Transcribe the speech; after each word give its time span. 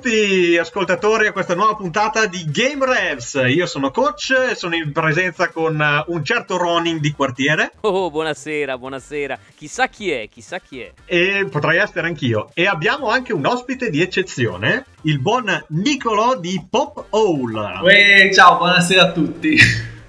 Benvenuti 0.00 0.56
ascoltatori 0.56 1.26
a 1.26 1.32
questa 1.32 1.54
nuova 1.54 1.74
puntata 1.74 2.24
di 2.24 2.46
Game 2.46 2.86
Revs. 2.86 3.34
Io 3.48 3.66
sono 3.66 3.90
coach 3.90 4.30
e 4.50 4.54
sono 4.54 4.74
in 4.74 4.92
presenza 4.92 5.50
con 5.50 5.78
eh, 5.78 6.04
un 6.06 6.24
certo 6.24 6.56
Ronin 6.56 7.00
di 7.00 7.12
quartiere. 7.12 7.72
Oh, 7.82 8.10
buonasera, 8.10 8.78
buonasera. 8.78 9.38
Chissà 9.54 9.88
chi 9.88 10.10
è, 10.10 10.26
chissà 10.30 10.58
chi 10.58 10.80
è. 10.80 10.92
E 11.04 11.46
potrei 11.50 11.78
essere 11.78 12.06
anch'io. 12.06 12.48
E 12.54 12.66
abbiamo 12.66 13.10
anche 13.10 13.34
un 13.34 13.44
ospite 13.44 13.90
di 13.90 14.00
eccezione, 14.00 14.86
il 15.02 15.20
buon 15.20 15.66
Nicolo 15.68 16.34
di 16.36 16.64
Pop 16.70 17.04
Owl. 17.10 17.80
Uè, 17.82 18.30
ciao, 18.32 18.56
buonasera 18.56 19.02
a 19.02 19.12
tutti. 19.12 19.58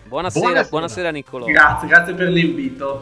Buonasera, 0.08 0.46
buonasera, 0.46 0.70
buonasera 0.70 1.12
Niccolò. 1.12 1.46
Grazie, 1.48 1.88
grazie 1.90 2.14
per 2.14 2.30
l'invito. 2.30 3.02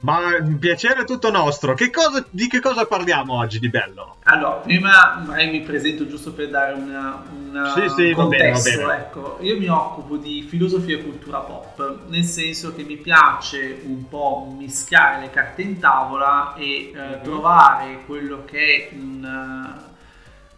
Ma 0.00 0.18
un 0.40 0.58
piacere 0.58 1.04
tutto 1.04 1.30
nostro. 1.30 1.74
Che 1.74 1.90
cosa, 1.90 2.24
di 2.30 2.46
che 2.46 2.60
cosa 2.60 2.86
parliamo 2.86 3.34
oggi 3.34 3.58
di 3.58 3.68
bello? 3.68 4.16
Allora, 4.24 4.56
prima 4.56 5.24
mi 5.26 5.60
presento 5.62 6.06
giusto 6.06 6.32
per 6.32 6.50
dare 6.50 6.74
una, 6.74 7.22
una 7.30 7.72
sì, 7.72 7.88
sì, 7.88 8.12
contesto. 8.12 8.70
Va 8.70 8.76
bene, 8.76 8.82
va 8.82 8.86
bene. 8.86 9.00
Ecco, 9.00 9.38
io 9.40 9.58
mi 9.58 9.68
occupo 9.68 10.16
di 10.16 10.42
filosofia 10.48 10.98
e 10.98 11.02
cultura 11.02 11.38
pop, 11.38 12.06
nel 12.08 12.24
senso 12.24 12.74
che 12.74 12.84
mi 12.84 12.96
piace 12.96 13.80
un 13.84 14.08
po' 14.08 14.54
mischiare 14.56 15.20
le 15.20 15.30
carte 15.30 15.62
in 15.62 15.78
tavola 15.78 16.54
e 16.54 16.64
eh, 16.64 16.92
mm-hmm. 16.94 17.22
trovare 17.22 18.02
quello 18.06 18.44
che 18.44 18.88
è 18.90 18.94
un 18.94 19.86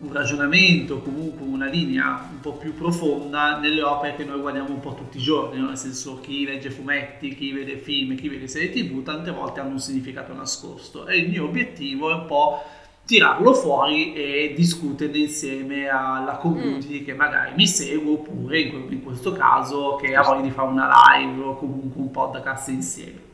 un 0.00 0.12
ragionamento, 0.12 1.00
comunque 1.00 1.46
una 1.46 1.66
linea 1.66 2.28
un 2.30 2.40
po' 2.40 2.54
più 2.54 2.74
profonda 2.74 3.58
nelle 3.58 3.82
opere 3.82 4.16
che 4.16 4.24
noi 4.24 4.40
guardiamo 4.40 4.70
un 4.70 4.80
po' 4.80 4.94
tutti 4.94 5.18
i 5.18 5.20
giorni, 5.20 5.60
no? 5.60 5.68
nel 5.68 5.76
senso 5.76 6.20
chi 6.20 6.44
legge 6.44 6.70
fumetti, 6.70 7.34
chi 7.34 7.52
vede 7.52 7.76
film, 7.76 8.16
chi 8.16 8.28
vede 8.28 8.48
serie 8.48 8.70
tv, 8.70 9.02
tante 9.02 9.30
volte 9.30 9.60
hanno 9.60 9.72
un 9.72 9.78
significato 9.78 10.32
nascosto 10.32 11.06
e 11.06 11.18
il 11.18 11.28
mio 11.28 11.44
obiettivo 11.44 12.10
è 12.10 12.14
un 12.14 12.26
po' 12.26 12.62
tirarlo 13.04 13.52
fuori 13.52 14.14
e 14.14 14.54
discuterne 14.56 15.18
insieme 15.18 15.88
alla 15.88 16.36
community 16.36 17.00
mm. 17.00 17.04
che 17.04 17.14
magari 17.14 17.52
mi 17.56 17.66
segue 17.66 18.12
oppure 18.12 18.60
in 18.60 19.02
questo 19.02 19.32
caso 19.32 19.96
che 19.96 20.14
ha 20.14 20.22
voglia 20.22 20.42
di 20.42 20.50
fare 20.50 20.68
una 20.68 20.90
live 21.12 21.42
o 21.42 21.56
comunque 21.56 22.00
un 22.00 22.10
podcast 22.10 22.68
insieme. 22.68 23.29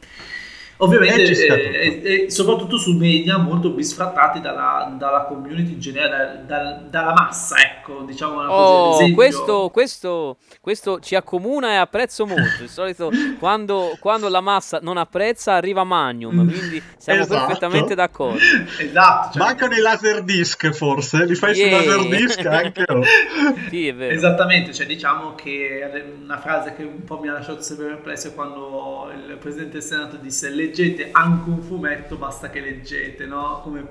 Ovviamente, 0.78 1.46
eh, 1.46 2.02
eh, 2.04 2.24
eh, 2.24 2.30
soprattutto 2.30 2.76
su 2.76 2.92
media 2.92 3.38
molto 3.38 3.70
bisfrattati 3.70 4.40
dalla, 4.40 4.94
dalla 4.98 5.24
community 5.24 5.72
in 5.72 5.80
generale, 5.80 6.44
da, 6.46 6.56
da, 6.56 6.72
dalla 6.90 7.12
massa, 7.14 7.56
ecco, 7.56 8.02
diciamo 8.02 8.42
oh, 8.42 8.98
così. 8.98 9.12
Questo, 9.12 9.70
questo, 9.72 10.36
questo, 10.60 11.00
ci 11.00 11.14
accomuna 11.14 11.70
e 11.70 11.76
apprezzo 11.76 12.26
molto. 12.26 12.60
Di 12.60 12.68
solito 12.68 13.10
quando, 13.38 13.96
quando, 14.00 14.28
la 14.28 14.42
massa 14.42 14.78
non 14.82 14.98
apprezza 14.98 15.54
arriva 15.54 15.82
Magnum, 15.82 16.46
quindi 16.46 16.82
siamo 16.98 17.22
esatto. 17.22 17.46
perfettamente 17.46 17.94
d'accordo. 17.94 18.38
esatto. 18.78 19.38
Cioè... 19.38 19.46
Mancano 19.46 19.74
i 19.74 19.80
laser 19.80 20.22
disc 20.24 20.70
forse, 20.72 21.24
li 21.24 21.34
fai 21.34 21.56
yeah. 21.56 21.80
su 21.80 21.86
laser 21.86 22.18
disc 22.18 22.44
anche? 22.44 22.84
sì, 23.70 23.88
è 23.88 23.94
vero. 23.94 24.12
Esattamente, 24.12 24.74
cioè 24.74 24.84
diciamo 24.84 25.34
che 25.34 25.90
una 26.22 26.38
frase 26.38 26.74
che 26.74 26.82
un 26.82 27.04
po' 27.04 27.18
mi 27.18 27.28
ha 27.28 27.32
lasciato 27.32 27.62
sempre 27.62 27.86
perplesso 27.86 28.28
è 28.28 28.34
quando 28.34 29.10
il 29.14 29.36
Presidente 29.38 29.78
del 29.78 29.82
Senato 29.82 30.16
disse 30.16 30.50
leggete 30.66 31.10
anche 31.12 31.48
un 31.48 31.62
fumetto, 31.62 32.16
basta 32.16 32.50
che 32.50 32.60
leggete, 32.60 33.26
no? 33.26 33.60
Come 33.62 33.84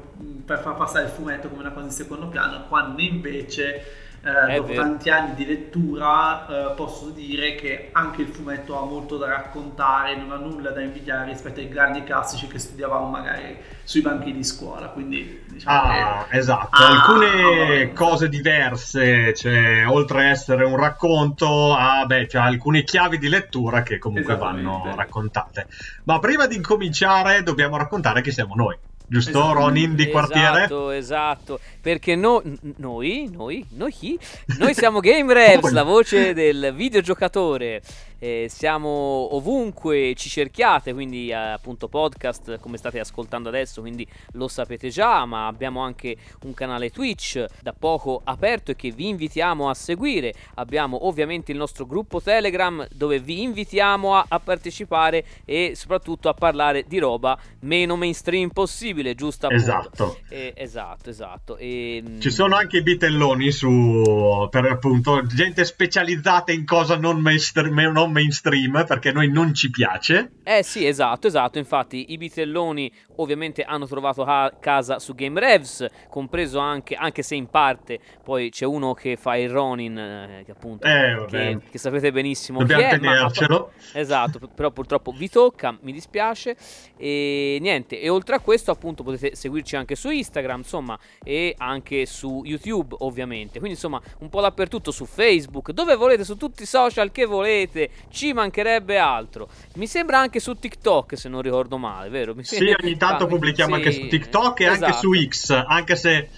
per 0.46 0.60
far 0.60 0.76
passare 0.76 1.06
il 1.06 1.12
fumetto 1.12 1.50
come 1.50 1.62
una 1.62 1.72
cosa 1.72 1.86
in 1.86 1.92
secondo 1.92 2.28
piano, 2.28 2.66
quando 2.68 3.02
invece 3.02 4.05
eh, 4.26 4.56
dopo 4.56 4.70
vero. 4.70 4.82
tanti 4.82 5.12
anni 5.12 5.36
di 5.36 5.46
lettura 5.46 6.48
eh, 6.48 6.74
posso 6.74 7.10
dire 7.10 7.54
che 7.54 7.90
anche 7.92 8.24
il 8.24 8.30
fumetto 8.30 8.76
ha 8.76 8.84
molto 8.84 9.18
da 9.18 9.28
raccontare, 9.28 10.16
non 10.16 10.32
ha 10.32 10.38
nulla 10.38 10.72
da 10.72 10.82
invidiare 10.82 11.30
rispetto 11.30 11.60
ai 11.60 11.70
grandi 11.70 12.04
classici 12.04 12.48
che 12.48 12.58
studiavamo 12.58 13.08
magari 13.08 13.56
sui 13.84 14.02
banchi 14.02 14.34
di 14.34 14.44
scuola. 14.44 14.88
Quindi 14.88 15.44
diciamo 15.48 15.80
ah, 15.80 16.26
che... 16.28 16.38
esatto, 16.38 16.70
ah, 16.72 16.88
alcune 16.88 17.82
ah, 17.84 17.90
cose 17.94 18.28
diverse, 18.28 19.36
cioè, 19.36 19.86
oltre 19.88 20.24
a 20.24 20.30
essere 20.30 20.66
un 20.66 20.76
racconto, 20.76 21.76
ha 21.76 22.08
cioè, 22.28 22.42
alcune 22.42 22.84
chiavi 22.84 23.20
di 23.20 23.30
lettura 23.30 23.84
che 23.84 24.00
comunque 24.00 24.36
vanno 24.38 24.92
raccontate. 24.96 25.68
Ma 26.06 26.18
prima 26.18 26.48
di 26.48 26.56
incominciare 26.56 27.44
dobbiamo 27.44 27.78
raccontare 27.78 28.24
chi 28.24 28.32
siamo 28.32 28.56
noi 28.56 28.76
giusto 29.08 29.40
esatto. 29.40 29.54
Ronin 29.54 29.96
di 29.96 30.10
quartiere? 30.10 30.58
Esatto, 30.60 30.90
esatto, 30.92 31.60
perché 31.82 32.16
no, 32.16 32.42
noi, 32.78 33.30
noi, 33.32 33.66
noi 33.70 33.92
chi? 33.92 34.20
Noi 34.58 34.74
siamo 34.74 35.00
Game 35.00 35.34
Revs, 35.34 35.72
la 35.72 35.84
voce 35.84 36.34
del 36.34 36.74
videogiocatore 36.76 37.82
eh, 38.26 38.48
siamo 38.50 39.36
ovunque 39.36 40.16
ci 40.16 40.30
cerchiate, 40.30 40.94
quindi 40.94 41.28
eh, 41.28 41.34
appunto 41.34 41.88
podcast 41.88 42.58
come 42.60 42.78
state 42.78 43.00
ascoltando 43.00 43.50
adesso, 43.50 43.82
quindi 43.82 44.08
lo 44.32 44.48
sapete 44.48 44.90
già, 44.90 45.26
ma 45.26 45.46
abbiamo 45.46 45.82
anche 45.82 46.18
un 46.42 46.56
canale 46.56 46.90
Twitch 46.90 47.46
da 47.62 47.74
poco 47.78 48.22
aperto 48.24 48.72
e 48.72 48.76
che 48.76 48.90
vi 48.90 49.10
invitiamo 49.10 49.70
a 49.70 49.76
seguire. 49.76 50.34
Abbiamo 50.56 51.06
ovviamente 51.06 51.52
il 51.52 51.60
nostro 51.60 51.86
gruppo 51.86 52.20
Telegram 52.20 52.88
dove 52.92 53.20
vi 53.20 53.44
invitiamo 53.44 54.16
a, 54.16 54.26
a 54.28 54.40
partecipare 54.40 55.24
e 55.46 55.74
soprattutto 55.76 56.28
a 56.28 56.34
parlare 56.34 56.86
di 56.88 56.98
roba 56.98 57.38
meno 57.60 57.96
mainstream 57.96 58.50
possibile, 58.50 59.14
giusto? 59.14 59.46
Appunto. 59.46 59.64
Esatto. 59.64 60.18
Eh, 60.30 60.54
esatto, 60.56 61.10
esatto. 61.12 61.58
E, 61.58 62.02
mm, 62.04 62.20
Ci 62.22 62.32
sono 62.32 62.56
anche 62.56 62.78
i 62.78 62.82
bitelloni 62.82 63.52
su 63.52 64.48
per 64.50 64.66
appunto 64.66 65.24
gente 65.28 65.64
specializzata 65.64 66.52
in 66.52 66.66
cosa 66.66 66.98
non 66.98 67.20
mainstream, 67.20 67.92
non 67.92 68.14
mainstream 68.16 68.86
perché 68.88 69.10
a 69.10 69.12
noi 69.12 69.30
non 69.30 69.54
ci 69.54 69.70
piace. 69.70 70.32
Eh 70.44 70.64
sì, 70.64 70.86
esatto, 70.86 71.28
esatto. 71.28 71.58
Infatti 71.58 72.14
i 72.14 72.18
bitelloni 72.18 72.92
ovviamente 73.18 73.64
hanno 73.64 73.86
trovato 73.86 74.24
a 74.24 74.52
casa 74.60 75.00
su 75.00 75.14
Game 75.14 75.40
Revs, 75.40 75.86
compreso 76.10 76.60
anche, 76.60 76.96
anche 76.96 77.22
se 77.22 77.36
in 77.36 77.48
parte 77.48 78.00
poi 78.24 78.50
c'è 78.50 78.66
uno 78.66 78.94
che 78.94 79.18
fa 79.18 79.36
il 79.36 79.50
Ronin, 79.50 79.98
eh, 79.98 80.44
che 80.46 80.52
appunto, 80.52 80.88
eh, 80.88 81.26
che, 81.28 81.60
che, 81.70 81.78
sapete 81.78 82.12
benissimo 82.12 82.60
Dobbiamo 82.60 82.82
chi 82.82 82.88
è. 82.88 83.00
tenercelo. 83.00 83.72
Ma, 83.74 84.00
esatto, 84.00 84.40
però 84.48 84.72
purtroppo 84.72 85.12
vi 85.12 85.30
tocca, 85.30 85.78
mi 85.82 85.92
dispiace. 85.92 86.56
E 86.98 87.58
niente, 87.60 88.00
e 88.00 88.10
oltre 88.10 88.36
a 88.36 88.40
questo 88.40 88.72
appunto 88.72 89.04
potete 89.04 89.36
seguirci 89.36 89.76
anche 89.76 89.96
su 89.96 90.10
Instagram, 90.10 90.60
insomma, 90.60 90.98
e 91.24 91.54
anche 91.58 92.06
su 92.06 92.42
YouTube 92.46 92.96
ovviamente. 93.00 93.60
Quindi 93.60 93.76
insomma 93.76 94.02
un 94.20 94.30
po' 94.30 94.42
dappertutto, 94.42 94.92
su 94.92 95.06
Facebook, 95.06 95.72
dove 95.72 95.96
volete, 95.96 96.24
su 96.24 96.38
tutti 96.38 96.64
i 96.64 96.66
social 96.66 97.12
che 97.12 97.26
volete 97.26 97.90
ci 98.10 98.34
mancherebbe 98.34 98.98
altro. 98.98 99.50
Mi 99.76 99.88
sembra 99.88 100.20
anche 100.20 100.40
su 100.40 100.54
TikTok, 100.56 101.18
se 101.18 101.30
non 101.30 101.42
ricordo 101.42 101.78
male, 101.78 102.10
vero? 102.10 102.34
Mi 102.34 102.44
sì, 102.44 102.74
ogni 102.82 102.98
tanto 102.98 103.26
pubblichiamo 103.28 103.76
sì, 103.76 103.82
anche 103.82 103.92
su 103.92 104.08
TikTok 104.08 104.60
e 104.60 104.66
esatto. 104.66 104.86
anche 104.86 104.98
su 104.98 105.28
X, 105.28 105.50
anche 105.68 105.96
se 105.96 106.30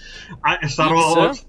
eh, 0.60 0.68
sarò... 0.68 1.32
X? 1.32 1.46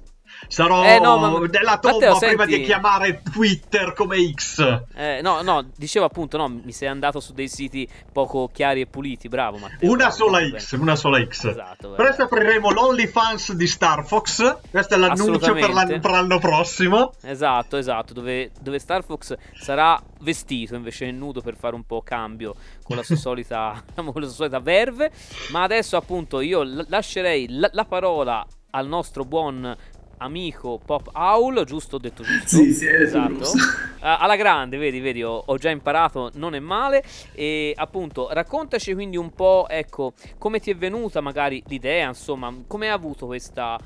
Sarò 0.48 0.84
eh, 0.84 1.00
no, 1.00 1.18
ma... 1.18 1.48
della 1.48 1.78
tomba 1.78 2.10
Matteo, 2.10 2.18
prima 2.18 2.44
senti... 2.44 2.60
di 2.60 2.66
chiamare 2.66 3.22
Twitter 3.22 3.94
come 3.94 4.18
X. 4.34 4.84
Eh, 4.96 5.20
no, 5.22 5.42
no, 5.42 5.70
dicevo 5.76 6.06
appunto, 6.06 6.38
no, 6.38 6.48
mi 6.48 6.72
sei 6.72 6.88
andato 6.88 7.20
su 7.20 7.34
dei 7.34 7.48
siti 7.48 7.88
poco 8.12 8.50
chiari 8.52 8.82
e 8.82 8.88
puliti, 8.88 9.28
bravo 9.28 9.58
Matteo. 9.58 9.92
Una 9.92 10.10
sola 10.10 10.40
X, 10.40 10.72
bene. 10.72 10.84
una 10.84 10.96
sola 10.96 11.24
X. 11.24 11.46
Esatto, 11.46 11.92
Presto 11.92 12.24
apriremo 12.24 12.72
l'OnlyFans 12.72 13.54
di 13.54 13.68
Star 13.68 14.06
Fox, 14.06 14.58
questo 14.72 14.94
è 14.96 14.98
l'annuncio 14.98 15.54
per 15.54 15.72
l'anno, 15.72 16.00
per 16.00 16.12
l'anno 16.12 16.40
prossimo. 16.40 17.14
Esatto, 17.22 17.78
esatto, 17.78 18.14
dove, 18.14 18.52
dove 18.60 18.80
Star 18.80 19.04
Fox 19.04 19.36
sarà 19.54 20.02
vestito 20.22 20.76
invece 20.76 21.08
è 21.08 21.12
nudo 21.12 21.42
per 21.42 21.56
fare 21.56 21.76
un 21.76 21.86
po' 21.86 22.02
cambio 22.02 22.56
con 22.84 22.96
la 22.96 23.04
sua 23.04 23.16
solita, 23.18 23.84
con 23.96 24.06
la 24.16 24.26
sua 24.26 24.36
solita 24.36 24.60
verve. 24.60 25.12
Ma 25.52 25.64
adesso 25.64 25.98
appunto 25.98 26.40
io 26.40 26.64
lascerei 26.88 27.48
la, 27.50 27.70
la 27.74 27.86
parola 27.86 28.46
al 28.72 28.88
nostro 28.88 29.26
buon 29.26 29.76
amico 30.20 30.80
Pop 30.84 31.10
Owl, 31.14 31.64
giusto 31.66 31.98
ho 31.98 32.00
detto 32.00 32.24
giusto? 32.24 32.48
Sì, 32.48 32.74
sì, 32.74 32.88
esatto. 32.88 33.52
alla 34.00 34.36
grande, 34.36 34.78
vedi, 34.78 35.00
vedi, 35.00 35.24
ho, 35.24 35.44
ho, 35.46 35.58
già 35.58 35.70
imparato, 35.70 36.32
non 36.36 36.56
è 36.56 36.60
male. 36.60 37.04
E 37.34 37.74
appunto, 37.76 38.30
raccontaci 38.32 38.94
quindi 38.94 39.18
un 39.18 39.32
po', 39.32 39.68
ecco, 39.68 40.14
come 40.38 40.60
ti 40.60 40.72
è 40.72 40.76
venuta 40.76 41.22
magari 41.22 41.62
l'idea, 41.68 42.08
insomma, 42.08 42.54
come 42.68 42.88
hai 42.88 42.94
avuto 42.94 43.26
questa 43.26 43.78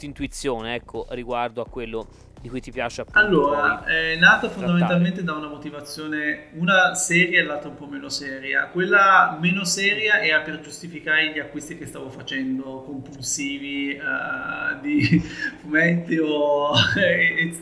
intuizione, 0.00 0.74
ecco, 0.74 1.06
riguardo 1.10 1.62
a 1.62 1.66
quello 1.66 2.06
di 2.42 2.48
cui 2.48 2.60
ti 2.60 2.72
piace 2.72 3.02
appunto 3.02 3.18
allora 3.20 3.84
è 3.84 4.16
nata 4.16 4.50
fondamentalmente 4.50 5.22
da 5.22 5.34
una 5.34 5.46
motivazione 5.46 6.48
una 6.54 6.92
seria 6.94 7.40
e 7.40 7.44
l'altra 7.44 7.68
un 7.68 7.76
po' 7.76 7.86
meno 7.86 8.08
seria 8.08 8.66
quella 8.66 9.38
meno 9.40 9.64
seria 9.64 10.20
era 10.20 10.40
per 10.40 10.60
giustificare 10.60 11.32
gli 11.32 11.38
acquisti 11.38 11.78
che 11.78 11.86
stavo 11.86 12.10
facendo 12.10 12.82
compulsivi 12.84 13.96
uh, 13.96 14.80
di 14.80 15.22
fumetti 15.62 16.18
o 16.18 16.72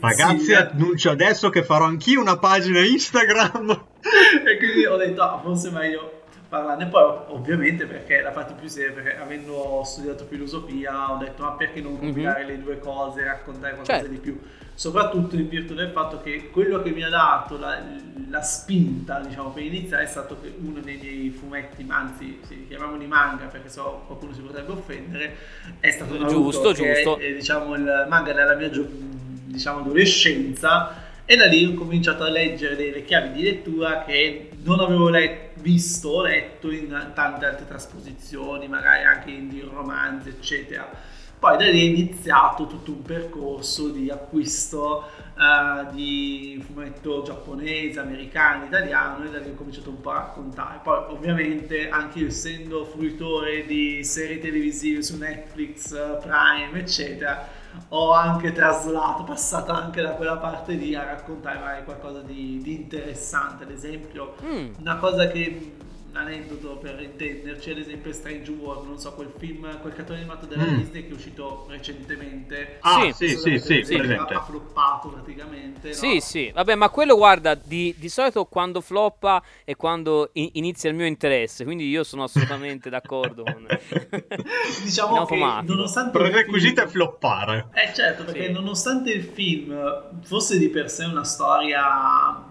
ragazzi 0.00 0.54
annuncio 0.54 1.10
adesso 1.10 1.50
che 1.50 1.62
farò 1.62 1.84
anch'io 1.84 2.22
una 2.22 2.38
pagina 2.38 2.80
Instagram 2.80 3.84
e 4.46 4.56
quindi 4.56 4.86
ho 4.86 4.96
detto 4.96 5.20
ah, 5.20 5.38
forse 5.42 5.68
è 5.68 5.72
meglio 5.72 6.20
parlarne. 6.48 6.88
Poi, 6.88 7.18
ovviamente, 7.28 7.86
perché 7.86 8.20
la 8.20 8.32
parte 8.32 8.54
più 8.54 8.68
seria, 8.68 8.92
perché 8.92 9.16
avendo 9.16 9.82
studiato 9.84 10.26
filosofia, 10.26 11.12
ho 11.12 11.16
detto: 11.16 11.44
ma 11.44 11.52
perché 11.52 11.80
non 11.80 11.96
combinare 11.96 12.44
mm-hmm. 12.44 12.56
le 12.56 12.62
due 12.62 12.78
cose, 12.78 13.24
raccontare 13.24 13.74
qualcosa 13.74 14.00
certo. 14.00 14.10
di 14.10 14.18
più? 14.18 14.38
Soprattutto 14.80 15.36
in 15.36 15.46
virtù 15.46 15.74
del 15.74 15.90
fatto 15.90 16.22
che 16.22 16.48
quello 16.48 16.80
che 16.80 16.88
mi 16.88 17.02
ha 17.02 17.10
dato 17.10 17.58
la, 17.58 17.82
la 18.30 18.40
spinta, 18.40 19.20
diciamo, 19.20 19.50
per 19.50 19.62
iniziare 19.62 20.04
è 20.04 20.06
stato 20.06 20.40
che 20.40 20.54
uno 20.58 20.80
dei 20.80 20.96
miei 20.96 21.28
fumetti, 21.28 21.84
anzi, 21.86 22.40
sì, 22.46 22.64
chiamiamoli 22.66 23.06
manga 23.06 23.44
perché 23.44 23.68
so 23.68 24.04
qualcuno 24.06 24.32
si 24.32 24.40
potrebbe 24.40 24.72
offendere, 24.72 25.36
è 25.80 25.90
stato 25.90 26.16
giusto, 26.26 26.72
giusto. 26.72 27.18
È, 27.18 27.26
è, 27.26 27.34
diciamo, 27.34 27.74
il 27.74 28.06
manga 28.08 28.32
della 28.32 28.54
mia 28.54 28.70
diciamo, 28.70 29.80
adolescenza 29.80 31.10
e 31.26 31.36
da 31.36 31.44
lì 31.44 31.62
ho 31.66 31.74
cominciato 31.74 32.22
a 32.22 32.30
leggere 32.30 32.74
delle 32.74 33.04
chiavi 33.04 33.32
di 33.32 33.42
lettura 33.42 34.04
che 34.04 34.48
non 34.62 34.80
avevo 34.80 35.10
let- 35.10 35.60
visto 35.60 36.08
o 36.08 36.22
letto 36.22 36.70
in 36.70 37.10
tante 37.12 37.44
altre 37.44 37.66
trasposizioni, 37.68 38.66
magari 38.66 39.04
anche 39.04 39.30
in 39.30 39.68
romanzi, 39.70 40.30
eccetera. 40.30 41.18
Poi 41.40 41.56
da 41.56 41.64
lì 41.64 41.80
è 41.80 41.88
iniziato 41.88 42.66
tutto 42.66 42.90
un 42.90 43.00
percorso 43.00 43.88
di 43.88 44.10
acquisto 44.10 45.04
uh, 45.34 45.90
di 45.90 46.62
fumetto 46.66 47.22
giapponese, 47.22 47.98
americano, 47.98 48.66
italiano 48.66 49.24
e 49.24 49.30
da 49.30 49.38
lì 49.38 49.48
ho 49.48 49.54
cominciato 49.54 49.88
un 49.88 50.02
po' 50.02 50.10
a 50.10 50.14
raccontare. 50.16 50.80
Poi 50.82 50.98
ovviamente 51.08 51.88
anche 51.88 52.18
io 52.18 52.26
essendo 52.26 52.84
fruitore 52.84 53.64
di 53.64 54.04
serie 54.04 54.38
televisive 54.38 55.02
su 55.02 55.16
Netflix, 55.16 55.96
Prime, 56.20 56.78
eccetera, 56.78 57.48
ho 57.88 58.12
anche 58.12 58.52
traslato, 58.52 59.24
passato 59.24 59.72
anche 59.72 60.02
da 60.02 60.10
quella 60.10 60.36
parte 60.36 60.74
lì 60.74 60.94
a 60.94 61.04
raccontare 61.04 61.58
magari 61.58 61.84
qualcosa 61.84 62.20
di, 62.20 62.60
di 62.62 62.74
interessante. 62.74 63.64
Ad 63.64 63.70
esempio, 63.70 64.34
mm. 64.44 64.74
una 64.80 64.96
cosa 64.96 65.26
che 65.28 65.79
un 66.10 66.16
aneddoto 66.16 66.76
per 66.76 67.00
intenderci, 67.00 67.70
ad 67.70 67.78
esempio 67.78 68.12
Strange 68.12 68.50
World, 68.50 68.86
non 68.86 68.98
so, 68.98 69.12
quel 69.12 69.32
film, 69.38 69.80
quel 69.80 69.92
cartone 69.92 70.18
animato 70.18 70.46
della 70.46 70.64
mm. 70.64 70.76
Disney 70.76 71.02
che 71.04 71.10
è 71.10 71.12
uscito 71.12 71.66
recentemente. 71.68 72.78
Ah, 72.80 73.12
sì, 73.12 73.28
sì, 73.36 73.58
sì, 73.58 73.84
sì, 73.84 73.94
ha 73.94 74.42
floppato 74.42 75.08
praticamente. 75.08 75.92
Sì, 75.92 76.14
no? 76.14 76.20
sì, 76.20 76.50
vabbè, 76.52 76.74
ma 76.74 76.88
quello 76.88 77.16
guarda, 77.16 77.54
di, 77.54 77.94
di 77.96 78.08
solito 78.08 78.44
quando 78.46 78.80
floppa 78.80 79.42
è 79.64 79.76
quando 79.76 80.30
in, 80.32 80.50
inizia 80.54 80.90
il 80.90 80.96
mio 80.96 81.06
interesse, 81.06 81.64
quindi 81.64 81.88
io 81.88 82.02
sono 82.02 82.24
assolutamente 82.24 82.90
d'accordo 82.90 83.44
con... 83.44 83.66
diciamo 84.82 85.24
che 85.26 85.36
nonostante... 85.36 86.18
Prerequisito 86.18 86.82
è 86.82 86.86
floppare. 86.88 87.68
Eh 87.72 87.94
certo, 87.94 88.24
perché 88.24 88.46
sì. 88.46 88.52
nonostante 88.52 89.12
il 89.12 89.22
film 89.22 90.22
fosse 90.22 90.58
di 90.58 90.68
per 90.68 90.90
sé 90.90 91.04
una 91.04 91.24
storia 91.24 92.48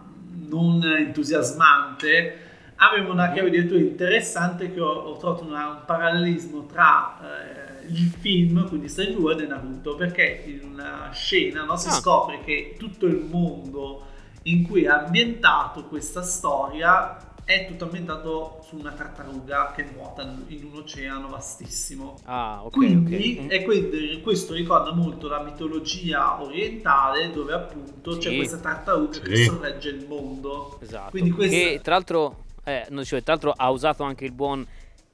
non 0.47 0.81
entusiasmante, 0.83 2.48
aveva 2.79 3.11
una 3.11 3.31
chiave 3.31 3.49
di 3.49 3.57
lettura 3.57 3.79
interessante 3.79 4.73
che 4.73 4.79
ho, 4.79 4.91
ho 4.91 5.17
trovato 5.17 5.45
una, 5.45 5.67
un 5.67 5.81
parallelismo 5.85 6.65
tra 6.65 7.17
eh, 7.21 7.87
il 7.87 8.13
film, 8.19 8.67
quindi 8.67 8.87
Strange 8.87 9.17
World 9.17 9.41
e 9.41 9.47
Naruto, 9.47 9.95
perché 9.95 10.43
in 10.45 10.69
una 10.71 11.09
scena 11.11 11.63
no, 11.63 11.75
si 11.75 11.87
ah. 11.87 11.91
scopre 11.91 12.41
che 12.43 12.75
tutto 12.77 13.05
il 13.05 13.17
mondo 13.17 14.05
in 14.43 14.65
cui 14.67 14.83
è 14.83 14.87
ambientato 14.87 15.85
questa 15.85 16.21
storia 16.21 17.27
è 17.43 17.65
tutto 17.65 17.85
ambientato 17.85 18.63
su 18.63 18.77
una 18.77 18.91
tartaruga 18.91 19.73
che 19.75 19.83
nuota 19.91 20.21
in 20.49 20.65
un 20.65 20.81
oceano 20.81 21.29
vastissimo. 21.29 22.19
Ah, 22.25 22.63
ok. 22.63 22.71
Quindi, 22.71 23.41
okay. 23.43 23.63
quindi 23.63 24.21
questo 24.21 24.53
ricorda 24.53 24.93
molto 24.93 25.27
la 25.27 25.41
mitologia 25.41 26.39
orientale 26.39 27.31
dove 27.31 27.53
appunto 27.53 28.13
sì. 28.13 28.19
c'è 28.19 28.35
questa 28.35 28.57
tartaruga 28.57 29.13
sì. 29.13 29.21
che 29.21 29.43
sorregge 29.45 29.89
il 29.89 30.05
mondo. 30.07 30.77
Esatto. 30.79 31.09
Quindi 31.09 31.31
questa... 31.31 31.55
Che 31.55 31.79
tra 31.81 31.95
l'altro 31.95 32.35
eh, 32.69 32.85
non 32.89 33.01
dicevo, 33.01 33.23
tra 33.23 33.33
l'altro 33.33 33.53
ha 33.55 33.69
usato 33.69 34.03
anche 34.03 34.25
il 34.25 34.31
buon 34.31 34.65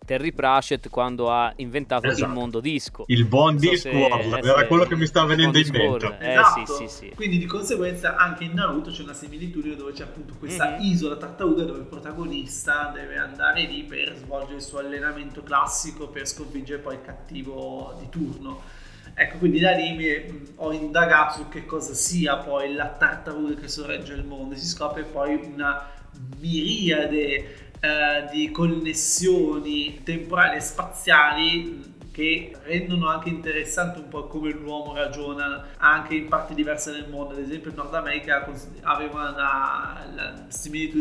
Terry 0.06 0.32
Pratchett 0.32 0.88
quando 0.90 1.32
ha 1.32 1.52
inventato 1.58 2.08
esatto. 2.08 2.26
il 2.26 2.30
mondo 2.30 2.60
disco. 2.60 3.04
Il 3.08 3.26
buon 3.26 3.60
so 3.60 3.70
Discworld, 3.70 4.30
se, 4.30 4.48
era 4.48 4.60
se, 4.60 4.68
quello 4.68 4.86
che 4.86 4.96
mi 4.96 5.08
sta 5.08 5.26
venendo 5.26 5.58
in 5.58 5.68
mente. 5.72 6.18
Eh, 6.20 6.32
esatto. 6.32 6.66
sì, 6.66 6.88
sì, 6.88 6.88
sì. 6.88 7.12
Quindi 7.16 7.40
di 7.40 7.46
conseguenza 7.46 8.16
anche 8.16 8.44
in 8.44 8.54
Naruto 8.54 8.92
c'è 8.92 9.02
una 9.02 9.14
similitudine 9.14 9.76
dove 9.76 9.92
c'è 9.92 10.04
appunto 10.04 10.36
questa 10.38 10.72
mm-hmm. 10.72 10.92
isola 10.92 11.18
tartaruga 11.18 11.64
dove 11.64 11.80
il 11.80 11.86
protagonista 11.86 12.92
deve 12.94 13.18
andare 13.18 13.64
lì 13.66 13.84
per 13.84 14.16
svolgere 14.16 14.56
il 14.56 14.62
suo 14.62 14.80
allenamento 14.80 15.42
classico 15.42 16.08
per 16.08 16.28
sconfiggere 16.28 16.82
poi 16.82 16.96
il 16.96 17.02
cattivo 17.02 17.96
di 18.00 18.08
turno. 18.10 18.84
Ecco, 19.18 19.38
quindi 19.38 19.60
da 19.60 19.72
lì 19.72 19.96
mi, 19.96 20.52
ho 20.56 20.74
indagato 20.74 21.38
su 21.38 21.48
che 21.48 21.66
cosa 21.66 21.94
sia 21.94 22.36
poi 22.38 22.74
la 22.74 22.90
tartaruga 22.90 23.56
che 23.56 23.70
sorregge 23.70 24.14
il 24.14 24.26
mondo. 24.26 24.56
Si 24.56 24.68
scopre 24.68 25.04
poi 25.04 25.40
una 25.52 25.90
miriade 26.40 27.56
eh, 27.80 28.28
di 28.32 28.52
connessioni 28.52 30.02
temporali 30.04 30.58
e 30.58 30.62
spaziali 30.62 31.94
che 32.16 32.56
rendono 32.64 33.10
anche 33.10 33.28
interessante 33.28 34.00
un 34.00 34.08
po' 34.08 34.28
come 34.28 34.50
l'uomo 34.52 34.94
ragiona 34.94 35.66
anche 35.76 36.16
in 36.16 36.30
parti 36.30 36.54
diverse 36.54 36.94
del 36.94 37.10
mondo. 37.10 37.34
Ad 37.34 37.42
esempio 37.42 37.72
in 37.72 37.76
Nord 37.76 37.94
America 37.94 38.48
aveva 38.84 39.32
la, 39.32 40.06
la, 40.16 40.34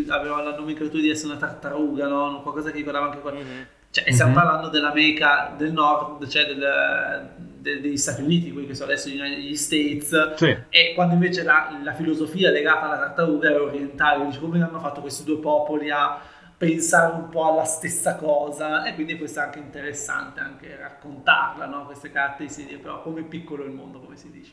aveva 0.08 0.42
la 0.42 0.56
nomenclatura 0.56 1.00
di 1.00 1.10
essere 1.10 1.30
una 1.30 1.38
tartaruga, 1.38 2.08
no? 2.08 2.42
qualcosa 2.42 2.72
che 2.72 2.78
ricordava 2.78 3.06
anche 3.06 3.20
quello. 3.20 3.38
Mm-hmm. 3.38 3.62
Cioè, 3.92 4.10
stiamo 4.10 4.32
mm-hmm. 4.32 4.42
parlando 4.42 4.68
dell'America 4.70 5.54
del 5.56 5.70
Nord, 5.70 6.26
cioè 6.26 6.46
del, 6.46 7.30
de, 7.64 7.80
degli 7.80 7.96
Stati 7.96 8.20
Uniti, 8.20 8.52
quelli 8.52 8.66
che 8.66 8.74
sono 8.74 8.92
adesso 8.92 9.08
gli 9.08 9.56
States, 9.56 10.34
sì. 10.34 10.56
e 10.68 10.92
quando 10.94 11.14
invece 11.14 11.42
la, 11.42 11.80
la, 11.82 11.94
filosofia 11.94 12.50
legata 12.50 12.82
alla 12.82 12.98
tartaruga 12.98 13.48
è 13.48 13.58
orientale, 13.58 14.26
dice 14.26 14.38
come 14.38 14.62
hanno 14.62 14.78
fatto 14.80 15.00
questi 15.00 15.24
due 15.24 15.38
popoli 15.38 15.90
a 15.90 16.20
pensare 16.56 17.14
un 17.14 17.30
po' 17.30 17.50
alla 17.50 17.64
stessa 17.64 18.16
cosa 18.16 18.84
e 18.84 18.94
quindi 18.94 19.16
questo 19.16 19.40
è 19.40 19.44
anche 19.44 19.58
interessante 19.58 20.40
anche 20.40 20.76
raccontarla, 20.76 21.64
no? 21.64 21.86
queste 21.86 22.12
caratteristiche, 22.12 22.76
però 22.76 23.00
come 23.00 23.22
piccolo 23.22 23.64
il 23.64 23.70
mondo, 23.70 23.98
come 23.98 24.16
si 24.16 24.30
dice. 24.30 24.52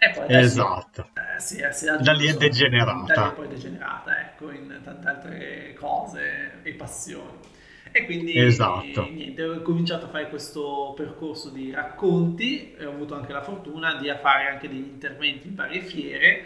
E 0.00 0.10
poi 0.14 0.24
adesso, 0.24 0.62
esatto. 0.62 1.08
Eh, 1.14 1.40
sì, 1.40 1.62
sì, 1.72 1.84
da 2.00 2.12
lì 2.12 2.28
è 2.28 2.34
degenerata. 2.34 3.14
Da 3.14 3.22
lì 3.24 3.30
è 3.30 3.34
poi 3.34 3.48
degenerata, 3.48 4.20
ecco, 4.20 4.50
in 4.52 4.80
tante 4.82 5.08
altre 5.08 5.74
cose 5.74 6.60
e 6.62 6.72
passioni. 6.74 7.56
E 7.92 8.04
quindi 8.04 8.38
esatto. 8.38 9.08
niente, 9.10 9.42
ho 9.44 9.62
cominciato 9.62 10.06
a 10.06 10.08
fare 10.08 10.28
questo 10.28 10.94
percorso 10.96 11.50
di 11.50 11.70
racconti 11.70 12.74
e 12.74 12.84
ho 12.84 12.92
avuto 12.92 13.14
anche 13.14 13.32
la 13.32 13.42
fortuna 13.42 13.94
di 13.94 14.08
fare 14.20 14.48
anche 14.48 14.68
degli 14.68 14.78
interventi 14.78 15.48
in 15.48 15.54
varie 15.54 15.80
fiere 15.82 16.44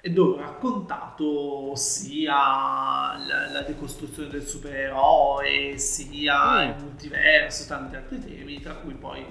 dove 0.00 0.36
ho 0.36 0.40
raccontato 0.40 1.74
sia 1.74 2.34
la, 2.34 3.50
la 3.52 3.62
decostruzione 3.62 4.28
del 4.28 4.46
supereroe 4.46 5.76
sia 5.76 6.66
mm. 6.66 6.68
il 6.68 6.84
multiverso, 6.84 7.66
tanti 7.66 7.96
altri 7.96 8.20
temi, 8.20 8.60
tra 8.60 8.74
cui 8.74 8.94
poi 8.94 9.24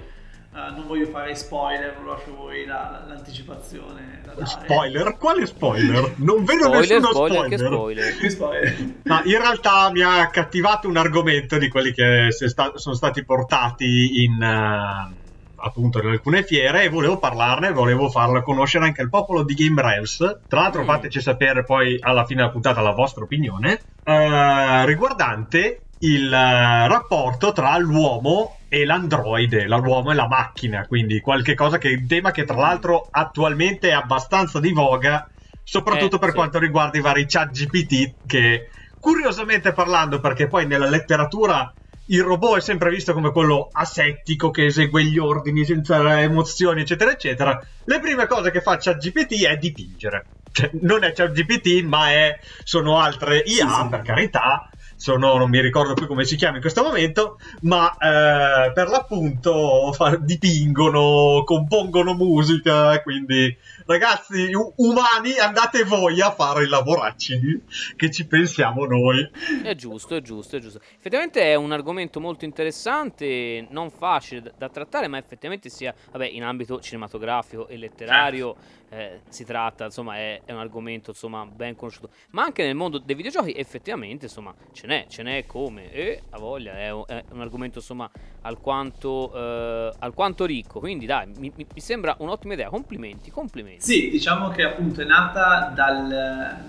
Uh, 0.50 0.74
non 0.74 0.86
voglio 0.86 1.06
fare 1.06 1.34
spoiler, 1.34 1.98
lo 2.00 2.12
lascio 2.12 2.34
voi 2.34 2.64
la, 2.64 3.04
l'anticipazione. 3.06 4.22
Da 4.34 4.46
spoiler? 4.46 5.16
Quale 5.18 5.44
spoiler? 5.44 6.14
Non 6.16 6.44
vedo 6.44 6.64
spoiler, 6.64 7.00
nessuno 7.00 7.12
spoiler. 7.12 7.58
spoiler. 7.58 8.16
Che 8.16 8.30
spoiler. 8.30 8.76
No, 9.02 9.20
in 9.24 9.38
realtà 9.38 9.90
mi 9.90 10.00
ha 10.00 10.26
cattivato 10.30 10.88
un 10.88 10.96
argomento 10.96 11.58
di 11.58 11.68
quelli 11.68 11.92
che 11.92 12.28
sono 12.30 12.94
stati 12.94 13.24
portati 13.24 14.24
in, 14.24 14.40
uh, 14.40 15.14
appunto 15.56 16.00
in 16.00 16.08
alcune 16.08 16.42
fiere 16.42 16.84
e 16.84 16.88
volevo 16.88 17.18
parlarne, 17.18 17.72
volevo 17.72 18.08
farlo 18.08 18.42
conoscere 18.42 18.86
anche 18.86 19.02
al 19.02 19.10
popolo 19.10 19.42
di 19.42 19.52
Game 19.52 19.82
Revs. 19.82 20.40
Tra 20.48 20.62
l'altro 20.62 20.82
mm. 20.82 20.86
fateci 20.86 21.20
sapere 21.20 21.62
poi 21.62 21.98
alla 22.00 22.24
fine 22.24 22.40
della 22.40 22.52
puntata 22.52 22.80
la 22.80 22.92
vostra 22.92 23.24
opinione 23.24 23.80
uh, 24.04 24.84
riguardante 24.86 25.82
il 26.00 26.30
rapporto 26.30 27.52
tra 27.52 27.76
l'uomo 27.78 28.58
e 28.68 28.84
l'androide, 28.84 29.66
l'uomo 29.66 30.12
e 30.12 30.14
la 30.14 30.28
macchina, 30.28 30.86
quindi 30.86 31.20
qualche 31.20 31.54
cosa 31.54 31.78
che 31.78 31.90
è 31.90 31.96
un 31.96 32.06
tema 32.06 32.30
che 32.30 32.44
tra 32.44 32.56
l'altro 32.56 33.08
attualmente 33.10 33.88
è 33.88 33.92
abbastanza 33.92 34.60
di 34.60 34.72
voga, 34.72 35.28
soprattutto 35.64 36.16
eh, 36.16 36.18
per 36.18 36.30
sì. 36.30 36.34
quanto 36.34 36.58
riguarda 36.58 36.98
i 36.98 37.02
vari 37.02 37.26
chat 37.26 37.50
GPT 37.50 38.14
che 38.26 38.68
curiosamente 39.00 39.72
parlando, 39.72 40.20
perché 40.20 40.46
poi 40.48 40.66
nella 40.66 40.88
letteratura 40.88 41.72
il 42.10 42.22
robot 42.22 42.58
è 42.58 42.60
sempre 42.60 42.90
visto 42.90 43.12
come 43.12 43.32
quello 43.32 43.68
asettico 43.70 44.50
che 44.50 44.66
esegue 44.66 45.04
gli 45.04 45.18
ordini 45.18 45.64
senza 45.64 46.20
emozioni, 46.20 46.82
eccetera, 46.82 47.10
eccetera. 47.10 47.60
Le 47.84 48.00
prime 48.00 48.26
cose 48.26 48.50
che 48.50 48.62
fa 48.62 48.78
ChatGPT 48.78 49.44
è 49.44 49.56
dipingere. 49.56 50.24
Cioè, 50.50 50.70
non 50.80 51.04
è 51.04 51.12
ChatGPT, 51.12 51.82
ma 51.84 52.10
è, 52.10 52.38
sono 52.64 52.98
altre 52.98 53.38
IA, 53.44 53.68
sì, 53.68 53.74
sì. 53.82 53.88
per 53.90 54.02
carità, 54.02 54.70
sono, 54.98 55.36
non 55.36 55.48
mi 55.48 55.60
ricordo 55.60 55.94
più 55.94 56.08
come 56.08 56.24
si 56.24 56.34
chiama 56.34 56.56
in 56.56 56.60
questo 56.60 56.82
momento, 56.82 57.38
ma 57.62 57.92
eh, 57.92 58.72
per 58.72 58.88
l'appunto 58.88 59.92
fa, 59.92 60.16
dipingono, 60.16 61.44
compongono 61.44 62.14
musica, 62.14 63.00
quindi 63.02 63.56
ragazzi 63.86 64.50
umani 64.76 65.38
andate 65.38 65.84
voi 65.84 66.20
a 66.20 66.32
fare 66.32 66.64
i 66.64 66.68
lavoracci 66.68 67.62
che 67.94 68.10
ci 68.10 68.26
pensiamo 68.26 68.86
noi. 68.86 69.30
È 69.62 69.74
giusto, 69.76 70.16
è 70.16 70.20
giusto, 70.20 70.56
è 70.56 70.58
giusto. 70.58 70.80
Effettivamente 70.96 71.42
è 71.42 71.54
un 71.54 71.70
argomento 71.70 72.18
molto 72.18 72.44
interessante, 72.44 73.68
non 73.70 73.90
facile 73.92 74.42
da, 74.42 74.52
da 74.58 74.68
trattare, 74.68 75.06
ma 75.06 75.16
effettivamente 75.16 75.68
sia, 75.68 75.94
vabbè, 76.10 76.26
in 76.26 76.42
ambito 76.42 76.80
cinematografico 76.80 77.68
e 77.68 77.76
letterario. 77.76 78.54
Certo 78.54 78.77
eh, 78.90 79.20
si 79.28 79.44
tratta, 79.44 79.86
insomma, 79.86 80.16
è, 80.16 80.40
è, 80.44 80.52
un 80.52 80.58
argomento 80.58 81.10
insomma, 81.10 81.44
ben 81.44 81.76
conosciuto. 81.76 82.10
Ma 82.30 82.42
anche 82.42 82.64
nel 82.64 82.74
mondo 82.74 82.98
dei 82.98 83.14
videogiochi, 83.14 83.52
effettivamente, 83.52 84.26
insomma, 84.26 84.54
ce 84.72 84.86
n'è, 84.86 85.06
ce 85.08 85.22
n'è 85.22 85.46
come, 85.46 85.90
e 85.92 86.22
a 86.30 86.38
voglia, 86.38 86.78
è 86.78 86.90
un, 86.90 87.04
è 87.06 87.24
un 87.30 87.40
argomento 87.40 87.78
insomma 87.78 88.10
alquanto, 88.42 89.32
eh, 89.34 89.92
alquanto 89.98 90.44
ricco, 90.46 90.80
quindi 90.80 91.06
dai, 91.06 91.26
mi, 91.36 91.52
mi, 91.54 91.66
sembra 91.76 92.16
un'ottima 92.18 92.54
idea, 92.54 92.68
complimenti, 92.70 93.30
complimenti. 93.30 93.82
Sì, 93.82 94.10
diciamo 94.10 94.48
che 94.48 94.62
appunto 94.62 95.02
è 95.02 95.04
nata 95.04 95.70
dal, 95.74 96.62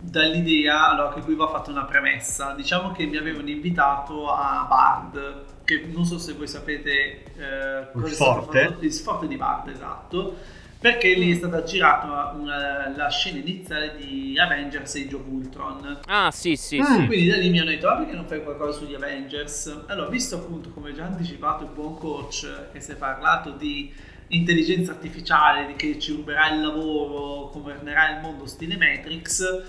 dall'idea, 0.00 0.90
allora 0.90 1.14
che 1.14 1.22
qui 1.22 1.34
va 1.34 1.48
fatta 1.48 1.70
una 1.70 1.84
premessa, 1.84 2.52
diciamo 2.54 2.92
che 2.92 3.06
mi 3.06 3.16
avevano 3.16 3.48
invitato 3.48 4.30
a 4.30 4.66
Bard, 4.68 5.44
che 5.64 5.86
non 5.90 6.04
so 6.04 6.18
se 6.18 6.34
voi 6.34 6.46
sapete 6.46 7.24
eh, 7.36 7.90
cosa 7.92 8.06
il 8.06 8.12
forte. 8.12 8.64
Fatto, 8.64 8.84
il 8.84 8.92
forte 8.92 9.26
di 9.26 9.36
Bard, 9.36 9.68
esatto 9.68 10.62
perché 10.84 11.14
lì 11.14 11.32
è 11.32 11.36
stata 11.36 11.62
girata 11.62 12.34
una, 12.38 12.92
la 12.94 13.08
scena 13.08 13.38
iniziale 13.38 13.96
di 13.96 14.38
Avengers 14.38 14.94
Age 14.96 15.14
of 15.14 15.22
Ultron. 15.26 16.00
Ah, 16.04 16.30
sì, 16.30 16.56
sì, 16.56 16.78
mm. 16.78 16.84
sì. 16.84 17.06
Quindi 17.06 17.28
da 17.28 17.36
lì 17.38 17.48
mi 17.48 17.58
hanno 17.58 17.70
detto, 17.70 17.88
ah, 17.88 17.96
perché 17.96 18.12
non 18.12 18.26
fai 18.26 18.42
qualcosa 18.42 18.80
sugli 18.80 18.92
Avengers? 18.92 19.84
Allora, 19.86 20.10
visto 20.10 20.36
appunto, 20.36 20.68
come 20.68 20.92
già 20.92 21.04
anticipato 21.06 21.64
il 21.64 21.70
buon 21.70 21.96
coach, 21.96 22.70
che 22.70 22.80
si 22.80 22.90
è 22.90 22.96
parlato 22.96 23.52
di 23.52 23.90
intelligenza 24.28 24.90
artificiale, 24.90 25.64
di 25.68 25.74
che 25.74 25.98
ci 25.98 26.12
ruberà 26.12 26.52
il 26.52 26.60
lavoro, 26.60 27.48
governerà 27.50 28.16
il 28.16 28.20
mondo 28.20 28.44
stile 28.44 28.76
Matrix, 28.76 29.62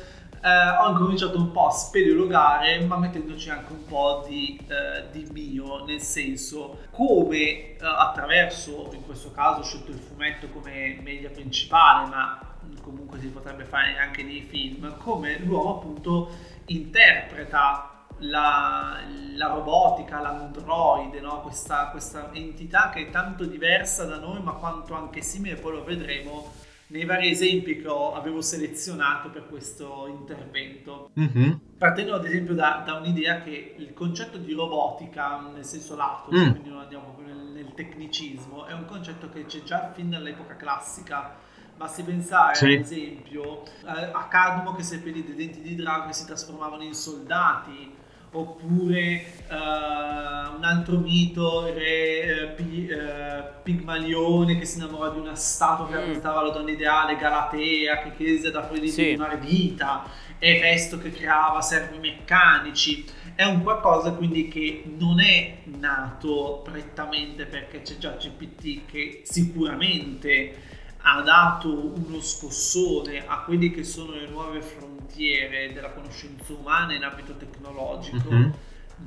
eh, 0.46 0.78
ho 0.78 0.90
incominciato 0.92 1.40
un 1.40 1.52
po' 1.52 1.68
a 1.68 1.72
speleologare, 1.72 2.80
ma 2.82 2.98
mettendoci 2.98 3.50
anche 3.50 3.74
un 3.74 3.86
po' 3.86 4.24
di, 4.28 4.64
eh, 4.68 5.10
di 5.12 5.28
mio, 5.32 5.84
nel 5.86 6.02
senso 6.02 6.82
come 6.92 7.40
eh, 7.40 7.78
attraverso, 7.80 8.92
in 8.94 9.04
questo 9.04 9.32
caso 9.32 9.62
ho 9.62 9.64
scelto 9.64 9.90
il 9.90 9.98
fumetto 9.98 10.48
come 10.50 11.00
media 11.02 11.32
principale, 11.32 12.08
ma 12.10 12.40
comunque 12.84 13.20
si 13.20 13.30
potrebbe 13.30 13.64
fare 13.64 13.98
anche 13.98 14.22
nei 14.22 14.42
film, 14.42 14.96
come 14.98 15.40
l'uomo 15.40 15.78
appunto 15.78 16.30
interpreta 16.66 18.06
la, 18.20 19.00
la 19.36 19.48
robotica, 19.48 20.22
l'androide, 20.22 21.22
no? 21.22 21.42
questa, 21.42 21.88
questa 21.90 22.30
entità 22.34 22.92
che 22.92 23.08
è 23.08 23.10
tanto 23.10 23.46
diversa 23.46 24.06
da 24.06 24.18
noi 24.20 24.44
ma 24.44 24.52
quanto 24.52 24.94
anche 24.94 25.22
simile, 25.24 25.56
poi 25.56 25.72
lo 25.72 25.84
vedremo 25.84 26.54
nei 26.88 27.06
vari 27.06 27.30
esempi 27.30 27.82
che 27.82 27.88
ho, 27.88 28.14
avevo 28.14 28.42
selezionato 28.42 29.30
per 29.30 29.48
questo 29.48 30.06
intervento. 30.08 31.12
Mm-hmm. 31.20 31.52
Partendo 31.78 32.14
ad 32.16 32.26
esempio 32.26 32.54
da, 32.54 32.84
da, 32.86 32.96
un'idea 32.96 33.42
che 33.42 33.76
il 33.78 33.94
concetto 33.94 34.38
di 34.38 34.54
robotica, 34.54 35.40
nel 35.54 35.66
senso 35.66 35.96
lato, 35.96 36.32
mm. 36.32 36.52
quindi 36.52 36.70
non 36.70 36.80
andiamo 36.80 37.18
nel, 37.26 37.38
nel, 37.38 37.74
tecnicismo, 37.74 38.66
è 38.66 38.74
un 38.74 38.86
concetto 38.86 39.30
che 39.30 39.46
c'è 39.46 39.64
già 39.64 39.92
fin 39.94 40.10
dall'epoca 40.10 40.56
classica. 40.56 41.54
Basti 41.76 42.04
pensare 42.04 42.56
sì. 42.56 42.74
ad 42.74 42.80
esempio 42.80 43.64
a 43.84 44.28
Cadmo 44.30 44.76
che 44.76 44.84
seppellì 44.84 45.26
dei 45.26 45.36
denti 45.36 45.60
di 45.60 45.76
drago 45.76 46.08
che 46.08 46.14
si 46.14 46.26
trasformavano 46.26 46.84
in 46.84 46.94
soldati, 46.94 47.94
oppure 48.36 49.26
uh, 49.50 50.56
un 50.56 50.64
altro 50.64 50.98
mito, 50.98 51.68
il 51.68 51.74
re 51.74 52.44
uh, 52.44 52.56
P- 52.56 52.92
uh, 52.92 53.62
Pigmalione 53.64 54.58
che 54.58 54.66
si 54.66 54.78
innamora 54.78 55.10
di 55.10 55.20
una 55.20 55.36
statua 55.36 55.88
che 55.88 55.94
mm. 55.94 55.96
rappresentava 55.96 56.42
la 56.42 56.52
donna 56.52 56.72
ideale, 56.72 57.16
Galatea 57.16 58.04
che 58.04 58.16
chiese 58.16 58.52
da 58.52 58.60
Afrodite 58.60 58.88
sì. 58.88 59.04
di 59.06 59.16
donare 59.16 59.38
vita, 59.38 60.04
Efesto 60.38 60.98
che 60.98 61.12
creava 61.12 61.62
servi 61.62 61.98
meccanici. 61.98 63.06
È 63.36 63.44
un 63.44 63.64
qualcosa 63.64 64.12
quindi 64.12 64.48
che 64.48 64.84
non 64.98 65.20
è 65.20 65.58
nato 65.66 66.62
prettamente 66.64 67.46
perché 67.46 67.82
c'è 67.82 67.98
già 67.98 68.12
GPT 68.12 68.86
che 68.86 69.22
sicuramente 69.24 70.56
ha 71.02 71.22
dato 71.22 71.70
uno 71.70 72.22
scossone 72.22 73.26
a 73.26 73.42
quelle 73.42 73.72
che 73.72 73.84
sono 73.84 74.14
le 74.14 74.28
nuove 74.28 74.62
frontiere 74.62 74.95
della 75.16 75.92
conoscenza 75.92 76.54
umana 76.54 76.94
in 76.94 77.04
ambito 77.04 77.36
tecnologico, 77.36 78.30
mm-hmm. 78.30 78.50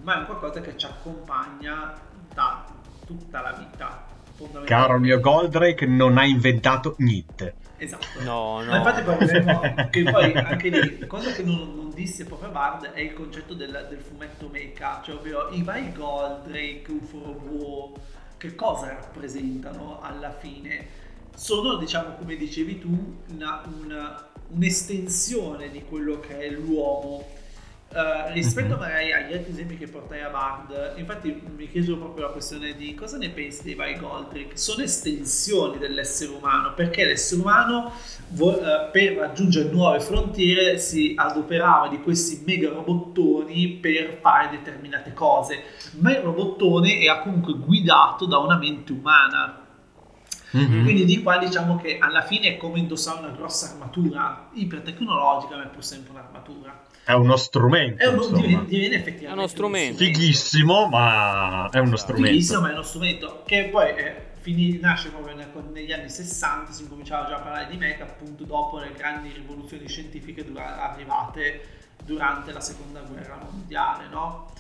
ma 0.03 0.17
è 0.17 0.19
un 0.19 0.27
qualcosa 0.27 0.61
che 0.61 0.77
ci 0.77 0.87
accompagna 0.87 1.95
da 2.33 2.65
tutta 3.07 3.41
la 3.41 3.53
vita. 3.53 4.07
Caro 4.65 4.95
il 4.95 5.00
mio 5.00 5.19
Goldrake 5.19 5.85
non 5.85 6.17
ha 6.17 6.25
inventato 6.25 6.95
niente. 6.99 7.57
Esatto. 7.77 8.07
No, 8.23 8.62
no. 8.62 8.71
Ma 8.71 8.77
infatti 8.77 9.03
parleremo 9.03 9.61
che 9.91 10.03
poi 10.05 10.33
anche 10.33 10.69
lì, 10.69 11.07
cosa 11.07 11.33
che 11.33 11.43
non, 11.43 11.75
non 11.75 11.91
disse 11.93 12.25
proprio 12.25 12.50
Bard 12.50 12.93
è 12.93 13.00
il 13.00 13.15
concetto 13.15 13.55
del, 13.55 13.87
del 13.91 13.99
fumetto 13.99 14.49
mecha, 14.49 15.00
cioè 15.05 15.17
ovvero 15.17 15.49
i 15.50 15.62
vari 15.62 15.93
Goldrake, 15.93 16.87
UFO 16.88 17.95
che 18.37 18.55
cosa 18.55 18.88
rappresentano 18.88 20.00
alla 20.00 20.31
fine? 20.31 21.07
sono, 21.38 21.77
diciamo, 21.77 22.17
come 22.17 22.35
dicevi 22.35 22.81
tu, 22.81 23.17
una, 23.29 23.62
una, 23.81 24.27
un'estensione 24.50 25.71
di 25.71 25.83
quello 25.85 26.21
che 26.21 26.38
è 26.38 26.50
l'uomo. 26.50 27.37
Uh, 27.90 28.31
rispetto 28.35 28.69
mm-hmm. 28.69 28.78
magari 28.81 29.12
agli 29.14 29.33
altri 29.33 29.50
esempi 29.50 29.78
che 29.78 29.88
portai 29.88 30.21
a 30.21 30.28
Bard, 30.28 30.99
infatti 30.99 31.40
mi 31.57 31.71
chiedo 31.71 31.97
proprio 31.97 32.26
la 32.26 32.33
questione 32.33 32.75
di 32.75 32.93
cosa 32.93 33.17
ne 33.17 33.31
pensi 33.31 33.62
dei 33.62 33.75
vari 33.75 33.97
Goldrick? 33.97 34.59
Sono 34.59 34.83
estensioni 34.83 35.78
dell'essere 35.78 36.33
umano, 36.33 36.75
perché 36.75 37.07
l'essere 37.07 37.40
umano 37.40 37.90
vo- 38.33 38.61
uh, 38.61 38.90
per 38.93 39.14
raggiungere 39.14 39.71
nuove 39.71 40.00
frontiere 40.00 40.76
si 40.76 41.14
adoperava 41.17 41.88
di 41.88 42.02
questi 42.02 42.43
mega 42.45 42.69
robottoni 42.69 43.78
per 43.81 44.19
fare 44.21 44.50
determinate 44.50 45.14
cose, 45.14 45.62
ma 45.93 46.11
il 46.11 46.21
robottone 46.21 47.00
era 47.00 47.21
comunque 47.21 47.55
guidato 47.55 48.26
da 48.26 48.37
una 48.37 48.59
mente 48.59 48.93
umana 48.93 49.67
Mm-hmm. 50.57 50.83
Quindi 50.83 51.05
di 51.05 51.23
qua 51.23 51.38
diciamo 51.38 51.76
che 51.76 51.99
alla 51.99 52.23
fine 52.23 52.55
è 52.55 52.57
come 52.57 52.78
indossare 52.78 53.19
una 53.19 53.31
grossa 53.31 53.71
armatura 53.71 54.49
ipertecnologica, 54.55 55.57
ma 55.57 55.64
è 55.64 55.69
pur 55.69 55.85
sempre 55.85 56.12
un'armatura. 56.12 56.87
È 57.05 57.12
uno 57.12 57.37
strumento. 57.37 58.02
È 58.02 58.07
uno, 58.07 58.26
diviene, 58.26 58.64
diviene, 58.67 58.95
effettivamente 58.97 59.28
è 59.28 59.33
uno 59.33 59.47
strumento. 59.47 60.05
Fighissimo, 60.05 60.88
ma 60.88 61.69
è 61.71 61.78
uno 61.78 61.97
strumento. 61.97 62.28
Fighissimo, 62.28 62.61
ma 62.61 62.71
è 62.71 62.73
uno 62.73 62.83
strumento 62.83 63.43
che 63.47 63.69
poi 63.71 63.88
è, 63.90 64.26
finì, 64.40 64.78
nasce 64.78 65.09
proprio 65.09 65.35
negli 65.73 65.93
anni 65.93 66.09
60, 66.11 66.73
si 66.73 66.87
cominciava 66.87 67.28
già 67.28 67.37
a 67.37 67.40
parlare 67.40 67.67
di 67.71 67.76
mecha 67.76 68.05
appunto 68.05 68.45
dopo 68.45 68.78
le 68.78 68.93
grandi 68.97 69.33
rivoluzioni 69.33 69.88
scientifiche 69.88 70.47
arrivate 70.55 71.76
durante 72.05 72.52
la 72.52 72.61
seconda 72.61 73.00
guerra 73.00 73.38
mondiale, 73.43 74.09
no? 74.11 74.50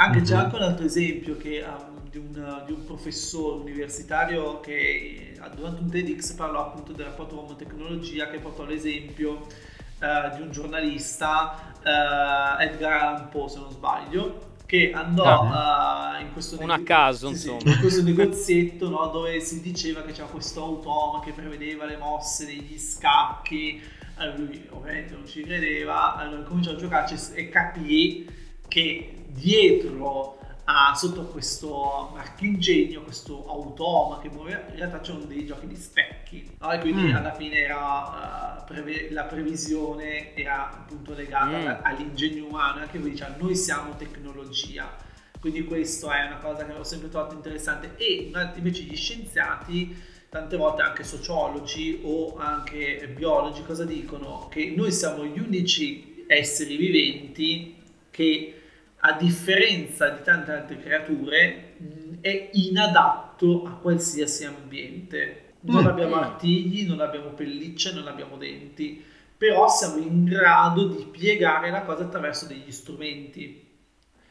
Anche 0.00 0.18
mm-hmm. 0.18 0.26
c'è 0.26 0.34
anche 0.36 0.56
un 0.56 0.62
altro 0.62 0.84
esempio 0.84 1.36
che, 1.36 1.64
um, 1.66 2.08
di, 2.08 2.18
un, 2.18 2.62
di, 2.66 2.72
un, 2.72 2.84
professore 2.84 3.60
universitario 3.62 4.60
che 4.60 5.34
durante 5.56 5.80
un 5.80 5.90
TEDx 5.90 6.34
parlò 6.34 6.66
appunto 6.66 6.92
del 6.92 7.06
rapporto 7.06 7.34
uomo-tecnologia 7.34 8.28
che 8.28 8.38
portò 8.38 8.64
l'esempio 8.64 9.32
uh, 9.40 10.36
di 10.36 10.42
un 10.42 10.52
giornalista, 10.52 11.72
uh, 11.82 12.60
Edgar 12.62 12.92
Allan 12.92 13.28
Poe 13.28 13.48
se 13.48 13.58
non 13.58 13.72
sbaglio, 13.72 14.54
che 14.66 14.92
andò 14.92 15.42
uh, 15.42 16.20
in 16.20 16.32
questo, 16.32 16.64
nego- 16.64 16.80
caso, 16.84 17.30
sì, 17.30 17.36
sì, 17.36 17.50
in 17.50 17.78
questo 17.80 18.02
negozietto 18.04 18.88
no, 18.88 19.08
dove 19.08 19.40
si 19.40 19.60
diceva 19.60 20.02
che 20.02 20.12
c'era 20.12 20.28
questo 20.28 20.62
automa 20.62 21.18
che 21.24 21.32
prevedeva 21.32 21.86
le 21.86 21.96
mosse 21.96 22.46
degli 22.46 22.78
scacchi. 22.78 23.82
Allora 24.14 24.36
lui 24.36 24.64
ovviamente 24.70 25.14
non 25.14 25.26
ci 25.26 25.42
credeva, 25.42 26.14
allora 26.14 26.42
cominciò 26.42 26.70
a 26.70 26.76
giocarci 26.76 27.16
e 27.34 27.48
capì 27.48 28.26
che 28.68 29.17
dietro 29.28 30.38
a, 30.64 30.94
sotto 30.94 31.24
questo 31.24 32.10
marchingegno, 32.12 33.02
questo 33.02 33.46
automa 33.48 34.18
che 34.18 34.28
muove, 34.28 34.66
in 34.70 34.76
realtà 34.76 35.00
c'erano 35.00 35.24
dei 35.24 35.46
giochi 35.46 35.66
di 35.66 35.76
specchi. 35.76 36.56
No? 36.58 36.70
E 36.72 36.78
quindi 36.80 37.02
mm. 37.10 37.16
alla 37.16 37.32
fine 37.34 37.56
era, 37.56 38.58
uh, 38.60 38.64
preve- 38.66 39.10
la 39.10 39.24
previsione 39.24 40.34
era 40.34 40.70
appunto 40.70 41.14
legata 41.14 41.58
mm. 41.58 41.84
all'ingegno 41.84 42.46
umano, 42.46 42.80
anche 42.80 43.00
qui 43.00 43.10
diciamo 43.10 43.36
noi 43.38 43.56
siamo 43.56 43.96
tecnologia. 43.96 45.06
Quindi 45.40 45.64
questo 45.64 46.10
è 46.10 46.26
una 46.26 46.38
cosa 46.38 46.66
che 46.66 46.72
ho 46.72 46.84
sempre 46.84 47.08
trovato 47.08 47.34
interessante. 47.34 47.94
E 47.96 48.30
invece 48.56 48.82
gli 48.82 48.96
scienziati 48.96 49.96
tante 50.28 50.56
volte 50.56 50.82
anche 50.82 51.04
sociologi 51.04 52.00
o 52.02 52.36
anche 52.36 53.10
biologi 53.16 53.62
cosa 53.62 53.84
dicono? 53.84 54.48
Che 54.50 54.74
noi 54.76 54.92
siamo 54.92 55.24
gli 55.24 55.38
unici 55.38 56.24
esseri 56.26 56.76
viventi 56.76 57.76
che 58.10 58.58
a 59.00 59.12
differenza 59.12 60.08
di 60.10 60.22
tante 60.22 60.52
altre 60.52 60.78
creature, 60.78 61.76
è 62.20 62.50
inadatto 62.52 63.64
a 63.64 63.70
qualsiasi 63.72 64.44
ambiente. 64.44 65.54
Non 65.60 65.84
mm. 65.84 65.86
abbiamo 65.86 66.16
artigli, 66.16 66.86
non 66.86 67.00
abbiamo 67.00 67.30
pellicce, 67.30 67.92
non 67.92 68.08
abbiamo 68.08 68.36
denti, 68.36 69.02
però 69.36 69.68
siamo 69.68 69.98
in 69.98 70.24
grado 70.24 70.88
di 70.88 71.04
piegare 71.04 71.70
la 71.70 71.82
cosa 71.82 72.04
attraverso 72.04 72.46
degli 72.46 72.70
strumenti. 72.70 73.66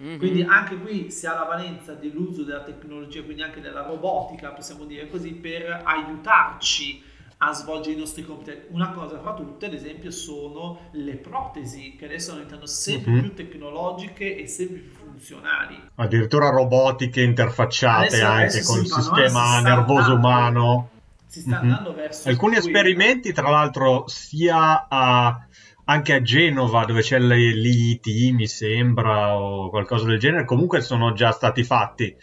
Mm-hmm. 0.01 0.17
Quindi 0.19 0.41
anche 0.43 0.77
qui 0.77 1.09
si 1.09 1.25
ha 1.25 1.33
la 1.33 1.45
valenza 1.45 1.93
dell'uso 1.93 2.43
della 2.43 2.63
tecnologia, 2.63 3.23
quindi 3.23 3.41
anche 3.41 3.61
della 3.61 3.81
robotica, 3.81 4.51
possiamo 4.51 4.85
dire 4.85 5.07
così, 5.07 5.33
per 5.33 5.81
aiutarci 5.83 7.01
a 7.39 7.53
svolgere 7.53 7.95
i 7.95 7.99
nostri 7.99 8.23
compiti. 8.23 8.57
Una 8.69 8.91
cosa 8.91 9.19
fra 9.19 9.33
tutte, 9.33 9.67
ad 9.67 9.73
esempio, 9.73 10.09
sono 10.09 10.89
le 10.91 11.15
protesi, 11.15 11.95
che 11.97 12.05
adesso 12.05 12.31
diventano 12.31 12.65
sempre 12.65 13.11
uh-huh. 13.11 13.21
più 13.21 13.33
tecnologiche 13.33 14.37
e 14.37 14.47
sempre 14.47 14.79
più 14.79 14.93
funzionali. 14.93 15.79
Addirittura 15.95 16.49
robotiche 16.49 17.21
interfacciate 17.21 18.07
adesso, 18.07 18.25
anche 18.25 18.43
adesso 18.43 18.71
con 18.71 18.81
il 18.81 18.91
sistema 18.91 19.61
nervoso 19.61 20.13
andando, 20.13 20.27
umano. 20.27 20.89
Si 21.27 21.41
sta 21.41 21.49
uh-huh. 21.49 21.61
andando 21.61 21.93
verso... 21.93 22.29
Alcuni 22.29 22.55
esperimenti, 22.55 23.31
tra 23.33 23.49
l'altro, 23.49 24.07
sia 24.07 24.87
a 24.89 25.41
anche 25.89 26.13
a 26.13 26.21
Genova 26.21 26.83
dove 26.83 26.99
c'è 26.99 27.17
l'IIT 27.17 28.33
mi 28.33 28.45
sembra 28.45 29.37
o 29.37 29.69
qualcosa 29.69 30.05
del 30.05 30.19
genere 30.19 30.43
comunque 30.43 30.81
sono 30.81 31.13
già 31.13 31.31
stati 31.31 31.63
fatti 31.63 32.13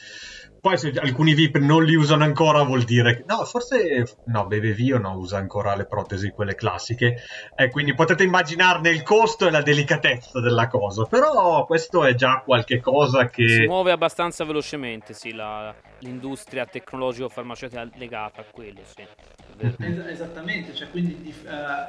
poi 0.64 0.78
se 0.78 0.94
alcuni 0.96 1.34
VIP 1.34 1.58
non 1.58 1.84
li 1.84 1.94
usano 1.94 2.24
ancora 2.24 2.62
vuol 2.62 2.84
dire 2.84 3.16
che... 3.16 3.24
No, 3.26 3.44
forse... 3.44 4.16
No, 4.28 4.46
Bevevio 4.46 4.96
no, 4.96 5.14
usa 5.18 5.36
ancora 5.36 5.74
le 5.74 5.84
protesi, 5.84 6.30
quelle 6.30 6.54
classiche. 6.54 7.16
E 7.54 7.68
quindi 7.68 7.92
potete 7.92 8.22
immaginarne 8.22 8.88
il 8.88 9.02
costo 9.02 9.46
e 9.46 9.50
la 9.50 9.60
delicatezza 9.60 10.40
della 10.40 10.66
cosa. 10.68 11.04
Però 11.04 11.66
questo 11.66 12.02
è 12.06 12.14
già 12.14 12.40
qualche 12.42 12.80
cosa 12.80 13.28
che... 13.28 13.46
Si 13.46 13.66
muove 13.66 13.92
abbastanza 13.92 14.46
velocemente, 14.46 15.12
sì, 15.12 15.34
la, 15.34 15.74
l'industria 15.98 16.64
tecnologico-farmaceutica 16.64 17.86
legata 17.96 18.40
a 18.40 18.44
quello, 18.50 18.80
sì. 18.84 19.06
Es- 19.58 20.06
esattamente, 20.08 20.74
cioè 20.74 20.88
quindi 20.88 21.34
uh, 21.44 21.46
la, 21.46 21.88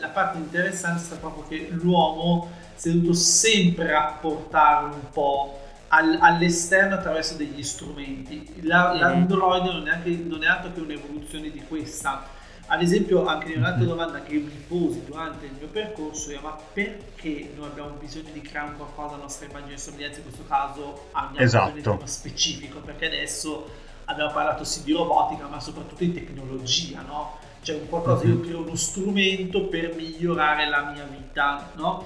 la 0.00 0.08
parte 0.08 0.38
interessante 0.38 1.14
è 1.14 1.18
proprio 1.18 1.44
che 1.46 1.68
l'uomo 1.70 2.50
si 2.74 2.88
è 2.88 2.92
dovuto 2.92 3.12
sempre 3.12 3.86
rapportare 3.86 4.86
un 4.86 5.10
po' 5.12 5.60
al, 5.88 6.18
all'esterno 6.20 6.94
attraverso 6.94 7.34
degli 7.34 7.62
strumenti. 7.62 8.62
La, 8.62 8.90
mm-hmm. 8.90 9.00
L'Android 9.00 9.64
non 9.64 9.88
è, 9.88 9.92
anche, 9.92 10.10
non 10.10 10.42
è, 10.42 10.46
altro 10.46 10.72
che 10.72 10.80
un'evoluzione 10.80 11.50
di 11.50 11.62
questa. 11.66 12.34
Ad 12.68 12.82
esempio, 12.82 13.26
anche 13.26 13.54
un'altra 13.54 13.78
mm-hmm. 13.78 13.88
domanda 13.88 14.22
che 14.22 14.34
mi 14.34 14.64
posi 14.66 15.04
durante 15.04 15.46
il 15.46 15.52
mio 15.58 15.68
percorso 15.68 16.30
è: 16.30 16.38
ma 16.42 16.56
perché 16.72 17.52
noi 17.54 17.66
abbiamo 17.66 17.90
bisogno 17.90 18.30
di 18.32 18.40
creare 18.40 18.70
un 18.70 18.76
qualcosa 18.76 19.14
a 19.14 19.18
nostra 19.18 19.46
immagine 19.46 19.74
e 19.74 19.78
somiglianza? 19.78 20.18
In 20.18 20.24
questo 20.24 20.44
caso 20.48 21.08
andiamo 21.12 21.46
esatto. 21.46 21.72
nel 21.72 21.82
tema 21.82 22.06
specifico, 22.06 22.80
perché 22.80 23.06
adesso 23.06 23.70
abbiamo 24.06 24.32
parlato 24.32 24.64
sì 24.64 24.82
di 24.82 24.92
robotica, 24.92 25.46
ma 25.46 25.60
soprattutto 25.60 26.02
di 26.02 26.12
tecnologia, 26.12 27.02
no? 27.02 27.38
Cioè 27.62 27.78
un 27.78 27.88
qualcosa, 27.88 28.24
mm-hmm. 28.24 28.36
io 28.36 28.40
creo 28.40 28.60
uno 28.62 28.74
strumento 28.74 29.64
per 29.66 29.94
migliorare 29.94 30.68
la 30.68 30.90
mia 30.90 31.04
vita, 31.04 31.70
no? 31.76 32.04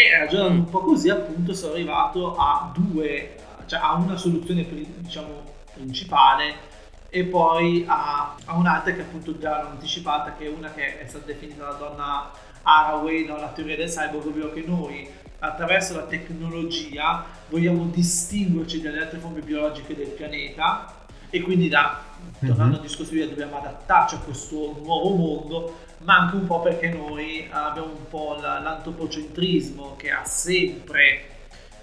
E 0.00 0.16
ragionando 0.16 0.60
un 0.60 0.70
po' 0.70 0.82
così, 0.82 1.10
appunto, 1.10 1.52
sono 1.52 1.72
arrivato 1.72 2.36
a 2.36 2.70
due, 2.72 3.34
cioè 3.66 3.80
a 3.82 3.94
una 3.94 4.16
soluzione 4.16 4.64
diciamo 4.98 5.42
principale 5.74 6.54
e 7.08 7.24
poi 7.24 7.84
a, 7.84 8.36
a 8.44 8.56
un'altra 8.56 8.92
che 8.92 9.00
appunto 9.00 9.36
già 9.38 9.60
l'ho 9.60 9.70
anticipata, 9.70 10.36
che 10.38 10.46
è 10.46 10.50
una 10.50 10.70
che 10.70 11.00
è 11.00 11.08
stata 11.08 11.24
definita 11.24 11.64
da 11.64 11.72
donna 11.72 12.30
Haraway, 12.62 13.26
no? 13.26 13.38
la 13.38 13.48
teoria 13.48 13.74
del 13.74 13.88
cyborg, 13.88 14.24
ovvero 14.24 14.52
che 14.52 14.62
noi 14.64 15.10
attraverso 15.40 15.96
la 15.96 16.04
tecnologia 16.04 17.24
vogliamo 17.48 17.86
distinguerci 17.86 18.80
dalle 18.80 19.00
altre 19.00 19.18
forme 19.18 19.40
biologiche 19.40 19.96
del 19.96 20.10
pianeta 20.10 20.94
e 21.28 21.40
quindi 21.40 21.68
da, 21.68 22.04
tornando 22.38 22.64
mm-hmm. 22.64 22.74
al 22.74 22.80
discorso 22.80 23.12
di 23.12 23.28
dobbiamo 23.28 23.58
adattarci 23.58 24.14
a 24.14 24.18
questo 24.18 24.78
nuovo 24.82 25.10
mondo 25.10 25.74
ma 25.98 26.18
anche 26.18 26.36
un 26.36 26.46
po' 26.46 26.60
perché 26.60 26.90
noi 26.90 27.48
abbiamo 27.50 27.88
un 27.88 28.08
po' 28.08 28.36
l'antropocentrismo 28.40 29.96
che 29.96 30.10
ha 30.10 30.24
sempre 30.24 31.36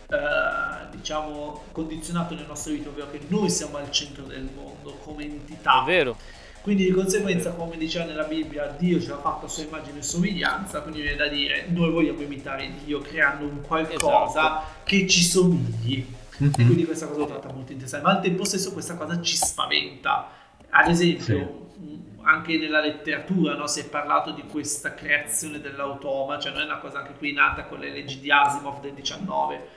eh, 0.08 0.96
diciamo 0.96 1.64
condizionato 1.72 2.36
le 2.36 2.46
nostre 2.48 2.74
vite, 2.74 2.90
ovvero 2.90 3.10
che 3.12 3.22
noi 3.28 3.50
siamo 3.50 3.78
al 3.78 3.92
centro 3.92 4.24
del 4.24 4.48
mondo 4.56 4.98
come 5.04 5.24
entità. 5.24 5.82
È 5.82 5.86
vero. 5.86 6.16
Quindi 6.62 6.86
di 6.86 6.92
conseguenza, 6.92 7.52
come 7.52 7.78
diceva 7.78 8.06
nella 8.06 8.24
Bibbia, 8.24 8.74
Dio 8.78 9.00
ce 9.00 9.10
l'ha 9.10 9.20
fatto 9.20 9.46
a 9.46 9.50
sua 9.50 9.64
immagine 9.64 10.00
e 10.00 10.02
somiglianza, 10.02 10.82
quindi 10.82 11.02
viene 11.02 11.18
da 11.18 11.28
dire 11.28 11.68
noi 11.70 11.92
vogliamo 11.92 12.22
imitare 12.22 12.72
Dio 12.84 13.02
creando 13.02 13.46
un 13.46 13.62
qualcosa 13.62 14.30
esatto. 14.30 14.66
che 14.84 15.08
ci 15.08 15.22
somigli. 15.22 16.06
Mm-hmm. 16.42 16.52
E 16.52 16.66
quindi 16.66 16.86
questa 16.86 17.08
cosa 17.08 17.20
lo 17.20 17.26
tratta 17.28 17.52
molto 17.52 17.72
interessante, 17.72 18.06
ma 18.06 18.14
al 18.14 18.22
tempo 18.22 18.44
stesso 18.46 18.74
questa 18.74 18.96
cosa 18.96 19.22
ci 19.22 19.36
spaventa. 19.36 20.30
Ad 20.78 20.90
esempio, 20.90 21.24
sì 21.24 21.64
anche 22.26 22.58
nella 22.58 22.82
letteratura 22.82 23.56
no? 23.56 23.68
si 23.68 23.82
è 23.82 23.86
parlato 23.88 24.32
di 24.32 24.44
questa 24.50 24.96
creazione 24.96 25.62
dell'automa, 25.62 26.40
cioè 26.40 26.52
non 26.52 26.62
è 26.62 26.66
una 26.66 26.80
cosa 26.80 27.00
anche 27.00 27.14
qui 27.14 27.34
nata 27.34 27.66
con 27.66 27.80
le 27.80 27.92
leggi 27.92 28.20
di 28.20 28.32
Asimov 28.32 28.82
del 28.82 28.94
19, 28.94 29.68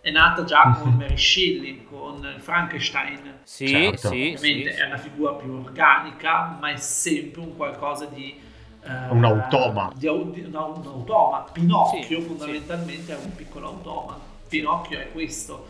è 0.00 0.10
nata 0.10 0.44
già 0.44 0.78
con 0.80 0.94
Mary 0.94 1.18
Shelley, 1.18 1.84
con 1.84 2.36
Frankenstein. 2.38 3.40
Sì, 3.42 3.68
certo. 3.68 4.08
sì, 4.08 4.34
Ovviamente 4.36 4.72
sì, 4.72 4.80
è 4.80 4.86
una 4.86 4.96
figura 4.96 5.32
più 5.32 5.52
organica, 5.52 6.56
ma 6.58 6.70
è 6.70 6.76
sempre 6.76 7.42
un 7.42 7.56
qualcosa 7.56 8.06
di... 8.06 8.40
Uh, 8.82 9.14
un 9.14 9.24
automa. 9.24 9.92
Di, 9.94 10.08
di, 10.30 10.48
no, 10.48 10.74
un 10.76 10.86
automa. 10.86 11.44
Pinocchio 11.52 12.20
sì, 12.20 12.26
fondamentalmente 12.26 13.12
sì. 13.14 13.20
è 13.20 13.22
un 13.22 13.34
piccolo 13.34 13.66
automa. 13.66 14.18
Pinocchio 14.48 14.98
è 14.98 15.10
questo. 15.12 15.66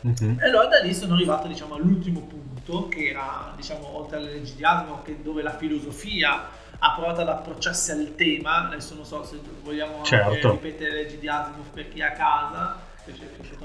Uh-huh. 0.00 0.36
E 0.38 0.44
allora 0.44 0.66
da 0.66 0.80
lì 0.80 0.92
sono 0.92 1.14
arrivato 1.14 1.46
diciamo, 1.46 1.76
all'ultimo 1.76 2.20
punto, 2.20 2.55
che 2.88 3.08
era, 3.08 3.52
diciamo, 3.56 3.96
oltre 3.96 4.18
alle 4.18 4.30
leggi 4.32 4.54
di 4.54 4.64
Asimov, 4.64 5.08
dove 5.22 5.42
la 5.42 5.56
filosofia 5.56 6.48
ha 6.78 6.94
provato 6.94 7.20
ad 7.22 7.28
approcciarsi 7.28 7.92
al 7.92 8.14
tema. 8.16 8.66
Adesso 8.66 8.94
non 8.94 9.04
so 9.04 9.24
se 9.24 9.40
vogliamo 9.62 10.02
certo. 10.02 10.50
ripetere 10.50 10.90
le 10.90 11.02
leggi 11.02 11.18
di 11.18 11.28
Asimov 11.28 11.66
per 11.72 11.88
chi 11.88 12.00
è 12.00 12.04
a 12.04 12.12
casa. 12.12 12.84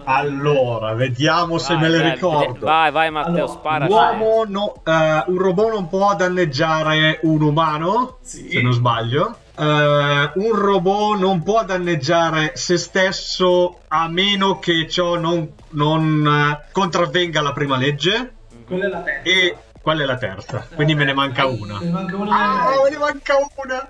Allora, 0.04 0.94
vediamo 0.94 1.58
se 1.58 1.74
vai, 1.74 1.82
me 1.82 1.90
le 1.90 1.98
vai, 2.00 2.12
ricordo. 2.12 2.66
Vai, 2.66 2.92
vai 2.92 3.10
Matteo, 3.10 3.34
allora, 3.34 3.48
spara. 3.48 3.86
L'uomo 3.88 4.44
no, 4.48 4.82
uh, 4.86 5.32
un 5.32 5.38
robot 5.38 5.72
non 5.72 5.90
può 5.90 6.16
danneggiare 6.16 7.20
un 7.24 7.42
umano, 7.42 8.18
sì. 8.22 8.50
se 8.50 8.62
non 8.62 8.74
sbaglio. 8.74 9.38
Uh, 9.56 9.64
un 9.64 10.54
robot 10.54 11.20
non 11.20 11.42
può 11.44 11.64
danneggiare 11.64 12.52
se 12.56 12.78
stesso 12.78 13.80
a 13.88 14.08
meno 14.08 14.60
che 14.60 14.88
ciò 14.88 15.18
non, 15.18 15.54
non 15.70 16.26
uh, 16.26 16.72
contravvenga 16.72 17.42
la 17.42 17.52
prima 17.52 17.78
legge. 17.78 18.34
Quella 18.72 18.86
è 18.86 18.90
la 18.90 19.02
terza. 19.02 19.30
E 19.30 19.58
qual 19.82 20.00
è 20.00 20.06
la 20.06 20.18
terza? 20.18 20.68
Quindi 20.74 20.96
me 20.96 21.04
ne 21.04 21.14
manca 21.14 21.46
una. 21.46 21.78
Me 21.80 21.86
ne 21.86 21.92
manca 21.92 22.16
una. 22.16 22.32
Ah, 22.32 22.70
me 22.84 22.90
ne 22.90 22.98
manca 22.98 23.36
una. 23.56 23.90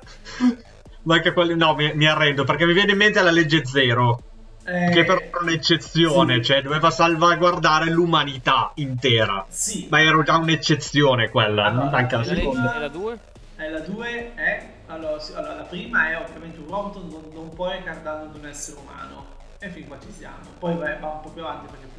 manca 1.04 1.34
quella... 1.34 1.56
No, 1.56 1.76
mi, 1.76 1.94
mi 1.94 2.08
arrendo 2.08 2.44
perché 2.44 2.66
mi 2.66 2.74
viene 2.74 2.94
in 2.94 2.98
mente 2.98 3.22
la 3.22 3.30
legge 3.30 3.64
zero. 3.64 4.24
Eh, 4.64 4.90
che 4.92 5.04
però 5.04 5.20
è 5.20 5.30
un'eccezione, 5.40 6.36
sì. 6.36 6.44
cioè 6.44 6.62
doveva 6.62 6.90
salvaguardare 6.90 7.92
l'umanità 7.92 8.72
intera. 8.76 9.46
Sì. 9.50 9.88
Ma 9.90 10.02
era 10.02 10.22
già 10.24 10.38
un'eccezione 10.38 11.30
quella, 11.30 11.66
allora, 11.66 11.98
anche 11.98 12.16
la 12.16 12.24
seconda. 12.24 12.76
E 12.76 12.80
la 12.80 12.88
2? 12.88 13.20
Eh, 13.58 13.70
la 13.70 13.80
2 13.80 14.34
è... 14.36 14.70
Allora, 14.88 15.20
sì, 15.20 15.34
allora, 15.34 15.56
la 15.56 15.64
prima 15.64 16.10
è 16.10 16.18
ovviamente 16.18 16.60
un 16.60 16.68
robot 16.68 16.96
non, 16.96 17.24
non 17.34 17.50
può 17.54 17.72
ricordare 17.72 18.02
danno 18.02 18.24
ad 18.24 18.36
un 18.36 18.48
essere 18.48 18.78
umano. 18.80 19.26
E 19.60 19.70
fin 19.70 19.88
qua 19.88 19.98
ci 20.00 20.12
siamo. 20.12 20.38
Poi 20.58 20.76
va, 20.76 20.98
va 21.00 21.08
un 21.08 21.22
po' 21.22 21.30
più 21.30 21.44
avanti 21.44 21.68
perché. 21.68 21.91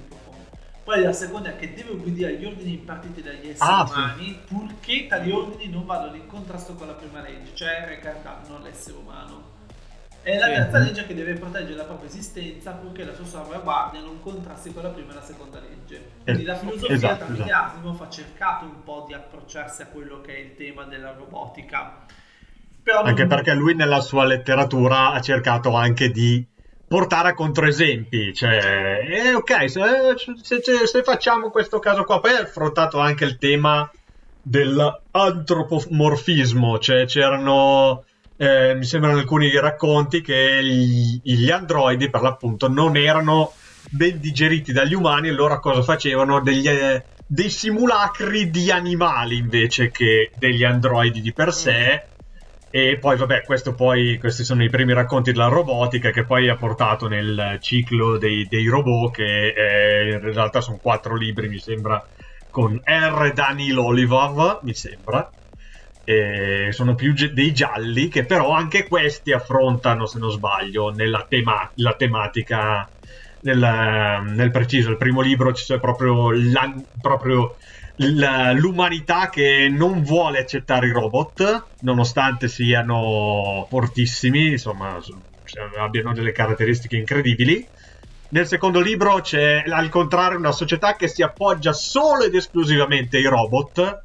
Poi 0.85 1.03
la 1.03 1.12
seconda 1.12 1.51
è 1.51 1.57
che 1.57 1.75
deve 1.75 1.90
obbedire 1.90 2.35
agli 2.35 2.45
ordini 2.45 2.73
impartiti 2.73 3.23
dagli 3.23 3.49
esseri 3.49 3.71
ah, 3.71 3.87
umani, 3.88 4.25
sì. 4.25 4.38
purché 4.49 5.07
tali 5.07 5.31
ordini 5.31 5.71
non 5.71 5.87
vadano 5.87 6.16
in 6.16 6.27
contrasto 6.27 6.75
con 6.75 6.88
la 6.88 6.95
prima 6.95 7.21
legge, 7.21 7.55
cioè 7.55 7.85
recare 7.87 8.21
danno 8.23 8.57
all'essere 8.57 8.97
umano. 8.97 9.51
È 10.23 10.38
la 10.38 10.47
terza 10.47 10.79
legge 10.79 11.07
che 11.07 11.14
deve 11.14 11.35
proteggere 11.35 11.75
la 11.75 11.83
propria 11.83 12.09
esistenza 12.09 12.71
purché 12.73 13.05
la 13.05 13.12
sua 13.12 13.25
salvaguardia 13.25 14.01
non 14.01 14.21
contrasti 14.21 14.73
con 14.73 14.85
la 14.85 14.90
prima 14.90 15.11
e 15.11 15.14
la 15.14 15.23
seconda 15.23 15.59
legge. 15.61 16.11
Quindi 16.23 16.45
la 16.45 16.55
filosofia 16.55 16.95
esatto, 16.95 17.25
tramite 17.25 17.45
esatto. 17.45 17.77
Asimov 17.77 18.03
ha 18.03 18.09
cercato 18.09 18.64
un 18.64 18.83
po' 18.85 19.05
di 19.09 19.14
approcciarsi 19.14 19.83
a 19.83 19.87
quello 19.87 20.21
che 20.21 20.37
è 20.37 20.38
il 20.38 20.55
tema 20.55 20.85
della 20.85 21.12
robotica. 21.12 22.07
Però 22.83 23.03
anche 23.03 23.25
non... 23.25 23.29
perché 23.29 23.55
lui 23.55 23.75
nella 23.75 24.01
sua 24.01 24.25
letteratura 24.25 25.11
ha 25.11 25.21
cercato 25.21 25.75
anche 25.75 26.11
di 26.11 26.45
portare 26.92 27.31
a 27.31 27.35
controesempi, 27.35 28.35
cioè, 28.35 29.00
eh, 29.09 29.33
ok, 29.33 29.70
se, 29.70 29.81
se, 30.42 30.61
se, 30.85 31.02
facciamo 31.02 31.48
questo 31.48 31.78
caso 31.78 32.05
qua, 32.05 32.20
poi 32.20 32.33
ha 32.33 32.40
affrontato 32.40 32.98
anche 32.98 33.24
il 33.24 33.38
tema 33.38 33.90
dell'antropomorfismo, 34.42 36.78
cioè 36.78 37.07
c'erano 37.07 38.05
eh, 38.37 38.74
mi 38.74 38.85
sembrano 38.85 39.16
alcuni 39.16 39.59
racconti 39.59 40.20
che 40.20 40.62
gli, 40.62 41.18
gli 41.22 41.50
androidi 41.50 42.11
per 42.11 42.20
l'appunto 42.20 42.68
non 42.68 42.98
erano 42.98 43.55
ben 43.88 44.20
digeriti 44.20 44.72
dagli 44.72 44.92
umani 44.92 45.31
loro 45.31 45.61
cosa 45.61 45.81
facevano? 45.81 46.42
Degli, 46.42 46.68
eh, 46.68 47.05
dei 47.26 47.48
simulacri 47.48 48.50
di 48.50 48.70
animali 48.70 49.38
invece 49.38 49.90
che 49.90 50.31
degli 50.37 50.62
androidi 50.62 51.22
di 51.22 51.33
per 51.33 51.55
sé. 51.55 52.09
E 52.75 52.99
poi, 52.99 53.17
vabbè, 53.19 53.43
poi, 53.75 54.17
questi 54.19 54.45
sono 54.45 54.65
i 54.65 54.71
primi 54.71 54.95
racconti 54.95 55.31
della 55.33 55.49
robotica 55.49 56.11
che 56.11 56.25
poi 56.25 56.49
ha 56.49 56.57
portato 56.57 57.07
nel 57.07 57.59
ciclo 57.61 58.17
dei, 58.17 58.47
dei 58.49 58.67
robot, 58.67 59.13
che 59.15 59.49
eh, 59.49 60.13
in 60.13 60.21
realtà 60.33 60.63
sono 60.63 60.79
quattro 60.79 61.15
libri, 61.17 61.49
mi 61.49 61.59
sembra, 61.59 62.03
con 62.49 62.81
R. 62.83 63.33
Daniel 63.35 63.77
Olivav, 63.79 64.61
mi 64.63 64.75
sembra 64.75 65.31
eh, 66.05 66.69
sono 66.73 66.95
più 66.95 67.13
ge- 67.15 67.33
dei 67.33 67.53
gialli 67.53 68.09
che 68.09 68.25
però 68.25 68.51
anche 68.53 68.89
questi 68.89 69.33
affrontano, 69.33 70.07
se 70.07 70.19
non 70.19 70.31
sbaglio, 70.31 70.91
nella 70.91 71.25
tema- 71.29 71.71
la 71.77 71.95
tematica 71.95 72.91
nel, 73.41 73.59
nel, 74.35 74.51
preciso. 74.51 74.91
Il 74.91 74.97
primo 74.97 75.21
libro 75.21 75.53
c'è 75.53 75.79
proprio, 75.79 76.31
proprio 77.01 77.57
l'umanità 77.96 79.28
che 79.28 79.68
non 79.70 80.02
vuole 80.02 80.38
accettare 80.38 80.88
i 80.88 80.92
robot, 80.92 81.64
nonostante 81.81 82.48
siano 82.48 83.66
fortissimi, 83.68 84.52
insomma, 84.52 84.98
abbiano 85.78 86.12
delle 86.12 86.33
caratteristiche 86.33 86.96
incredibili. 86.96 87.66
Nel 88.31 88.46
secondo 88.46 88.81
libro 88.81 89.20
c'è 89.20 89.62
al 89.66 89.90
contrario 89.90 90.38
una 90.38 90.52
società 90.52 90.96
che 90.96 91.07
si 91.07 91.22
appoggia 91.22 91.74
solo 91.74 92.24
ed 92.24 92.35
esclusivamente 92.35 93.18
ai 93.18 93.24
robot 93.24 94.02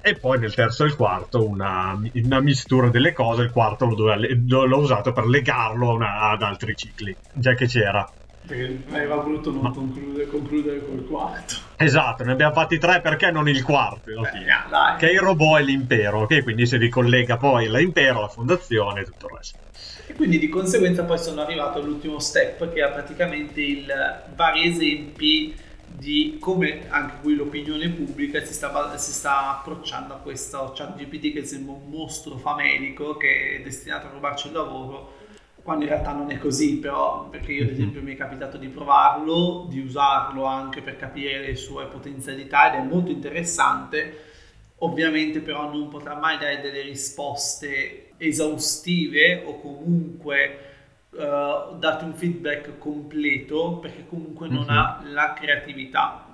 e 0.00 0.14
poi 0.14 0.38
nel 0.38 0.54
terzo 0.54 0.84
e 0.84 0.88
il 0.88 0.96
quarto 0.96 1.46
una, 1.46 1.96
una 2.14 2.40
mistura 2.40 2.88
delle 2.88 3.12
cose, 3.12 3.42
il 3.42 3.52
quarto 3.52 3.86
lo 3.86 3.94
doveva, 3.94 4.16
l'ho 4.16 4.78
usato 4.78 5.12
per 5.12 5.26
legarlo 5.26 5.92
una, 5.92 6.30
ad 6.30 6.42
altri 6.42 6.74
cicli, 6.74 7.14
già 7.32 7.54
che 7.54 7.66
c'era. 7.66 8.08
Perché 8.48 8.82
aveva 8.88 9.16
voluto 9.16 9.52
non 9.52 9.60
Ma... 9.60 9.70
concludere, 9.70 10.26
concludere 10.26 10.84
col 10.84 11.06
quarto. 11.06 11.54
Esatto, 11.76 12.24
ne 12.24 12.32
abbiamo 12.32 12.54
fatti 12.54 12.78
tre 12.78 13.02
perché 13.02 13.30
non 13.30 13.46
il 13.46 13.62
quarto, 13.62 14.10
Beh, 14.10 14.96
che 14.98 15.10
è 15.10 15.12
il 15.12 15.20
robot 15.20 15.60
e 15.60 15.62
l'impero, 15.64 16.26
che 16.26 16.42
quindi 16.42 16.66
si 16.66 16.78
ricollega 16.78 17.36
poi 17.36 17.70
l'impero, 17.70 18.22
la 18.22 18.28
fondazione 18.28 19.02
e 19.02 19.04
tutto 19.04 19.26
il 19.26 19.36
resto. 19.36 19.58
E 20.06 20.14
quindi 20.14 20.38
di 20.38 20.48
conseguenza 20.48 21.04
poi 21.04 21.18
sono 21.18 21.42
arrivato 21.42 21.78
all'ultimo 21.78 22.18
step 22.18 22.72
che 22.72 22.82
è 22.82 22.90
praticamente 22.90 23.60
il 23.60 23.86
vari 24.34 24.66
esempi 24.66 25.54
di 25.86 26.38
come 26.40 26.88
anche 26.88 27.16
qui 27.20 27.34
l'opinione 27.34 27.88
pubblica 27.90 28.42
si 28.44 28.54
sta, 28.54 28.96
si 28.96 29.12
sta 29.12 29.58
approcciando 29.58 30.14
a 30.14 30.16
questo 30.16 30.72
chat 30.74 30.96
GPT 30.96 31.32
che 31.32 31.44
sembra 31.44 31.74
un 31.74 31.88
mostro 31.88 32.36
famelico 32.36 33.16
che 33.16 33.58
è 33.58 33.62
destinato 33.62 34.06
a 34.06 34.10
rubarci 34.10 34.46
il 34.48 34.52
lavoro 34.54 35.16
quando 35.68 35.84
in 35.84 35.90
realtà 35.90 36.12
non 36.12 36.30
è 36.30 36.38
così 36.38 36.78
però 36.78 37.28
perché 37.28 37.52
io 37.52 37.64
ad 37.64 37.68
mhm. 37.68 37.74
esempio 37.74 38.02
mi 38.02 38.14
è 38.14 38.16
capitato 38.16 38.56
di 38.56 38.68
provarlo 38.68 39.66
di 39.68 39.80
usarlo 39.80 40.44
anche 40.44 40.80
per 40.80 40.96
capire 40.96 41.40
le 41.40 41.54
sue 41.56 41.84
potenzialità 41.88 42.72
ed 42.72 42.80
è 42.80 42.82
molto 42.82 43.10
interessante 43.10 44.24
ovviamente 44.78 45.40
però 45.40 45.70
non 45.70 45.88
potrà 45.88 46.14
mai 46.16 46.38
dare 46.38 46.60
delle 46.62 46.80
risposte 46.80 48.12
esaustive 48.16 49.42
o 49.44 49.60
comunque 49.60 50.58
uh, 51.10 51.76
date 51.76 52.04
un 52.04 52.14
feedback 52.14 52.78
completo 52.78 53.78
perché 53.78 54.06
comunque 54.06 54.48
non 54.48 54.64
mm-hmm. 54.64 54.76
ha 54.76 55.00
la 55.04 55.32
creatività. 55.34 56.24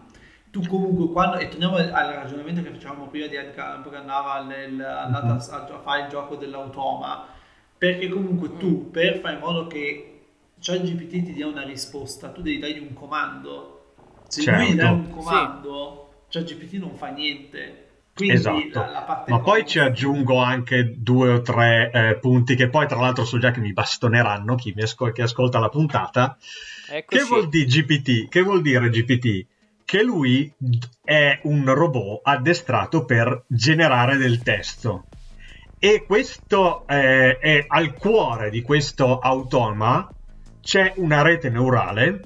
Tu 0.51 0.65
comunque 0.69 1.09
quando, 1.13 1.39
e 1.39 1.49
torniamo 1.49 1.77
al 1.77 2.13
ragionamento 2.13 2.63
che 2.63 2.71
facevamo 2.71 3.09
prima 3.09 3.27
di 3.27 3.35
Edgar 3.35 3.83
che 3.89 3.97
andava 3.97 4.43
nel, 4.43 4.73
mm-hmm. 4.73 5.15
a, 5.15 5.35
a, 5.35 5.81
fare 5.81 6.03
il 6.03 6.09
gioco 6.09 6.37
dell'automa, 6.37 7.27
perché 7.85 8.09
comunque 8.09 8.57
tu 8.57 8.91
per 8.91 9.19
fare 9.19 9.35
in 9.35 9.41
modo 9.41 9.67
che 9.67 10.23
ChatGPT 10.59 11.11
ti 11.11 11.33
dia 11.35 11.47
una 11.47 11.65
risposta, 11.65 12.31
tu 12.31 12.41
devi 12.41 12.59
dargli 12.59 12.79
un 12.79 12.95
comando. 12.95 13.93
Se 14.27 14.41
certo. 14.41 14.65
lui 14.65 14.75
dai 14.75 14.91
un 14.91 15.11
comando, 15.11 16.09
sì. 16.29 16.39
ChatGPT 16.39 16.73
non 16.75 16.97
fa 16.97 17.09
niente 17.09 17.83
quindi 18.15 18.37
esatto. 18.37 18.69
la, 18.73 18.91
la 18.91 19.25
Ma 19.27 19.41
poi 19.41 19.67
ci 19.67 19.81
aggiungo 19.81 20.39
anche 20.39 20.95
due 20.97 21.33
o 21.33 21.43
tre 21.43 21.91
eh, 21.93 22.17
punti 22.19 22.55
che 22.55 22.69
poi 22.69 22.87
tra 22.87 23.01
l'altro 23.01 23.25
so 23.25 23.39
già 23.39 23.51
che 23.51 23.59
mi 23.59 23.73
bastoneranno 23.73 24.55
chi 24.55 24.73
mi 24.75 24.83
ascol- 24.83 25.13
che 25.13 25.23
ascolta 25.23 25.59
la 25.59 25.69
puntata. 25.69 26.39
Eccoci. 26.89 27.21
Che 27.21 27.29
vuol 27.29 27.49
dire 27.49 27.67
GPT? 27.67 28.29
Che 28.29 28.41
vuol 28.41 28.63
dire 28.63 28.89
GPT? 28.89 29.47
Che 29.85 30.03
lui 30.03 30.51
è 31.03 31.41
un 31.43 31.75
robot 31.75 32.21
addestrato 32.23 33.05
per 33.05 33.45
generare 33.49 34.17
del 34.17 34.43
testo. 34.43 35.07
E 35.85 36.03
questo 36.07 36.87
eh, 36.87 37.37
è 37.37 37.63
al 37.69 37.93
cuore 37.93 38.49
di 38.49 38.63
questo 38.63 39.19
automa. 39.19 40.11
C'è 40.63 40.95
una 40.97 41.21
rete 41.21 41.51
neurale 41.51 42.23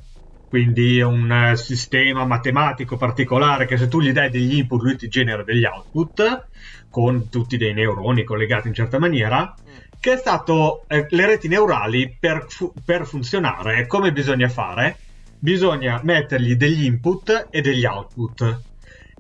quindi 0.49 1.01
un 1.01 1.29
eh, 1.29 1.57
sistema 1.57 2.25
matematico 2.25 2.97
particolare 2.97 3.67
che 3.67 3.77
se 3.77 3.89
tu 3.89 4.01
gli 4.01 4.13
dai 4.13 4.31
degli 4.31 4.59
input 4.59 4.81
lui 4.81 4.97
ti 4.97 5.09
genera 5.09 5.43
degli 5.43 5.65
output 5.65 6.47
con 6.89 7.29
tutti 7.29 7.57
dei 7.57 7.75
neuroni 7.75 8.23
collegati 8.23 8.69
in 8.69 8.75
certa 8.75 9.01
maniera 9.01 9.53
che 9.99 10.13
è 10.13 10.17
stato 10.17 10.85
eh, 10.87 11.07
le 11.09 11.27
reti 11.27 11.49
neurali 11.49 12.17
per, 12.17 12.45
fu- 12.47 12.73
per, 12.85 13.07
funzionare 13.07 13.89
come 13.89 14.13
bisogna 14.13 14.49
fare? 14.49 14.99
Bisogna 15.37 16.01
mettergli 16.05 16.55
degli 16.55 16.85
input 16.85 17.49
e 17.51 17.61
degli 17.61 17.85
output. 17.85 18.61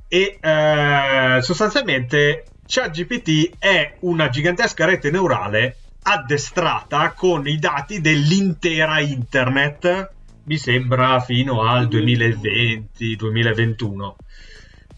E 0.06 0.38
eh, 0.40 1.42
sostanzialmente 1.42 2.44
ChatGPT 2.70 3.56
è 3.58 3.96
una 4.00 4.28
gigantesca 4.28 4.84
rete 4.84 5.10
neurale 5.10 5.76
addestrata 6.02 7.14
con 7.14 7.48
i 7.48 7.58
dati 7.58 8.02
dell'intera 8.02 9.00
internet 9.00 10.16
mi 10.44 10.58
sembra 10.58 11.18
fino 11.20 11.66
al 11.66 11.88
2020-2021. 11.88 14.16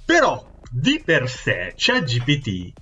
Però 0.04 0.44
di 0.68 1.00
per 1.04 1.28
sé 1.28 1.74
ChatGPT 1.76 2.72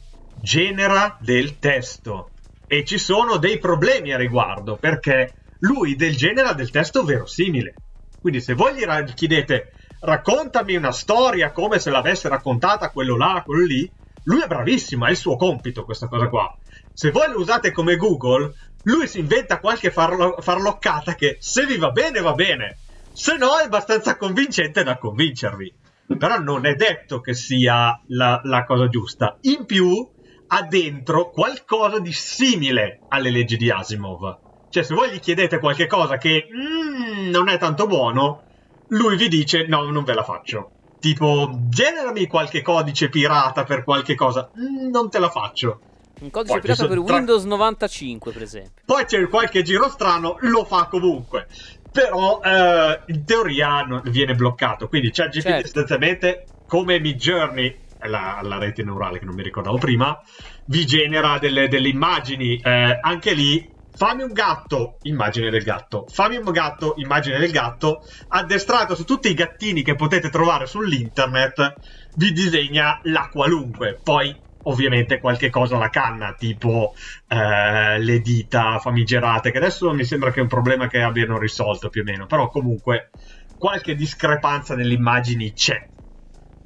genera 0.41 1.19
del 1.21 1.59
testo 1.59 2.31
e 2.67 2.83
ci 2.87 2.97
sono 2.97 3.37
dei 3.37 3.59
problemi 3.59 4.15
a 4.15 4.17
riguardo 4.17 4.77
perché 4.77 5.35
lui 5.59 5.97
del 5.97 6.17
genera 6.17 6.55
del 6.55 6.71
testo 6.71 7.05
verosimile. 7.05 7.75
Quindi 8.19 8.41
se 8.41 8.55
voi 8.55 8.75
gli 8.75 8.87
chiedete 9.13 9.75
raccontami 10.01 10.77
una 10.77 10.93
storia 10.93 11.53
come 11.53 11.79
se 11.79 11.91
l'avesse 11.91 12.31
raccontata 12.31 12.89
quello 12.89 13.19
là, 13.19 13.43
quello 13.45 13.67
lì, 13.67 13.93
lui 14.29 14.43
è 14.43 14.47
bravissimo, 14.47 15.07
è 15.07 15.11
il 15.11 15.17
suo 15.17 15.37
compito 15.37 15.85
questa 15.85 16.07
cosa 16.07 16.29
qua. 16.29 16.55
Se 16.93 17.11
voi 17.11 17.31
lo 17.31 17.39
usate 17.39 17.73
come 17.73 17.97
Google, 17.97 18.53
lui 18.83 19.09
si 19.09 19.21
inventa 19.21 19.59
qualche 19.59 19.91
farlo- 19.91 20.37
farloccata 20.41 21.15
che 21.15 21.37
se 21.41 21.65
vi 21.65 21.79
va 21.79 21.91
bene 21.91 22.21
va 22.21 22.35
bene, 22.35 22.79
se 23.11 23.37
no 23.37 23.59
è 23.59 23.65
abbastanza 23.65 24.17
convincente 24.17 24.83
da 24.83 24.99
convincervi. 24.99 25.75
Però 26.19 26.39
non 26.39 26.67
è 26.67 26.75
detto 26.75 27.21
che 27.21 27.35
sia 27.35 28.01
la, 28.09 28.41
la 28.45 28.65
cosa 28.65 28.89
giusta. 28.89 29.39
In 29.43 29.65
più 29.65 30.07
ha 30.49 30.63
dentro 30.63 31.31
qualcosa 31.31 31.99
di 31.99 32.13
simile 32.13 33.05
alle 33.09 33.31
leggi 33.31 33.57
di 33.57 33.71
Asimov. 33.71 34.41
Cioè, 34.71 34.83
se 34.83 34.95
voi 34.95 35.11
gli 35.11 35.21
chiedete 35.21 35.59
qualche 35.59 35.87
cosa 35.87 36.19
che 36.19 36.47
mm, 36.51 37.31
non 37.31 37.49
è 37.49 37.59
tanto 37.59 37.87
buono, 37.87 38.45
lui 38.89 39.17
vi 39.17 39.29
dice: 39.29 39.67
No, 39.67 39.91
non 39.91 40.05
ve 40.05 40.15
la 40.15 40.25
faccio. 40.25 40.78
Tipo, 41.01 41.51
generami 41.69 42.27
qualche 42.27 42.63
codice 42.63 43.09
pirata 43.09 43.65
per 43.65 43.85
qualche 43.85 44.15
cosa. 44.15 44.51
Mm, 44.59 44.91
non 44.91 45.11
te 45.11 45.19
la 45.19 45.31
faccio. 45.31 45.81
Un 46.21 46.31
codice 46.31 46.55
Poi 46.55 46.61
pirata 46.63 46.87
per 46.87 47.03
tra... 47.03 47.15
Windows 47.15 47.45
95, 47.45 48.33
per 48.33 48.43
esempio. 48.43 48.83
Poi 48.85 49.05
c'è 49.05 49.29
qualche 49.29 49.63
giro 49.63 49.89
strano, 49.89 50.37
lo 50.41 50.65
fa 50.65 50.87
comunque. 50.87 51.47
Però 51.91 52.41
eh, 52.43 53.01
in 53.07 53.25
teoria 53.25 53.87
viene 54.05 54.35
bloccato. 54.35 54.89
Quindi 54.89 55.11
c'è 55.11 55.29
GPT 55.29 55.43
certo. 55.43 55.65
sostanzialmente 55.65 56.45
come 56.67 56.99
Mid 56.99 57.17
Journey, 57.17 57.77
la, 58.01 58.41
la, 58.43 58.59
rete 58.59 58.83
neurale 58.83 59.19
che 59.19 59.25
non 59.25 59.35
mi 59.35 59.43
ricordavo 59.43 59.79
prima, 59.79 60.21
vi 60.67 60.85
genera 60.85 61.39
delle, 61.39 61.69
delle 61.69 61.89
immagini. 61.89 62.61
Eh, 62.63 62.99
anche 63.01 63.33
lì 63.33 63.77
fammi 63.99 64.23
un 64.23 64.33
gatto, 64.33 64.99
immagine 65.03 65.51
del 65.51 65.65
gatto, 65.65 66.07
fammi 66.07 66.37
un 66.37 66.49
gatto, 66.53 66.95
immagine 66.99 67.37
del 67.37 67.51
gatto, 67.51 68.03
addestrato 68.29 68.95
su 68.95 69.03
tutti 69.03 69.29
i 69.29 69.35
gattini 69.35 69.83
che 69.83 69.97
potete 69.97 70.31
trovare 70.31 70.67
sull'internet, 70.67 71.79
vi 72.15 72.31
disegna 72.31 73.01
la 73.03 73.29
qualunque. 73.29 73.99
Poi 74.01 74.33
ovviamente 74.63 75.19
qualche 75.19 75.51
cosa 75.51 75.75
alla 75.75 75.91
canna, 75.91 76.33
tipo 76.39 76.93
eh, 77.27 77.99
le 77.99 78.21
dita 78.21 78.79
famigerate, 78.79 79.51
che 79.51 79.59
adesso 79.59 79.93
mi 79.93 80.05
sembra 80.05 80.31
che 80.31 80.39
è 80.39 80.43
un 80.43 80.49
problema 80.49 80.87
che 80.87 81.01
abbiano 81.01 81.37
risolto 81.37 81.89
più 81.89 82.03
o 82.03 82.05
meno, 82.05 82.27
però 82.27 82.49
comunque 82.51 83.11
qualche 83.57 83.97
discrepanza 83.97 84.77
nelle 84.77 84.95
immagini 84.95 85.53
c'è. 85.53 85.77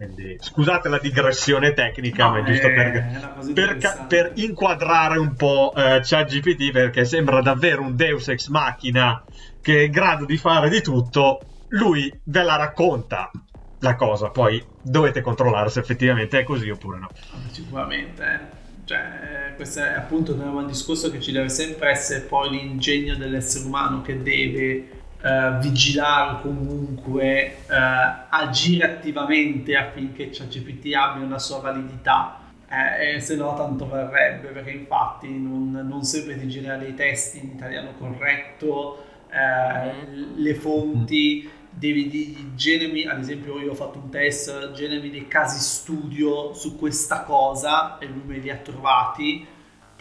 Quindi, 0.03 0.37
scusate 0.41 0.88
la 0.88 0.99
digressione 0.99 1.73
tecnica, 1.75 2.25
no, 2.25 2.31
ma 2.31 2.38
è 2.41 2.43
giusto 2.43 2.67
per, 2.67 3.53
per, 3.55 4.07
per, 4.09 4.33
inquadrare 4.35 5.19
un 5.19 5.35
po' 5.35 5.73
eh, 5.77 6.01
ChatGPT 6.03 6.73
perché 6.73 7.05
sembra 7.05 7.41
davvero 7.41 7.83
un 7.83 7.95
Deus 7.95 8.29
ex 8.29 8.49
machina 8.49 9.23
che 9.61 9.79
è 9.79 9.83
in 9.83 9.93
grado 9.93 10.25
di 10.25 10.37
fare 10.37 10.69
di 10.69 10.83
tutto. 10.83 11.41
Lui 11.69 12.12
ve 12.25 12.43
la 12.43 12.57
racconta 12.57 13.31
la 13.79 13.95
cosa, 13.95 14.31
poi 14.31 14.62
dovete 14.83 15.21
controllare 15.21 15.69
se 15.71 15.81
effettivamente 15.81 16.41
è 16.41 16.45
così 16.45 16.69
oppure 16.69 16.99
no. 16.99 17.09
Sicuramente, 17.51 18.25
eh. 18.25 18.38
cioè, 18.85 19.53
questo 19.55 19.81
è 19.81 19.93
appunto 19.93 20.33
il 20.33 20.67
discorso 20.67 21.11
che 21.11 21.21
ci 21.21 21.33
deve 21.33 21.49
sempre 21.49 21.91
essere 21.91 22.21
poi 22.21 22.51
l'ingegno 22.51 23.15
dell'essere 23.15 23.65
umano 23.65 24.03
che 24.03 24.21
deve 24.21 25.02
uh, 25.23 25.59
vigilare 25.59 26.33
o 26.33 26.41
comunque 26.41 27.57
uh, 27.69 28.27
agire 28.29 28.85
attivamente 28.85 29.77
affinché 29.77 30.31
ChatGPT 30.31 30.95
abbia 30.95 31.25
una 31.25 31.39
sua 31.39 31.59
validità. 31.59 32.39
Eh, 32.69 33.21
se 33.21 33.37
no 33.37 33.55
tanto 33.55 33.87
verrebbe 33.87 34.49
perché 34.49 34.71
infatti 34.71 35.29
non, 35.29 35.73
non 35.73 36.05
sempre 36.05 36.39
ti 36.39 36.49
genera 36.49 36.79
dei 36.79 36.95
testi 36.95 37.39
in 37.45 37.51
italiano 37.51 37.93
corretto, 37.99 39.05
eh, 39.31 39.93
mm. 39.93 40.37
le 40.37 40.55
fonti 40.55 41.51
devi 41.75 42.09
dirgli 42.09 42.55
generami, 42.55 43.07
ad 43.07 43.19
esempio 43.19 43.59
io 43.59 43.73
ho 43.73 43.75
fatto 43.75 43.99
un 43.99 44.11
test, 44.11 44.73
generami 44.73 45.11
dei 45.11 45.27
casi 45.27 45.59
studio 45.59 46.53
su 46.53 46.77
questa 46.79 47.23
cosa 47.23 47.99
e 47.99 48.07
lui 48.07 48.23
me 48.25 48.37
li 48.39 48.51
ha 48.51 48.57
trovati, 48.57 49.47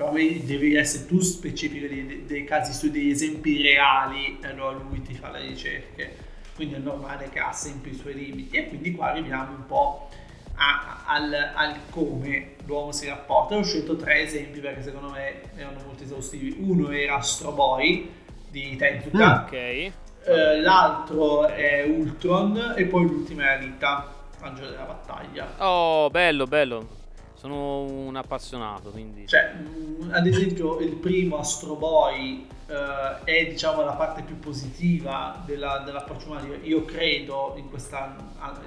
però 0.01 0.13
devi 0.13 0.73
essere 0.73 1.05
tu 1.05 1.19
specifico 1.19 1.85
dei, 1.85 2.25
dei 2.25 2.43
casi 2.43 2.73
studio, 2.73 2.99
degli 2.99 3.11
esempi 3.11 3.61
reali 3.61 4.39
e 4.41 4.47
allora 4.47 4.77
lui 4.77 4.99
ti 5.03 5.13
fa 5.13 5.29
le 5.29 5.41
ricerche. 5.41 6.29
Quindi 6.55 6.73
è 6.75 6.79
normale 6.79 7.29
che 7.29 7.39
ha 7.39 7.51
sempre 7.51 7.91
i 7.91 7.93
suoi 7.93 8.15
limiti 8.15 8.57
e 8.57 8.67
quindi 8.67 8.93
qua 8.93 9.11
arriviamo 9.11 9.51
un 9.51 9.65
po' 9.67 10.09
a, 10.55 11.03
al, 11.05 11.33
al, 11.53 11.75
come 11.91 12.55
l'uomo 12.65 12.91
si 12.91 13.07
rapporta. 13.07 13.55
Ho 13.55 13.63
scelto 13.63 13.95
tre 13.95 14.23
esempi 14.23 14.59
perché 14.59 14.81
secondo 14.81 15.11
me 15.11 15.41
erano 15.55 15.81
molto 15.85 16.03
esaustivi. 16.03 16.55
Uno 16.59 16.89
era 16.89 17.17
Astro 17.17 17.51
Boy 17.51 18.09
di 18.49 18.75
Tezuka. 18.75 19.43
Ok 19.45 19.53
eh, 19.53 20.61
l'altro 20.61 21.47
è 21.47 21.83
Ultron 21.83 22.73
e 22.75 22.85
poi 22.85 23.05
l'ultimo 23.05 23.41
è 23.41 23.49
Alita, 23.49 24.13
Angelo 24.39 24.69
della 24.69 24.83
battaglia. 24.83 25.47
Oh, 25.57 26.09
bello, 26.09 26.45
bello. 26.45 26.99
Sono 27.41 27.81
un 27.81 28.15
appassionato, 28.15 28.91
quindi... 28.91 29.25
Cioè, 29.25 29.51
mm, 29.55 30.11
ad 30.11 30.27
esempio, 30.27 30.77
il 30.79 30.93
primo 30.93 31.39
Astro 31.39 31.73
Boy 31.73 32.45
eh, 32.67 33.23
è 33.23 33.47
diciamo 33.47 33.83
la 33.83 33.93
parte 33.93 34.21
più 34.21 34.37
positiva 34.37 35.41
della, 35.43 35.81
dell'approccio 35.83 36.27
umano. 36.27 36.53
Io 36.61 36.85
credo 36.85 37.55
in 37.57 37.67
questa, 37.67 38.15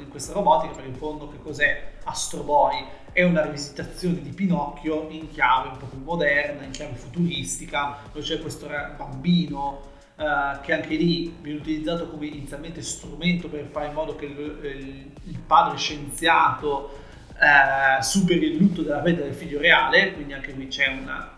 in 0.00 0.08
questa 0.08 0.32
robotica, 0.32 0.72
perché 0.72 0.88
in 0.88 0.96
fondo 0.96 1.28
che 1.28 1.38
cos'è 1.40 1.92
Astro 2.02 2.42
Boy? 2.42 2.84
È 3.12 3.22
una 3.22 3.44
rivisitazione 3.44 4.20
di 4.20 4.30
Pinocchio 4.30 5.06
in 5.08 5.30
chiave 5.30 5.68
un 5.68 5.76
po' 5.76 5.86
più 5.86 6.00
moderna, 6.02 6.64
in 6.64 6.72
chiave 6.72 6.96
futuristica, 6.96 7.98
dove 8.12 8.24
c'è 8.24 8.40
questo 8.40 8.66
bambino 8.96 9.92
Uh, 10.16 10.60
che 10.60 10.72
anche 10.72 10.94
lì 10.94 11.34
viene 11.40 11.58
utilizzato 11.58 12.08
come 12.08 12.26
inizialmente 12.26 12.80
strumento 12.82 13.48
per 13.48 13.64
fare 13.64 13.88
in 13.88 13.94
modo 13.94 14.14
che 14.14 14.26
il, 14.26 14.60
il, 14.62 15.10
il 15.24 15.38
padre 15.44 15.76
scienziato 15.76 17.02
uh, 17.38 18.02
superi 18.02 18.52
il 18.52 18.56
lutto 18.56 18.82
della 18.82 18.98
perdita 18.98 19.24
del 19.24 19.34
figlio 19.34 19.60
reale, 19.60 20.12
quindi 20.14 20.32
anche 20.32 20.54
qui 20.54 20.68
c'è 20.68 20.88
una, 20.88 21.34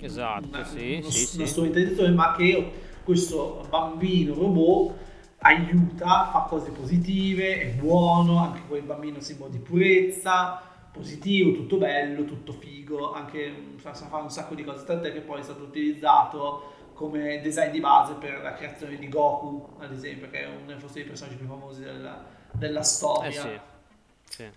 esatto, 0.00 0.48
una, 0.48 0.64
sì, 0.64 0.98
uno, 1.00 1.10
sì, 1.10 1.36
una 1.36 1.46
strumentalizzazione, 1.46 2.14
ma 2.14 2.32
che 2.32 2.72
questo 3.04 3.66
bambino 3.68 4.34
robot 4.34 4.94
aiuta, 5.38 6.28
fa 6.30 6.40
cose 6.48 6.70
positive, 6.70 7.60
è 7.60 7.66
buono, 7.70 8.38
anche 8.38 8.60
quel 8.68 8.82
bambino 8.82 9.20
simbolo 9.20 9.50
di 9.50 9.58
purezza, 9.58 10.60
positivo, 10.92 11.52
tutto 11.52 11.76
bello, 11.76 12.24
tutto 12.24 12.52
figo, 12.52 13.12
anche 13.12 13.74
sa, 13.80 13.94
sa 13.94 14.06
fare 14.06 14.22
un 14.22 14.30
sacco 14.30 14.54
di 14.54 14.64
cose, 14.64 14.84
tant'è 14.84 15.12
che 15.12 15.20
poi 15.20 15.40
è 15.40 15.42
stato 15.42 15.62
utilizzato 15.62 16.74
come 16.92 17.40
design 17.40 17.70
di 17.70 17.80
base 17.80 18.14
per 18.14 18.42
la 18.42 18.52
creazione 18.52 18.98
di 18.98 19.08
Goku, 19.08 19.76
ad 19.78 19.90
esempio, 19.92 20.28
che 20.28 20.42
è 20.42 20.46
uno 20.46 20.76
dei 20.92 21.04
personaggi 21.04 21.36
più 21.36 21.46
famosi 21.46 21.82
della, 21.82 22.22
della 22.52 22.82
storia. 22.82 23.28
Eh 23.28 23.32
sì, 23.32 23.60
sì. 24.24 24.50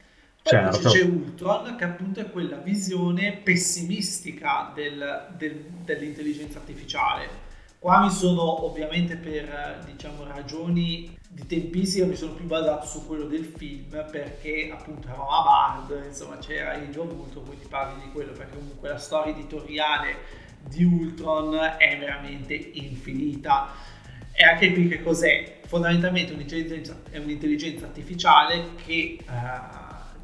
Certo. 0.44 0.90
c'è 0.90 1.02
Ultron, 1.04 1.76
che 1.78 1.84
appunto 1.86 2.20
è 2.20 2.30
quella 2.30 2.58
visione 2.58 3.32
pessimistica 3.44 4.72
del- 4.76 5.28
del- 5.38 5.66
dell'intelligenza 5.86 6.60
artificiale. 6.60 7.52
Qua 7.80 8.02
mi 8.02 8.10
sono 8.10 8.66
ovviamente 8.66 9.16
per 9.18 9.84
diciamo, 9.86 10.24
ragioni 10.26 11.18
di 11.30 11.46
tempistica 11.48 12.06
mi 12.06 12.16
sono 12.16 12.34
più 12.34 12.46
basato 12.46 12.86
su 12.86 13.06
quello 13.08 13.26
del 13.26 13.44
film 13.44 14.06
perché 14.10 14.70
appunto 14.72 15.08
eravamo 15.08 15.30
a 15.30 15.44
Bard, 15.88 16.06
insomma 16.06 16.38
c'era 16.38 16.76
il 16.76 16.90
gioco 16.92 17.14
Ultron, 17.16 17.46
quindi 17.46 17.66
parli 17.68 18.02
di 18.04 18.12
quello 18.12 18.32
perché 18.34 18.56
comunque 18.58 18.90
la 18.90 18.98
storia 18.98 19.34
editoriale 19.34 20.16
di 20.66 20.84
Ultron 20.84 21.56
è 21.78 21.98
veramente 22.00 22.54
infinita. 22.54 23.70
E 24.32 24.44
anche 24.44 24.72
qui 24.74 24.88
che 24.88 25.04
cos'è? 25.04 25.60
Fondamentalmente 25.68 26.34
un'intelligenza, 26.34 27.02
è 27.10 27.18
un'intelligenza 27.18 27.86
artificiale 27.86 28.70
che 28.86 29.18
eh, 29.20 29.26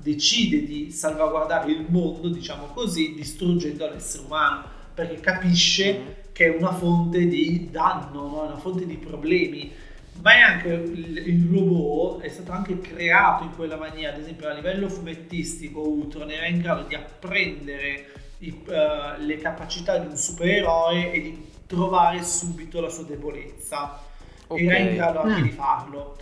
decide 0.02 0.64
di 0.66 0.92
salvaguardare 0.92 1.72
il 1.72 1.86
mondo, 1.90 2.30
diciamo 2.30 2.66
così, 2.68 3.14
distruggendo 3.14 3.88
l'essere 3.90 4.24
umano, 4.26 4.64
perché 4.94 5.20
capisce 5.20 5.94
Mhm. 5.94 6.06
che 6.34 6.46
è 6.54 6.58
una 6.58 6.72
fonte 6.74 7.28
di 7.28 7.70
danno, 7.72 8.28
no? 8.28 8.44
una 8.46 8.58
fonte 8.58 8.86
di 8.86 8.96
problemi. 8.96 9.72
Ma 10.22 10.34
è 10.34 10.40
anche 10.40 10.68
il, 10.70 11.18
il 11.28 11.50
robot 11.50 12.22
è 12.24 12.28
stato 12.30 12.52
anche 12.52 12.80
creato 12.80 13.44
in 13.46 13.56
quella 13.56 13.78
maniera, 13.78 14.14
ad 14.16 14.20
esempio 14.22 14.50
a 14.50 14.54
livello 14.54 14.90
fumettistico 14.90 15.80
Ultron 15.88 16.30
era 16.30 16.46
in 16.46 16.60
grado 16.60 16.86
di 16.88 16.96
apprendere 16.96 18.06
i- 18.40 18.62
eh, 18.68 19.18
le 19.24 19.38
capacità 19.38 19.98
di 19.98 20.08
un 20.08 20.18
supereroe 20.18 21.12
e 21.14 21.22
di 21.22 21.46
trovare 21.66 22.22
subito 22.24 22.82
la 22.82 22.90
sua 22.90 23.04
debolezza. 23.04 24.02
Ok. 24.48 24.60
Era 24.60 24.78
in 24.78 24.96
grado 24.96 25.20
anche 25.22 25.40
Mm. 25.42 25.44
di 25.44 25.52
farlo. 25.52 26.18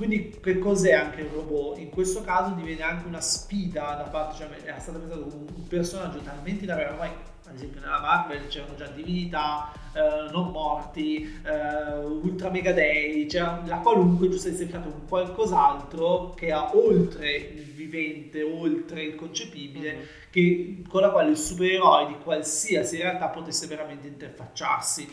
Quindi 0.00 0.30
che 0.42 0.58
cos'è 0.58 0.94
anche 0.94 1.20
il 1.20 1.26
robot? 1.28 1.76
In 1.76 1.90
questo 1.90 2.22
caso 2.22 2.54
diviene 2.54 2.80
anche 2.80 3.06
una 3.06 3.20
sfida 3.20 3.96
da 4.02 4.04
parte, 4.04 4.38
cioè 4.38 4.48
era 4.64 4.78
stato 4.78 4.98
pensato 4.98 5.24
come 5.26 5.44
un 5.54 5.66
personaggio 5.68 6.20
talmente 6.20 6.64
da 6.64 6.72
avere 6.72 6.88
ormai, 6.88 7.10
ad 7.46 7.54
esempio 7.54 7.80
nella 7.82 8.00
Marvel 8.00 8.46
c'erano 8.48 8.76
già 8.76 8.86
divinità, 8.86 9.70
eh, 9.92 10.30
non 10.32 10.52
morti, 10.52 11.30
eh, 11.44 11.96
ultra 12.06 12.48
mega 12.48 12.72
dei, 12.72 13.26
c'era 13.26 13.62
la 13.66 13.76
qualunque, 13.76 14.30
giusto 14.30 14.48
essere 14.48 14.68
creato 14.68 14.88
un 14.88 15.06
qualcos'altro 15.06 16.32
che 16.34 16.50
ha 16.50 16.74
oltre 16.74 17.36
il 17.36 17.64
vivente, 17.64 18.42
oltre 18.42 19.02
il 19.02 19.14
concepibile, 19.16 19.92
Mhm. 19.92 20.00
che- 20.30 20.82
con 20.88 21.02
la 21.02 21.10
quale 21.10 21.28
il 21.28 21.36
supereroe 21.36 22.06
di 22.06 22.16
qualsiasi 22.24 22.96
realtà 22.96 23.28
potesse 23.28 23.66
veramente 23.66 24.06
interfacciarsi. 24.08 25.06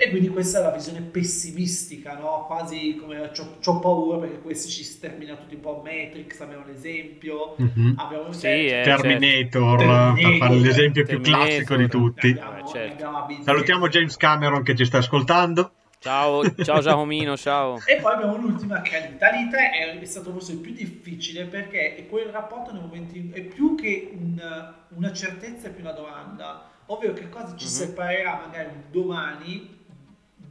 E 0.00 0.10
quindi 0.10 0.28
questa 0.28 0.60
è 0.60 0.62
la 0.62 0.70
visione 0.70 1.00
pessimistica, 1.00 2.16
no? 2.16 2.44
quasi 2.46 2.94
come 3.00 3.18
ho 3.64 3.78
paura 3.80 4.18
perché 4.18 4.38
questi 4.40 4.70
ci 4.70 4.84
stermina 4.84 5.34
tutti 5.34 5.56
un 5.56 5.60
po'. 5.60 5.82
Matrix 5.84 6.38
abbiamo 6.40 6.64
l'esempio, 6.66 7.56
Mhm. 7.58 7.94
abbiamo 7.96 8.30
Sì, 8.32 8.40
cioè, 8.42 8.50
eh, 8.52 8.82
Terminator, 8.84 9.76
Terminator, 9.78 10.14
per 10.22 10.36
fare 10.38 10.54
l'esempio 10.60 11.04
più 11.04 11.20
Terminator. 11.20 11.46
classico 11.46 11.76
di 11.76 11.88
tutti. 11.88 12.28
abbiamo, 12.28 12.58
Eh, 12.58 12.64
certo. 12.64 13.42
Salutiamo 13.42 13.88
James 13.88 14.16
Cameron 14.16 14.62
che 14.62 14.76
ci 14.76 14.84
sta 14.84 14.98
ascoltando. 14.98 15.72
Ciao, 15.98 16.48
ciao 16.62 16.80
Giacomino, 16.80 17.36
ciao. 17.36 17.80
E 17.84 17.96
poi 18.00 18.12
abbiamo 18.12 18.36
l'ultima 18.36 18.80
che 18.82 19.18
è. 19.18 19.24
Alita 19.24 19.58
è, 19.58 19.98
è 19.98 20.04
stato 20.04 20.30
forse 20.30 20.52
il 20.52 20.58
più 20.58 20.72
difficile 20.72 21.44
perché 21.46 21.96
è 21.96 22.06
quel 22.06 22.26
rapporto 22.26 22.70
nei 22.72 22.82
momenti 22.82 23.32
è 23.34 23.40
più 23.40 23.74
che 23.74 24.12
un- 24.12 24.74
una 24.90 25.12
certezza 25.12 25.66
è 25.66 25.72
più 25.72 25.82
una 25.82 25.90
domanda, 25.92 26.70
ovvero 26.86 27.14
che 27.14 27.28
cosa 27.28 27.56
ci 27.56 27.64
Mhm. 27.64 27.70
separerà 27.70 28.42
magari 28.46 28.68
un 28.68 28.82
domani 28.92 29.76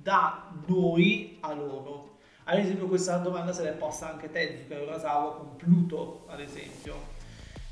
da 0.08 0.48
noi 0.68 1.38
a 1.42 1.54
loro. 1.54 2.20
Ad 2.46 2.58
esempio 2.60 2.88
questa 2.88 3.18
domanda 3.18 3.52
se 3.52 3.64
l'è 3.64 3.74
posta 3.74 4.10
anche 4.10 4.32
Tezuka 4.32 4.80
Urasawa 4.80 5.36
con 5.36 5.58
Pluto, 5.58 6.24
ad 6.30 6.40
esempio, 6.40 6.96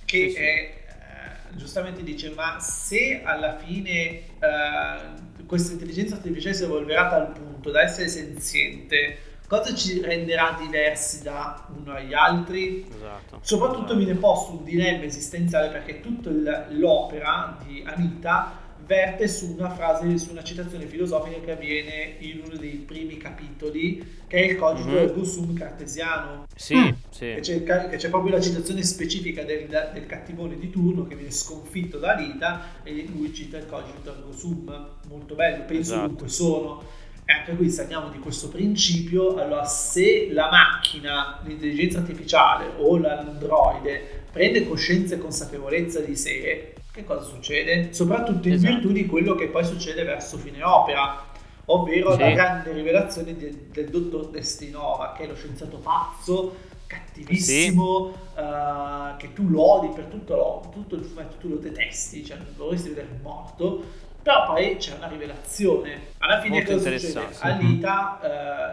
che 0.03 0.27
Sì, 0.27 0.31
sì. 0.31 0.37
è 0.41 0.83
eh, 0.85 1.55
giustamente 1.55 2.03
dice 2.03 2.31
ma 2.31 2.59
se 2.59 3.21
alla 3.23 3.55
fine 3.55 3.89
eh, 4.01 5.43
questa 5.45 5.71
intelligenza 5.71 6.15
artificiale 6.15 6.53
si 6.55 6.63
evolverà 6.63 7.05
a 7.07 7.09
tal 7.09 7.31
punto 7.31 7.71
da 7.71 7.83
essere 7.83 8.09
senziente 8.09 9.17
cosa 9.47 9.73
ci 9.73 10.01
renderà 10.01 10.57
diversi 10.59 11.21
da 11.23 11.65
uno 11.73 11.93
agli 11.93 12.13
altri 12.13 12.85
Esatto. 12.93 13.39
soprattutto 13.41 13.83
esatto. 13.93 13.97
viene 13.97 14.15
posto 14.15 14.57
un 14.57 14.63
dilemma 14.65 15.03
esistenziale 15.03 15.69
perché 15.69 16.01
tutta 16.01 16.31
l'opera 16.69 17.57
di 17.65 17.81
Anita 17.85 18.63
verte 18.85 19.27
su 19.27 19.53
una 19.57 19.69
frase, 19.73 20.17
su 20.17 20.31
una 20.31 20.43
citazione 20.43 20.85
filosofica 20.85 21.39
che 21.39 21.51
avviene 21.53 22.15
in 22.19 22.41
uno 22.45 22.55
dei 22.55 22.83
primi 22.85 23.17
capitoli 23.17 24.23
che 24.27 24.37
è 24.37 24.51
il 24.51 24.55
cogito 24.57 24.89
Mhm. 24.89 24.95
ergo 24.97 25.23
sum 25.23 25.53
cartesiano 25.55 26.45
Sì, 26.55 26.75
Mm. 26.75 26.89
sì. 27.09 27.25
che 27.35 27.39
c'è, 27.41 27.63
che 27.63 27.97
c'è 27.97 28.09
proprio 28.09 28.33
la 28.33 28.41
citazione 28.41 28.83
specifica 28.83 29.43
del, 29.43 29.67
del 29.93 30.05
cattivone 30.05 30.57
di 30.57 30.69
turno 30.69 31.05
che 31.07 31.15
viene 31.15 31.31
sconfitto 31.31 31.97
da 31.97 32.15
Rita 32.15 32.81
e 32.83 33.05
lui 33.11 33.33
cita 33.33 33.57
il 33.57 33.65
cogito 33.65 34.09
ergo 34.11 34.31
sum, 34.31 34.89
molto 35.09 35.35
bello, 35.35 35.63
penso 35.65 35.93
Esatto. 35.93 36.07
dunque 36.07 36.27
sono. 36.29 36.83
E 37.27 37.33
anche 37.33 37.55
qui 37.55 37.71
stagniamo 37.71 38.09
di 38.09 38.19
questo 38.19 38.49
principio, 38.49 39.35
allora 39.37 39.65
se 39.65 40.27
la 40.31 40.47
macchina, 40.51 41.41
l'intelligenza 41.43 41.97
artificiale 41.97 42.67
o 42.77 42.97
l'androide 42.97 44.25
prende 44.31 44.67
coscienza 44.67 45.15
e 45.15 45.17
consapevolezza 45.17 46.01
di 46.01 46.15
sé, 46.15 46.74
che 46.95 47.03
cosa 47.03 47.23
succede? 47.23 47.93
Soprattutto 47.93 48.47
in 48.47 48.53
Esatto. 48.53 48.73
virtù 48.73 48.91
di 48.93 49.05
quello 49.05 49.35
che 49.35 49.47
poi 49.47 49.65
succede 49.65 50.03
verso 50.03 50.37
fine 50.37 50.63
opera, 50.63 51.25
ovvero 51.65 52.13
Sì. 52.13 52.19
la 52.19 52.31
grande 52.31 52.71
rivelazione 52.71 53.35
del, 53.35 53.53
del 53.71 53.89
dottor 53.89 54.29
Destinova, 54.29 55.13
che 55.15 55.23
è 55.23 55.27
lo 55.27 55.35
scienziato 55.35 55.77
pazzo, 55.77 56.55
cattivissimo, 56.87 58.13
eh, 58.37 59.15
che 59.17 59.33
tu 59.33 59.49
lodi 59.49 59.89
per 59.93 60.05
tutto, 60.05 60.35
lo- 60.35 60.69
tutto 60.71 60.95
il 60.95 61.03
fumetto, 61.03 61.35
tu 61.37 61.49
lo 61.49 61.57
detesti, 61.57 62.23
cioè 62.25 62.37
non 62.37 62.47
vorresti 62.55 62.89
vedere 62.89 63.07
morto, 63.21 63.83
però 64.21 64.45
poi 64.45 64.77
c'è 64.77 64.95
una 64.95 65.07
rivelazione. 65.07 65.99
Alla 66.19 66.39
fine 66.39 66.55
Molto 66.57 66.73
cosa 66.73 66.89
succede? 66.91 67.07
interessante. 67.07 67.47
Alita, 67.65 68.19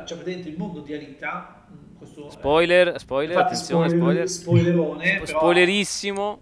eh, 0.03 0.07
cioè 0.07 0.17
praticamente 0.19 0.49
il 0.49 0.57
mondo 0.57 0.81
di 0.81 0.95
Alita, 0.95 1.65
mh, 1.69 1.99
questo 1.99 2.31
Spoiler, 2.31 2.99
spoiler, 3.01 3.31
infatti 3.37 3.53
attenzione, 3.55 3.89
spoiler- 3.89 4.29
spoiler. 4.29 4.29
spoilerone, 4.29 5.07
Spo- 5.17 5.25
però 5.25 5.39
Spoilerissimo. 5.39 6.41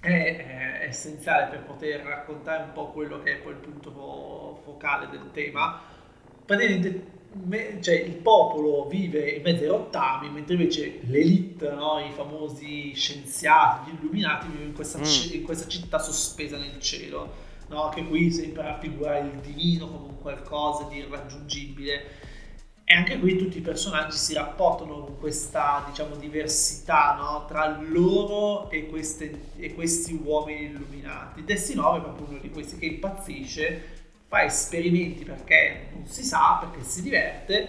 è, 0.00 0.08
è 0.08 0.61
essenziale 0.92 1.48
per 1.50 1.64
poter 1.64 2.00
raccontare 2.02 2.62
un 2.64 2.72
po' 2.72 2.88
quello 2.90 3.20
che 3.22 3.32
è 3.32 3.36
poi 3.38 3.52
il 3.52 3.58
punto 3.58 3.90
fo- 3.90 4.60
focale 4.64 5.08
del 5.10 5.30
tema. 5.32 5.80
Praticamente 6.44 7.20
me- 7.44 7.80
cioè, 7.80 7.94
il 7.94 8.16
popolo 8.16 8.86
vive 8.86 9.30
in 9.30 9.42
mezzo 9.42 9.62
ai 9.62 9.68
rottami, 9.68 10.30
mentre 10.30 10.54
invece 10.54 11.00
l'elite, 11.04 11.70
no? 11.70 11.98
i 11.98 12.12
famosi 12.12 12.92
scienziati, 12.94 13.90
gli 13.90 13.94
illuminati, 13.98 14.46
vivono 14.48 14.66
in 14.68 14.74
questa, 14.74 14.98
Mm. 14.98 15.02
ci- 15.04 15.36
in 15.36 15.42
questa 15.44 15.66
città 15.68 15.98
sospesa 15.98 16.56
nel 16.58 16.78
cielo. 16.78 17.50
No? 17.68 17.88
Che 17.88 18.04
qui 18.06 18.30
sembra 18.30 18.64
raffigurare 18.64 19.20
il 19.26 19.38
divino 19.40 19.86
come 19.88 20.06
un 20.08 20.20
qualcosa 20.20 20.84
di 20.88 20.98
irraggiungibile. 20.98 22.21
E 22.84 22.94
anche 22.94 23.18
qui 23.18 23.36
tutti 23.36 23.58
i 23.58 23.60
personaggi 23.62 24.16
si 24.16 24.34
rapportano 24.34 25.04
con 25.04 25.18
questa, 25.18 25.84
diciamo, 25.88 26.16
diversità 26.16 27.14
no? 27.16 27.44
tra 27.46 27.78
loro 27.80 28.68
e, 28.70 28.86
queste- 28.88 29.50
e 29.56 29.72
questi 29.74 30.20
uomini 30.22 30.64
illuminati. 30.64 31.44
Destinove 31.44 31.98
è 31.98 32.02
proprio 32.02 32.26
uno 32.28 32.38
di 32.38 32.50
questi 32.50 32.76
che 32.78 32.86
impazzisce, 32.86 33.82
fa 34.26 34.44
esperimenti 34.44 35.24
perché 35.24 35.88
non 35.94 36.06
si 36.06 36.22
sa, 36.24 36.58
perché 36.60 36.84
si 36.84 37.02
diverte, 37.02 37.68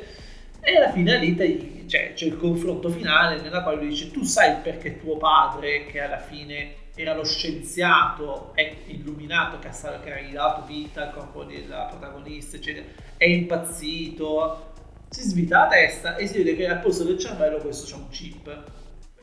e 0.60 0.78
alla 0.78 0.92
fine 0.92 1.16
Alita 1.16 1.44
gli- 1.44 1.86
cioè, 1.88 2.14
c'è 2.14 2.26
il 2.26 2.38
confronto 2.38 2.90
finale 2.90 3.42
nella 3.42 3.62
quale 3.64 3.78
lui 3.78 3.90
dice 3.90 4.12
tu 4.12 4.24
sai 4.24 4.62
perché 4.62 5.00
tuo 5.00 5.18
padre, 5.18 5.86
che 5.86 6.00
alla 6.02 6.20
fine 6.20 6.76
era 6.96 7.14
lo 7.16 7.24
scienziato 7.26 8.52
è 8.56 8.84
illuminato 8.88 9.60
che 9.60 9.68
ha, 9.68 10.00
che 10.00 10.14
ha 10.14 10.18
ridato 10.18 10.64
vita 10.66 11.02
al 11.04 11.14
corpo 11.14 11.44
della 11.44 11.86
protagonista, 11.90 12.56
eccetera, 12.58 12.86
è 13.18 13.26
impazzito, 13.26 14.73
si 15.14 15.22
svita 15.30 15.60
la 15.60 15.68
testa 15.68 16.16
e 16.16 16.26
si 16.26 16.38
vede 16.38 16.56
che 16.56 16.68
al 16.68 16.80
posto 16.80 17.04
del 17.04 17.20
cervello 17.20 17.58
questo 17.58 17.86
c'è 17.86 17.96
un 17.96 18.10
chip. 18.10 18.64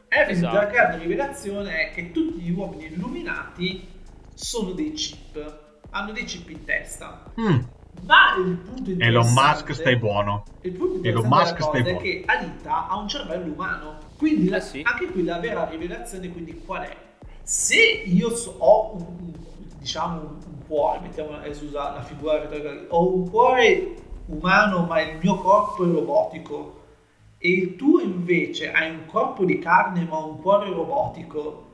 E 0.08 0.30
esatto. 0.30 0.54
la 0.54 0.64
grande 0.66 0.98
rivelazione 0.98 1.88
è 1.88 1.92
che 1.92 2.12
tutti 2.12 2.40
gli 2.40 2.50
uomini 2.52 2.86
illuminati 2.86 3.88
sono 4.34 4.70
dei 4.70 4.92
chip, 4.92 5.58
hanno 5.90 6.12
dei 6.12 6.24
chip 6.24 6.48
in 6.48 6.64
testa. 6.64 7.24
Mm. 7.40 7.58
Ma 8.06 8.36
il 8.38 8.56
punto 8.56 8.90
interessante 8.90 9.04
Elon 9.04 9.32
Musk 9.32 9.74
stai 9.74 9.96
buono. 9.96 10.44
Il 10.60 10.72
punto 10.72 11.06
Elon 11.06 11.26
Musk 11.26 11.60
stai 11.60 11.82
è 11.82 11.96
che 11.96 12.22
Alita 12.24 12.88
ha 12.88 12.96
un 12.96 13.08
cervello 13.08 13.52
umano. 13.52 13.98
Quindi 14.16 14.48
eh 14.48 14.60
sì. 14.60 14.82
anche 14.84 15.06
qui 15.06 15.24
la 15.24 15.38
vera 15.38 15.68
rivelazione 15.68 16.30
quindi 16.30 16.62
qual 16.64 16.82
è? 16.82 16.96
Se 17.42 17.76
io 17.76 18.34
so, 18.36 18.54
ho 18.58 18.94
un, 18.94 19.32
diciamo 19.78 20.20
un 20.20 20.66
cuore, 20.66 21.00
mettiamo 21.00 21.42
eh, 21.42 21.52
scusa, 21.52 21.94
la 21.94 22.02
figura 22.02 22.48
ho 22.88 23.14
un 23.14 23.28
cuore 23.28 23.94
umano 24.30 24.84
ma 24.84 25.00
il 25.00 25.18
mio 25.20 25.36
corpo 25.36 25.84
è 25.84 25.92
robotico 25.92 26.78
e 27.38 27.50
il 27.50 27.76
tuo 27.76 28.00
invece 28.00 28.70
hai 28.70 28.90
un 28.90 29.06
corpo 29.06 29.44
di 29.44 29.58
carne 29.58 30.04
ma 30.04 30.18
un 30.18 30.40
cuore 30.40 30.68
robotico, 30.68 31.68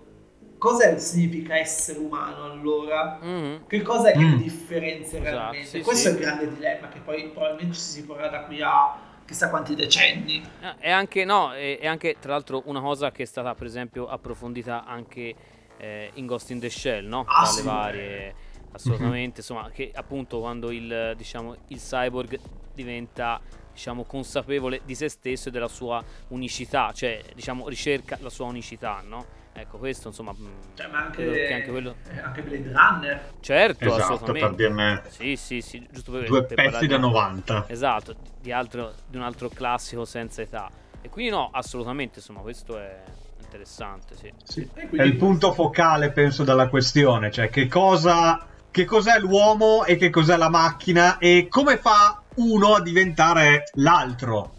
cosa 0.58 0.96
significa 0.96 1.56
essere 1.56 1.98
umano 1.98 2.44
allora? 2.44 3.18
Mm-hmm. 3.22 3.66
Che 3.66 3.82
cosa 3.82 4.10
è 4.10 4.12
che 4.12 4.24
mm. 4.24 4.36
differenzia 4.36 5.18
esatto, 5.18 5.34
realmente? 5.34 5.66
Sì, 5.66 5.80
Questo 5.82 6.08
sì. 6.08 6.08
è 6.08 6.10
il 6.12 6.18
grande 6.18 6.54
dilemma 6.54 6.88
che 6.88 7.00
poi 7.00 7.28
probabilmente 7.30 7.74
ci 7.74 7.80
si 7.80 8.04
porrà 8.04 8.28
da 8.28 8.44
qui 8.44 8.62
a 8.62 8.96
chissà 9.26 9.50
quanti 9.50 9.74
decenni. 9.74 10.40
È 10.78 10.88
anche, 10.88 11.24
no, 11.24 11.52
è, 11.52 11.80
è 11.80 11.86
anche 11.88 12.16
tra 12.20 12.30
l'altro 12.30 12.62
una 12.66 12.80
cosa 12.80 13.10
che 13.10 13.24
è 13.24 13.26
stata 13.26 13.52
per 13.56 13.66
esempio 13.66 14.06
approfondita 14.06 14.84
anche 14.84 15.34
eh, 15.78 16.10
in 16.14 16.26
Ghost 16.26 16.50
in 16.50 16.60
the 16.60 16.70
Shell, 16.70 17.06
no? 17.06 17.24
Ah, 17.26 17.42
Tra 17.42 17.44
sì, 17.46 17.56
le 17.56 17.62
varie 17.64 18.34
assolutamente, 18.76 19.40
insomma, 19.40 19.70
che 19.70 19.90
appunto 19.94 20.38
quando 20.40 20.70
il, 20.70 21.14
diciamo, 21.16 21.56
il 21.68 21.78
cyborg 21.78 22.38
diventa 22.72 23.40
diciamo, 23.72 24.04
consapevole 24.04 24.80
di 24.84 24.94
se 24.94 25.08
stesso 25.08 25.48
e 25.48 25.52
della 25.52 25.68
sua 25.68 26.02
unicità, 26.28 26.92
cioè 26.94 27.22
diciamo, 27.34 27.68
ricerca 27.68 28.16
la 28.20 28.30
sua 28.30 28.46
unicità, 28.46 29.02
no? 29.06 29.44
Ecco, 29.52 29.78
questo 29.78 30.08
insomma. 30.08 30.34
Mm, 30.38 30.46
cioè, 30.74 30.86
ma 30.88 30.98
anche, 31.04 31.52
anche, 31.52 31.70
quello... 31.70 31.96
Eh, 32.10 32.18
anche 32.18 32.42
Blade 32.42 32.72
Runner. 32.72 33.30
Certo, 33.40 33.84
esatto, 33.86 34.02
assolutamente. 34.02 34.46
per 34.46 34.54
dirne 34.54 35.02
sì, 35.08 35.36
sì, 35.36 35.60
sì, 35.62 35.86
giusto 35.90 36.12
per, 36.12 36.26
due 36.26 36.44
per 36.44 36.70
pezzi 36.70 36.86
da 36.86 36.98
90. 36.98 37.64
Esatto, 37.68 38.16
di, 38.40 38.52
altro, 38.52 38.92
di 39.08 39.16
un 39.16 39.22
altro 39.22 39.48
classico 39.48 40.04
senza 40.04 40.42
età. 40.42 40.70
E 41.00 41.08
quindi 41.08 41.30
no, 41.30 41.48
assolutamente, 41.52 42.18
insomma, 42.18 42.40
questo 42.40 42.78
è 42.78 43.02
interessante, 43.40 44.14
sì. 44.16 44.32
sì. 44.42 44.68
Quindi... 44.68 44.98
È 44.98 45.02
il 45.02 45.16
punto 45.16 45.52
focale, 45.52 46.10
penso, 46.12 46.44
della 46.44 46.68
questione, 46.68 47.30
cioè 47.30 47.48
che 47.48 47.66
cosa 47.66 48.46
che 48.76 48.84
cos'è 48.84 49.18
l'uomo 49.18 49.86
e 49.86 49.96
che 49.96 50.10
cos'è 50.10 50.36
la 50.36 50.50
macchina 50.50 51.16
e 51.16 51.46
come 51.48 51.78
fa 51.78 52.20
uno 52.34 52.74
a 52.74 52.82
diventare 52.82 53.70
l'altro. 53.76 54.52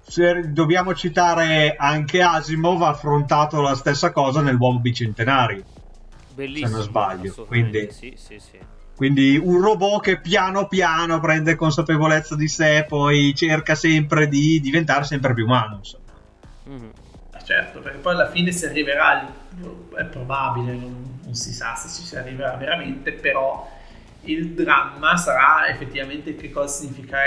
Se 0.00 0.52
dobbiamo 0.54 0.94
citare 0.94 1.76
anche 1.76 2.22
Asimov 2.22 2.80
ha 2.80 2.88
affrontato 2.88 3.60
la 3.60 3.74
stessa 3.74 4.10
cosa 4.10 4.40
nell'uomo 4.40 4.78
bicentenari. 4.78 5.62
Bellissimo. 6.34 6.66
Se 6.66 6.72
non 6.72 6.82
sbaglio. 6.82 7.44
Quindi, 7.44 7.88
sì, 7.90 8.14
sì, 8.16 8.38
sì. 8.38 8.58
quindi 8.96 9.36
un 9.36 9.60
robot 9.60 10.00
che 10.02 10.18
piano 10.18 10.66
piano 10.66 11.20
prende 11.20 11.54
consapevolezza 11.54 12.36
di 12.36 12.48
sé, 12.48 12.86
poi 12.88 13.34
cerca 13.34 13.74
sempre 13.74 14.28
di 14.28 14.60
diventare 14.60 15.04
sempre 15.04 15.34
più 15.34 15.44
umano. 15.44 15.82
Mm-hmm. 16.70 16.88
Certo, 17.44 17.80
perché 17.80 17.98
poi 17.98 18.14
alla 18.14 18.30
fine 18.30 18.52
si 18.52 18.66
arriverà, 18.66 19.26
è 19.96 20.04
probabile, 20.04 20.72
non 20.72 21.08
non 21.28 21.36
si 21.36 21.52
sa 21.52 21.74
se 21.74 21.88
ci 21.88 22.06
si 22.06 22.16
arriverà 22.16 22.54
veramente, 22.54 23.12
però 23.12 23.70
il 24.22 24.52
dramma 24.52 25.16
sarà 25.16 25.68
effettivamente 25.68 26.34
che 26.34 26.50
cosa 26.50 26.74
significa 26.74 27.18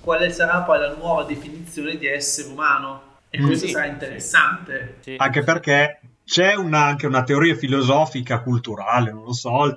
quale 0.00 0.30
sarà 0.30 0.62
poi 0.62 0.78
la 0.80 0.94
nuova 0.94 1.24
definizione 1.24 1.96
di 1.96 2.06
essere 2.06 2.48
umano 2.48 3.18
e 3.28 3.40
mm. 3.40 3.46
questo 3.46 3.66
sì, 3.66 3.72
sarà 3.72 3.84
interessante 3.84 4.96
sì. 5.00 5.14
anche 5.18 5.42
perché 5.42 5.99
c'è 6.30 6.54
una, 6.54 6.84
anche 6.84 7.08
una 7.08 7.24
teoria 7.24 7.56
filosofica 7.56 8.40
culturale, 8.40 9.10
non 9.10 9.24
lo 9.24 9.32
so, 9.32 9.74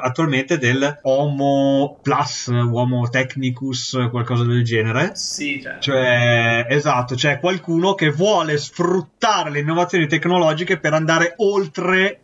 attualmente 0.00 0.56
del 0.56 1.00
Homo 1.02 1.98
plus, 2.00 2.46
Homo 2.46 3.10
technicus, 3.10 4.08
qualcosa 4.10 4.44
del 4.44 4.64
genere. 4.64 5.10
Sì, 5.16 5.60
certo. 5.60 5.80
Cioè, 5.82 6.64
esatto, 6.70 7.14
c'è 7.14 7.38
qualcuno 7.38 7.94
che 7.94 8.08
vuole 8.08 8.56
sfruttare 8.56 9.50
le 9.50 9.58
innovazioni 9.58 10.06
tecnologiche 10.06 10.78
per 10.78 10.94
andare 10.94 11.34
oltre 11.36 12.20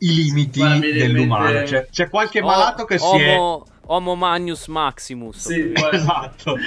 i 0.00 0.14
limiti 0.14 0.60
dell'umano. 0.60 1.66
Cioè, 1.66 1.88
c'è 1.90 2.10
qualche 2.10 2.42
malato 2.42 2.84
che 2.84 2.98
homo, 3.00 3.16
si 3.16 3.22
è... 3.22 3.38
Homo 3.86 4.16
Magnus 4.16 4.66
Maximus. 4.66 5.48
Sì, 5.48 5.72
esatto. 5.92 6.58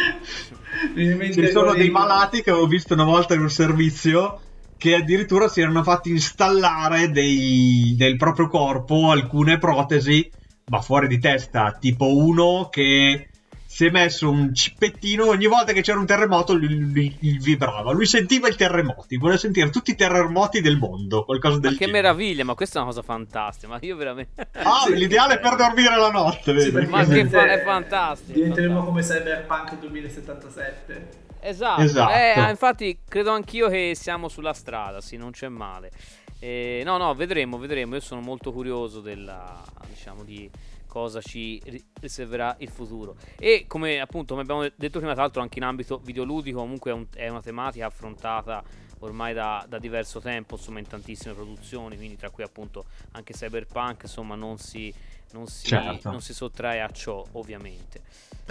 Ci 0.96 1.48
sono 1.52 1.76
dei 1.76 1.92
malati 1.92 2.42
che 2.42 2.50
ho 2.50 2.66
visto 2.66 2.96
una 2.96 3.04
volta 3.04 3.36
in 3.36 3.42
un 3.42 3.50
servizio 3.52 4.40
che 4.82 4.96
addirittura 4.96 5.48
si 5.48 5.62
erano 5.62 5.84
fatti 5.84 6.10
installare 6.10 7.12
dei, 7.12 7.94
del 7.96 8.18
proprio 8.18 8.48
corpo 8.48 9.12
alcune 9.12 9.60
protesi, 9.60 10.28
ma 10.70 10.82
fuori 10.82 11.06
di 11.08 11.20
testa, 11.20 11.78
tipo 11.80 12.18
uno 12.18 12.68
che 12.72 13.30
si 13.64 13.86
è 13.86 13.92
messo 13.92 14.28
un 14.28 14.56
cippettino 14.56 15.28
ogni 15.28 15.46
volta 15.46 15.72
che 15.72 15.82
c'era 15.82 16.00
un 16.00 16.08
terremoto 16.08 16.56
lui, 16.56 16.80
lui, 16.80 17.16
lui, 17.22 17.38
vibrava. 17.40 17.92
Lui 17.92 18.08
sentiva 18.08 18.48
i 18.48 18.56
terremoti 18.56 19.18
voleva 19.18 19.38
sentire 19.38 19.70
tutti 19.70 19.92
i 19.92 19.96
terremoti 19.96 20.62
del 20.62 20.78
mondo 20.78 21.26
qualcosa 21.26 21.60
del 21.60 21.74
ma 21.74 21.78
che 21.78 21.86
genere. 21.86 22.02
meraviglia 22.02 22.44
ma 22.44 22.56
questa 22.56 22.80
è 22.80 22.82
una 22.82 22.90
cosa 22.90 23.04
fantastica 23.04 23.72
ma 23.72 23.78
io 23.82 23.96
veramente 23.96 24.48
ah 24.54 24.86
sì, 24.88 24.96
l'ideale 24.96 25.38
per 25.40 25.58
dormire 25.58 25.96
la 25.96 26.10
notte 26.10 26.60
sì, 26.60 26.72
ma 26.72 27.06
che 27.06 27.28
fa- 27.28 27.52
è 27.52 27.62
fantastico. 27.62 28.34
diventeremo 28.34 28.84
come 28.84 29.04
Cyberpunk 29.04 29.78
2077 29.78 31.30
esatto, 31.42 31.82
esatto. 31.82 32.14
Eh, 32.14 32.50
infatti 32.50 33.00
credo 33.08 33.32
anch'io 33.32 33.70
che 33.70 33.94
siamo 33.96 34.28
sulla 34.28 34.54
strada 34.54 35.02
sì 35.02 35.18
non 35.18 35.32
c'è 35.32 35.48
male 35.48 35.92
eh, 36.40 36.82
no 36.86 36.98
no 36.98 37.14
vedremo 37.14 37.58
vedremo 37.58 37.96
io 37.96 38.02
sono 38.02 38.22
molto 38.22 38.52
curioso 38.52 39.02
della 39.02 39.62
diciamo 39.88 40.24
di 40.24 40.50
cosa 40.92 41.22
ci 41.22 41.62
riserverà 42.02 42.54
il 42.60 42.68
futuro. 42.68 43.16
E 43.38 43.64
come 43.66 44.02
appunto 44.02 44.34
come 44.34 44.42
abbiamo 44.42 44.70
detto 44.76 45.00
prima, 45.00 45.14
tra 45.14 45.22
l'altro 45.22 45.42
anche 45.42 45.58
in 45.58 45.64
ambito 45.64 46.00
videoludico 46.04 46.60
comunque 46.60 46.92
è, 46.92 46.94
un, 46.94 47.08
è 47.16 47.30
una 47.30 47.42
tematica 47.42 47.86
affrontata 47.86 48.62
ormai 49.00 49.34
da, 49.34 49.66
da, 49.70 49.80
diverso 49.80 50.20
tempo, 50.20 50.56
insomma 50.56 50.80
in 50.80 50.88
tantissime 50.88 51.34
produzioni, 51.34 51.96
quindi 51.96 52.18
tra 52.18 52.30
cui 52.30 52.44
appunto 52.44 52.86
anche 53.12 53.32
Cyberpunk, 53.32 54.02
insomma 54.04 54.36
non 54.36 54.58
si, 54.58 54.94
non 55.32 55.48
si, 55.48 55.68
certo. 55.68 56.12
non 56.12 56.20
si 56.20 56.34
sottrae 56.34 56.82
a 56.82 56.90
ciò 56.90 57.26
ovviamente 57.32 58.02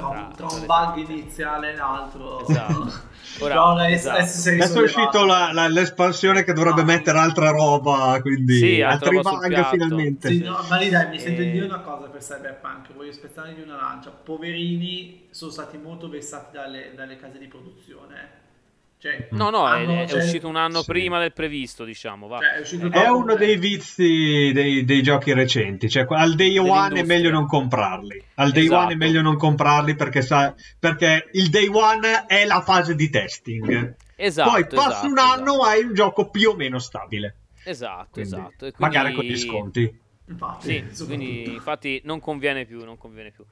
tra, 0.09 0.31
tra 0.37 0.47
un 0.47 0.67
bug 0.67 1.09
iniziale 1.09 1.73
e 1.73 1.77
l'altro. 1.77 2.47
Esatto. 2.47 3.09
Ora, 3.41 3.89
esatto. 3.89 4.19
Adesso 4.19 4.81
è 4.81 4.83
uscito 4.83 5.25
la, 5.25 5.51
la, 5.53 5.69
l'espansione 5.69 6.43
che 6.43 6.53
dovrebbe 6.53 6.81
no. 6.81 6.87
mettere 6.87 7.19
altra 7.19 7.51
roba, 7.51 8.19
quindi 8.21 8.59
sì, 8.59 8.83
altri 8.83 9.21
bug 9.21 9.69
finalmente. 9.69 10.29
Sì, 10.29 10.43
no, 10.43 10.59
ma 10.69 10.77
lì 10.77 10.91
dai, 10.91 11.09
mi 11.09 11.17
e... 11.17 11.19
sento 11.21 11.41
di 11.41 11.51
dire 11.53 11.65
una 11.65 11.81
cosa 11.81 12.09
per 12.09 12.21
Cyberpunk, 12.21 12.93
voglio 12.93 13.13
spezzare 13.13 13.55
di 13.55 13.63
una 13.63 13.77
lancia. 13.77 14.11
Poverini 14.11 15.29
sono 15.31 15.51
stati 15.51 15.79
molto 15.79 16.09
vessati 16.09 16.57
dalle, 16.57 16.93
dalle 16.95 17.17
case 17.17 17.39
di 17.39 17.47
produzione 17.47 18.39
cioè, 19.01 19.29
no, 19.31 19.49
no, 19.49 19.65
hanno, 19.65 20.03
è, 20.03 20.07
cioè, 20.07 20.21
è, 20.21 20.25
uscito 20.25 20.47
un 20.47 20.57
anno 20.57 20.83
sì. 20.83 20.91
prima 20.91 21.19
del 21.19 21.33
previsto, 21.33 21.85
diciamo. 21.85 22.29
Cioè, 22.29 22.89
è, 22.91 23.05
è, 23.05 23.09
uno 23.09 23.35
dei 23.35 23.57
vizi 23.57 24.51
dei, 24.53 24.85
dei, 24.85 25.03
giochi 25.03 25.33
recenti. 25.33 25.89
Cioè, 25.89 26.05
al 26.11 26.35
day 26.35 26.59
one 26.59 27.01
è 27.01 27.03
meglio 27.03 27.31
non 27.31 27.47
comprarli. 27.47 28.23
Al 28.35 28.51
day 28.51 28.65
esatto. 28.65 28.85
one 28.85 28.93
è 28.93 28.97
meglio 28.97 29.23
non 29.23 29.39
comprarli 29.39 29.95
perché, 29.95 30.21
sa, 30.21 30.55
perché 30.79 31.31
il 31.33 31.49
day 31.49 31.69
one 31.69 32.27
è 32.27 32.45
la 32.45 32.61
fase 32.61 32.95
di 32.95 33.09
testing. 33.09 33.97
Esatto. 34.17 34.51
Poi 34.51 34.67
passa 34.67 34.89
esatto, 34.89 35.07
un 35.07 35.19
anno, 35.19 35.53
esatto. 35.55 35.63
hai 35.63 35.83
un 35.83 35.95
gioco 35.95 36.29
più 36.29 36.51
o 36.51 36.55
meno 36.55 36.79
stabile. 36.79 37.37
Esatto, 37.65 38.09
quindi, 38.13 38.31
esatto. 38.35 38.57
Quindi... 38.59 38.77
Magari 38.81 39.15
con 39.15 39.25
gli 39.25 39.39
sconti. 39.39 40.01
Infatti, 40.29 40.85
sì, 40.93 41.05
quindi 41.07 41.55
infatti 41.55 42.03
non 42.05 42.21
conviene 42.21 42.67
più, 42.67 42.85
non 42.85 42.99
conviene 42.99 43.31
più. 43.31 43.47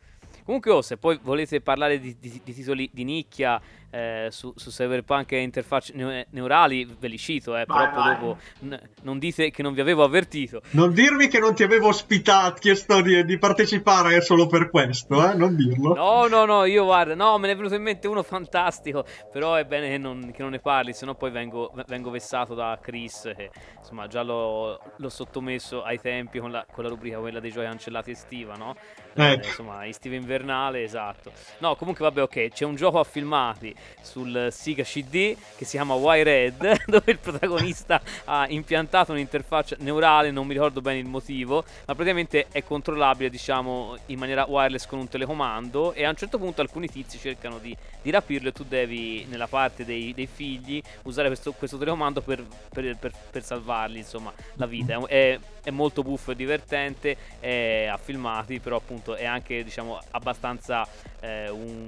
Comunque, 0.49 0.70
oh, 0.70 0.80
se 0.80 0.96
poi 0.96 1.18
volete 1.22 1.61
parlare 1.61 2.01
di, 2.01 2.16
di, 2.18 2.40
di 2.42 2.55
titoli 2.55 2.88
di 2.90 3.05
nicchia 3.05 3.61
eh, 3.90 4.28
su, 4.30 4.51
su 4.57 4.70
Cyberpunk 4.70 5.32
e 5.32 5.42
interfacce 5.42 5.92
neurali, 6.30 6.86
ve 6.99 7.09
li 7.09 7.18
cito, 7.18 7.55
eh, 7.55 7.64
vai, 7.66 7.88
però 7.88 8.03
vai. 8.03 8.14
dopo 8.14 8.38
n- 8.61 8.80
non 9.03 9.18
dite 9.18 9.51
che 9.51 9.62
non 9.62 9.74
vi 9.74 9.82
avevo 9.82 10.05
avvertito. 10.05 10.62
Non 10.70 10.94
dirmi 10.94 11.28
che 11.28 11.38
non 11.38 11.55
ti 11.55 11.62
avevo 11.64 11.88
ospitato, 11.88 12.61
chiesto 12.61 13.03
di, 13.03 13.26
di 13.26 13.38
partecipare 13.38 14.22
solo 14.22 14.46
per 14.46 14.70
questo, 14.70 15.30
eh? 15.30 15.34
non 15.34 15.55
dirlo. 15.55 15.94
No, 15.94 16.26
no, 16.28 16.46
no, 16.46 16.64
io 16.64 16.84
guarda, 16.84 17.14
no, 17.14 17.36
me 17.36 17.46
ne 17.46 17.53
è 17.53 17.57
venuto 17.57 17.74
in 17.74 17.82
mente 17.82 18.09
uno 18.09 18.22
fantastico, 18.24 19.05
però 19.30 19.55
è 19.55 19.66
bene 19.66 19.88
che 19.88 19.99
non, 19.99 20.30
che 20.32 20.40
non 20.40 20.53
ne 20.53 20.61
parli, 20.61 20.94
sennò 20.94 21.14
poi 21.14 21.30
vengo, 21.30 21.72
vengo, 21.86 22.09
vessato 22.09 22.55
da 22.55 22.78
Chris, 22.80 23.30
che 23.36 23.51
insomma 23.76 24.07
già 24.07 24.22
l'ho, 24.22 24.80
l'ho 24.96 25.09
sottomesso 25.11 25.82
ai 25.82 26.01
tempi 26.01 26.38
con 26.38 26.51
la, 26.51 26.64
con 26.70 26.84
la 26.84 26.90
rubrica 26.90 27.18
quella 27.18 27.38
dei 27.38 27.51
giochi 27.51 27.66
cancellati 27.66 28.12
estiva, 28.12 28.55
no? 28.55 28.74
Ecco. 29.18 29.46
Insomma, 29.46 29.78
Ver 29.78 30.12
invernale, 30.12 30.84
esatto. 30.84 31.32
No, 31.58 31.74
comunque 31.74 32.04
vabbè, 32.04 32.22
ok, 32.22 32.50
c'è 32.50 32.64
un 32.64 32.76
gioco 32.76 33.00
a 33.00 33.04
filmati 33.04 33.74
sul 34.00 34.48
Sega 34.50 34.84
CD 34.84 35.36
che 35.56 35.64
si 35.64 35.72
chiama 35.72 35.94
Wired, 35.94 36.84
dove 36.86 37.10
il 37.10 37.18
protagonista 37.18 38.00
ha 38.24 38.46
impiantato 38.48 39.12
un'interfaccia 39.12 39.76
neurale, 39.80 40.30
non 40.30 40.46
mi 40.46 40.52
ricordo 40.52 40.80
bene 40.80 40.98
il 40.98 41.06
motivo, 41.06 41.64
ma 41.86 41.94
praticamente 41.94 42.46
è 42.52 42.62
controllabile, 42.62 43.28
diciamo, 43.28 43.96
in 44.06 44.18
maniera 44.18 44.46
wireless 44.48 44.86
con 44.86 45.00
un 45.00 45.08
telecomando 45.08 45.92
e 45.92 46.04
a 46.04 46.10
un 46.10 46.16
certo 46.16 46.38
punto 46.38 46.60
alcuni 46.60 46.88
tizi 46.88 47.18
cercano 47.18 47.58
di, 47.58 47.76
di 48.00 48.10
rapirlo 48.10 48.48
e 48.48 48.52
tu 48.52 48.64
devi, 48.64 49.26
nella 49.28 49.48
parte 49.48 49.84
dei, 49.84 50.14
dei 50.14 50.28
figli, 50.32 50.80
usare 51.02 51.26
questo, 51.26 51.52
questo 51.52 51.76
telecomando 51.76 52.20
per, 52.20 52.44
per, 52.72 52.96
per, 52.96 53.12
per, 53.30 53.42
salvargli, 53.42 53.96
insomma, 53.96 54.32
la 54.54 54.66
vita. 54.66 55.00
È, 55.06 55.38
è 55.68 55.70
molto 55.70 56.02
buffo 56.02 56.32
e 56.32 56.36
divertente, 56.36 57.16
è 57.38 57.88
a 57.90 57.98
filmati, 57.98 58.58
però 58.58 58.76
appunto 58.76 59.14
è 59.14 59.26
anche, 59.26 59.62
diciamo, 59.62 59.98
abbastanza 60.12 60.86
eh, 61.20 61.50
un, 61.50 61.86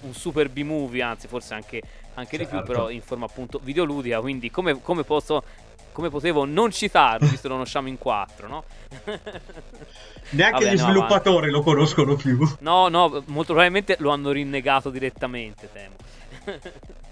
un, 0.00 0.14
super 0.14 0.48
B-movie, 0.48 1.02
anzi 1.02 1.28
forse 1.28 1.54
anche, 1.54 1.82
anche 2.14 2.36
certo. 2.36 2.44
di 2.44 2.44
più, 2.44 2.56
certo. 2.58 2.72
però 2.72 2.90
in 2.90 3.02
forma 3.02 3.26
appunto 3.26 3.60
videoludica, 3.62 4.20
quindi 4.20 4.50
come, 4.50 4.80
come 4.80 5.04
posso 5.04 5.42
come 5.92 6.08
potevo 6.08 6.46
non 6.46 6.70
citarlo, 6.70 7.26
visto 7.26 7.42
che 7.42 7.48
lo 7.48 7.54
conosciamo 7.54 7.88
in 7.88 7.98
quattro, 7.98 8.48
no? 8.48 8.64
Neanche 10.30 10.64
Vabbè, 10.64 10.72
gli 10.72 10.78
sviluppatori 10.78 11.50
lo 11.50 11.60
conoscono 11.60 12.16
più. 12.16 12.38
No, 12.60 12.88
no, 12.88 13.22
molto 13.26 13.52
probabilmente 13.52 13.96
lo 13.98 14.08
hanno 14.08 14.30
rinnegato 14.30 14.88
direttamente, 14.88 15.68
temo. 15.70 15.96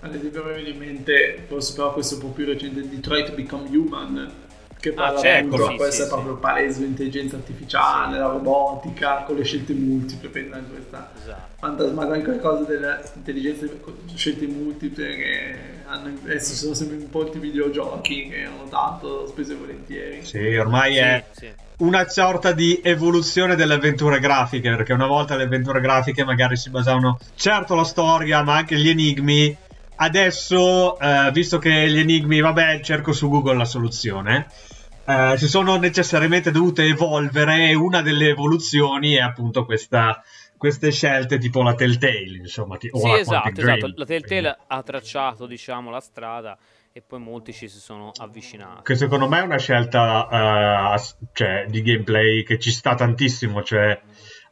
Ad 0.00 0.14
esempio 0.14 0.44
mi 0.44 0.54
viene 0.54 0.70
in 0.70 0.78
mente, 0.78 1.44
forse 1.46 1.74
però 1.74 1.92
questo 1.92 2.14
un 2.14 2.20
po' 2.22 2.28
più 2.28 2.46
recente, 2.46 2.88
Detroit 2.88 3.34
Become 3.34 3.68
Human, 3.68 4.48
che 4.80 4.88
ah, 4.90 4.94
parla 4.94 5.18
ah, 5.18 5.22
certo, 5.22 5.46
appunto, 5.46 5.70
sì, 5.70 5.76
può 5.76 5.84
essere 5.84 6.04
sì, 6.04 6.08
proprio 6.08 6.34
sì. 6.34 6.40
palese 6.40 6.80
l'intelligenza 6.80 7.36
artificiale, 7.36 8.18
la 8.18 8.26
robotica, 8.26 9.22
con 9.22 9.36
le 9.36 9.44
scelte 9.44 9.72
multiple, 9.74 10.28
penso 10.30 10.54
anche 10.54 10.70
questa 10.70 11.10
esatto. 11.16 11.54
fantasmagorica 11.58 12.38
cosa 12.38 12.64
dell'intelligenza, 12.64 13.66
scelte 14.14 14.46
multiple 14.46 15.16
che 15.16 15.54
hanno, 15.86 16.12
adesso 16.24 16.54
sono 16.54 16.74
sempre 16.74 16.96
in 16.96 17.06
molti 17.10 17.38
videogiochi 17.38 18.28
che 18.28 18.44
hanno 18.44 18.66
dato 18.68 19.26
spesso 19.26 19.52
e 19.52 19.56
volentieri. 19.56 20.24
Sì, 20.24 20.56
ormai 20.56 20.96
è 20.96 21.24
una 21.78 22.08
sorta 22.08 22.52
di 22.52 22.80
evoluzione 22.82 23.56
delle 23.56 23.74
avventure 23.74 24.18
grafiche, 24.20 24.70
perché 24.70 24.92
una 24.92 25.06
volta 25.06 25.36
le 25.36 25.44
avventure 25.44 25.80
grafiche 25.80 26.24
magari 26.24 26.56
si 26.56 26.70
basavano 26.70 27.18
certo 27.34 27.74
la 27.74 27.84
storia, 27.84 28.42
ma 28.42 28.56
anche 28.56 28.76
gli 28.76 28.88
enigmi 28.88 29.56
adesso, 30.00 30.98
eh, 30.98 31.30
visto 31.32 31.58
che 31.58 31.88
gli 31.90 31.98
enigmi, 31.98 32.40
vabbè, 32.40 32.80
cerco 32.80 33.12
su 33.12 33.28
Google 33.28 33.56
la 33.56 33.64
soluzione. 33.64 34.46
Eh, 35.04 35.34
si 35.36 35.48
sono 35.48 35.76
necessariamente 35.76 36.50
dovute 36.50 36.84
evolvere 36.84 37.68
e 37.68 37.74
una 37.74 38.00
delle 38.00 38.28
evoluzioni 38.28 39.14
è 39.14 39.20
appunto 39.20 39.64
questa, 39.64 40.22
queste 40.56 40.90
scelte 40.90 41.38
tipo 41.38 41.62
la 41.62 41.74
Telltale, 41.74 42.36
insomma. 42.38 42.76
Ti, 42.76 42.90
sì, 42.92 43.10
esatto, 43.12 43.60
esatto. 43.60 43.92
La 43.94 44.04
Telltale 44.04 44.58
ha 44.66 44.82
tracciato, 44.82 45.46
diciamo, 45.46 45.90
la 45.90 46.00
strada 46.00 46.56
e 46.92 47.02
poi 47.02 47.20
molti 47.20 47.52
ci 47.52 47.68
si 47.68 47.78
sono 47.78 48.10
avvicinati. 48.16 48.82
Che 48.82 48.96
secondo 48.96 49.28
me 49.28 49.40
è 49.40 49.42
una 49.42 49.58
scelta 49.58 50.94
uh, 50.96 51.26
cioè, 51.32 51.66
di 51.68 51.82
gameplay 51.82 52.42
che 52.42 52.58
ci 52.58 52.70
sta 52.70 52.94
tantissimo, 52.94 53.62
cioè 53.62 54.00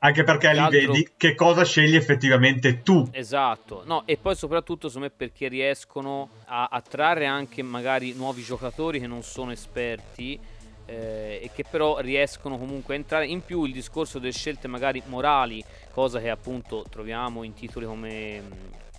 anche 0.00 0.22
perché 0.24 0.52
lì 0.52 0.58
altro... 0.58 0.92
vedi 0.92 1.10
che 1.16 1.34
cosa 1.34 1.64
scegli 1.64 1.96
effettivamente 1.96 2.82
tu. 2.82 3.08
Esatto, 3.10 3.82
no, 3.86 4.02
e 4.06 4.16
poi 4.16 4.36
soprattutto 4.36 4.88
secondo 4.88 5.08
me 5.08 5.14
perché 5.16 5.48
riescono 5.48 6.28
a 6.46 6.68
attrarre 6.70 7.26
anche 7.26 7.62
magari 7.62 8.12
nuovi 8.14 8.42
giocatori 8.42 9.00
che 9.00 9.06
non 9.06 9.22
sono 9.22 9.50
esperti 9.50 10.38
eh, 10.86 11.40
e 11.42 11.50
che 11.52 11.64
però 11.68 11.98
riescono 11.98 12.56
comunque 12.56 12.94
a 12.94 12.98
entrare 12.98 13.26
in 13.26 13.44
più 13.44 13.64
il 13.64 13.72
discorso 13.72 14.18
delle 14.18 14.32
scelte 14.32 14.68
magari 14.68 15.02
morali, 15.06 15.62
cosa 15.92 16.20
che 16.20 16.30
appunto 16.30 16.84
troviamo 16.88 17.42
in 17.42 17.54
titoli 17.54 17.84
come, 17.84 18.42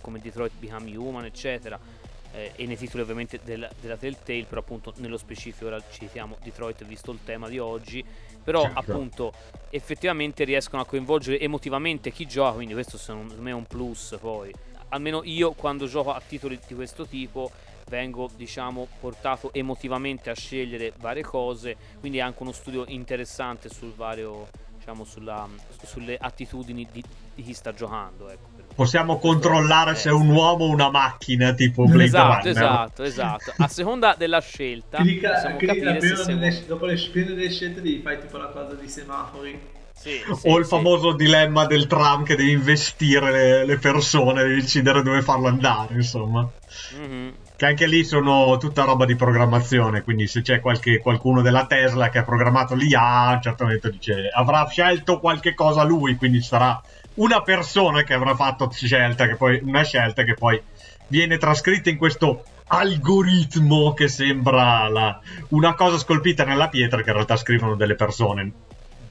come 0.00 0.20
Detroit 0.20 0.52
Become 0.58 0.96
Human, 0.96 1.24
eccetera. 1.24 1.78
Eh, 2.32 2.52
e 2.54 2.66
nei 2.66 2.76
titoli 2.76 3.02
ovviamente 3.02 3.40
del, 3.42 3.68
della 3.80 3.96
Telltale, 3.96 4.44
però 4.44 4.60
appunto 4.60 4.94
nello 4.98 5.16
specifico 5.16 5.66
ora 5.66 5.82
citiamo 5.90 6.36
Detroit 6.42 6.84
visto 6.84 7.10
il 7.10 7.18
tema 7.24 7.48
di 7.48 7.58
oggi 7.58 8.04
però 8.42 8.62
certo. 8.62 8.78
appunto 8.78 9.32
effettivamente 9.70 10.44
riescono 10.44 10.82
a 10.82 10.86
coinvolgere 10.86 11.38
emotivamente 11.38 12.10
chi 12.10 12.26
gioca, 12.26 12.54
quindi 12.54 12.74
questo 12.74 12.98
secondo 12.98 13.34
me 13.38 13.50
è 13.50 13.54
un 13.54 13.64
plus 13.64 14.16
poi. 14.20 14.52
Almeno 14.88 15.22
io 15.24 15.52
quando 15.52 15.86
gioco 15.86 16.12
a 16.12 16.20
titoli 16.20 16.58
di 16.66 16.74
questo 16.74 17.06
tipo 17.06 17.50
vengo 17.88 18.28
diciamo 18.34 18.88
portato 18.98 19.52
emotivamente 19.52 20.30
a 20.30 20.34
scegliere 20.34 20.92
varie 20.98 21.22
cose, 21.22 21.76
quindi 22.00 22.18
è 22.18 22.22
anche 22.22 22.42
uno 22.42 22.52
studio 22.52 22.84
interessante 22.88 23.68
sul 23.68 23.92
vario 23.94 24.48
diciamo 24.90 25.04
sulla, 25.04 25.48
sulle 25.84 26.16
attitudini 26.20 26.86
di, 26.90 27.02
di 27.34 27.42
chi 27.42 27.52
sta 27.52 27.72
giocando, 27.72 28.28
ecco 28.28 28.48
possiamo 28.74 29.18
controllare 29.18 29.94
se 29.94 30.08
è 30.08 30.12
un 30.12 30.28
uomo 30.28 30.64
o 30.64 30.70
una 30.70 30.90
macchina 30.90 31.52
tipo 31.52 31.84
Blade 31.84 32.04
esatto, 32.04 32.36
Runner. 32.36 32.50
Esatto, 32.50 33.02
esatto. 33.02 33.52
A 33.58 33.68
seconda 33.68 34.14
della 34.16 34.40
scelta, 34.40 34.98
capire 34.98 36.00
se 36.00 36.24
delle, 36.24 36.64
dopo 36.66 36.86
le 36.86 36.96
delle 37.12 37.50
scelte 37.50 37.82
devi 37.82 38.00
fare 38.00 38.20
tipo 38.20 38.36
la 38.36 38.46
cosa 38.46 38.74
di 38.74 38.88
semafori. 38.88 39.78
Sì, 39.92 40.12
sì, 40.12 40.48
o 40.48 40.56
il 40.56 40.64
sì. 40.64 40.70
famoso 40.70 41.12
dilemma 41.12 41.66
del 41.66 41.86
tram 41.86 42.24
che 42.24 42.34
devi 42.34 42.52
investire 42.52 43.30
le, 43.30 43.66
le, 43.66 43.76
persone, 43.76 44.44
devi 44.44 44.62
decidere 44.62 45.02
dove 45.02 45.20
farlo 45.20 45.48
andare, 45.48 45.92
insomma. 45.94 46.48
Mm-hmm. 46.96 47.28
Che 47.60 47.66
anche 47.66 47.86
lì 47.86 48.06
sono 48.06 48.56
tutta 48.56 48.84
roba 48.84 49.04
di 49.04 49.16
programmazione, 49.16 50.02
quindi 50.02 50.26
se 50.26 50.40
c'è 50.40 50.60
qualche, 50.60 50.96
qualcuno 50.96 51.42
della 51.42 51.66
Tesla 51.66 52.08
che 52.08 52.16
ha 52.16 52.24
programmato 52.24 52.74
l'IA, 52.74 53.38
certamente 53.42 53.90
dice, 53.90 54.30
avrà 54.32 54.66
scelto 54.66 55.20
qualche 55.20 55.52
cosa 55.52 55.82
lui, 55.82 56.16
quindi 56.16 56.40
sarà 56.40 56.80
una 57.16 57.42
persona 57.42 58.02
che 58.02 58.14
avrà 58.14 58.34
fatto 58.34 58.70
scelta, 58.70 59.26
che 59.26 59.36
poi, 59.36 59.60
una 59.62 59.82
scelta 59.82 60.24
che 60.24 60.32
poi 60.32 60.58
viene 61.08 61.36
trascritta 61.36 61.90
in 61.90 61.98
questo 61.98 62.44
algoritmo 62.68 63.92
che 63.92 64.08
sembra 64.08 64.88
la, 64.88 65.20
una 65.48 65.74
cosa 65.74 65.98
scolpita 65.98 66.46
nella 66.46 66.70
pietra 66.70 67.02
che 67.02 67.10
in 67.10 67.16
realtà 67.16 67.36
scrivono 67.36 67.76
delle 67.76 67.94
persone 67.94 68.50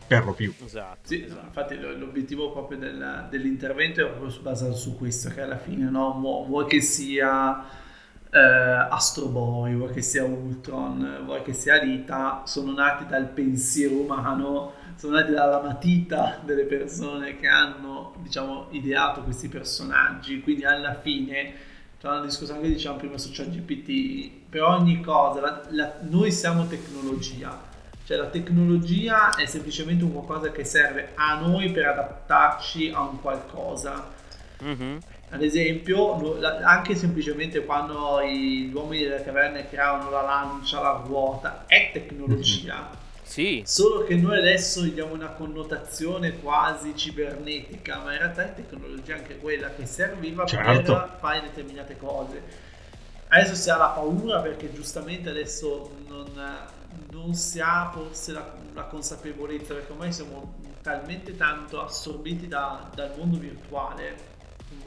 per 0.08 0.26
lo 0.26 0.34
più. 0.34 0.52
Esatto. 0.66 0.98
Sì, 1.04 1.24
esatto. 1.24 1.46
infatti 1.46 1.78
l'obiettivo 1.78 2.52
proprio 2.52 2.80
del, 2.80 3.28
dell'intervento 3.30 4.02
è 4.02 4.10
proprio 4.10 4.42
basato 4.42 4.74
su 4.74 4.98
questo, 4.98 5.30
che 5.30 5.42
alla 5.42 5.60
fine 5.60 5.88
no, 5.88 6.14
vuoi 6.48 6.66
che 6.66 6.82
sia 6.82 7.86
eh, 8.32 8.40
Astro 8.40 9.28
Boy, 9.28 9.76
vuoi 9.76 9.92
che 9.92 10.02
sia 10.02 10.24
Ultron, 10.24 11.22
vuoi 11.26 11.42
che 11.42 11.54
sia 11.54 11.80
Rita, 11.80 12.44
sono 12.46 12.72
nati 12.72 13.06
dal 13.06 13.28
pensiero 13.28 13.96
umano 13.96 14.74
sono 15.00 15.16
nati 15.16 15.32
dalla 15.32 15.62
matita 15.62 16.42
delle 16.44 16.66
persone 16.66 17.38
che 17.38 17.48
hanno, 17.48 18.16
diciamo, 18.18 18.68
ideato 18.72 19.22
questi 19.22 19.48
personaggi, 19.48 20.42
quindi 20.42 20.66
alla 20.66 20.96
fine, 20.96 21.54
tra 21.98 22.12
una 22.12 22.26
discussione 22.26 22.60
che 22.60 22.68
diciamo 22.68 22.98
prima 22.98 23.18
su 23.18 23.30
ChatGPT, 23.32 24.50
per 24.50 24.64
ogni 24.64 25.00
cosa, 25.00 25.40
la, 25.40 25.62
la, 25.70 25.94
noi 26.02 26.34
siamo 26.34 26.68
tecnologia, 26.68 27.58
cioè 28.04 28.18
la 28.18 28.28
tecnologia 28.28 29.36
è 29.36 29.46
semplicemente 29.46 30.04
un 30.04 30.12
qualcosa 30.12 30.52
che 30.52 30.66
serve 30.66 31.12
a 31.16 31.40
noi 31.40 31.72
per 31.72 31.88
adattarci 31.88 32.92
a 32.94 33.00
un 33.00 33.22
qualcosa. 33.22 34.06
Mm-hmm. 34.62 34.98
Ad 35.30 35.44
esempio, 35.44 36.40
anche 36.64 36.96
semplicemente 36.96 37.64
quando 37.64 38.22
gli 38.24 38.72
uomini 38.74 39.04
delle 39.04 39.24
caverne 39.24 39.70
creavano 39.70 40.10
la 40.10 40.22
lancia, 40.22 40.82
la 40.82 41.04
ruota, 41.06 41.66
è 41.68 41.92
tecnologia. 41.94 42.76
Mm-hmm 42.76 43.08
sì. 43.30 43.62
Solo 43.64 44.06
che 44.06 44.16
noi 44.16 44.40
adesso 44.40 44.82
gli 44.82 44.92
diamo 44.92 45.14
una 45.14 45.28
connotazione 45.28 46.40
quasi 46.40 46.96
cibernetica, 46.96 48.00
ma 48.00 48.14
in 48.14 48.18
realtà 48.18 48.42
è 48.44 48.56
tecnologia 48.56 49.14
anche 49.14 49.38
quella 49.38 49.70
che 49.70 49.86
serviva 49.86 50.48
certo. 50.48 50.94
per 50.94 51.18
fare 51.20 51.42
determinate 51.42 51.96
cose. 51.96 52.42
Adesso 53.28 53.54
si 53.54 53.70
ha 53.70 53.78
la 53.78 53.90
paura 53.90 54.42
perché 54.42 54.74
giustamente 54.74 55.30
adesso 55.30 55.92
non, 56.08 56.26
non 57.12 57.36
si 57.36 57.60
ha 57.60 57.92
forse 57.94 58.32
la, 58.32 58.52
la, 58.74 58.86
consapevolezza, 58.86 59.76
perché 59.76 59.92
ormai 59.92 60.12
siamo 60.12 60.56
talmente 60.82 61.38
tanto 61.38 61.84
assorbiti 61.84 62.48
da, 62.48 62.90
dal 62.96 63.14
mondo 63.16 63.38
virtuale, 63.38 64.38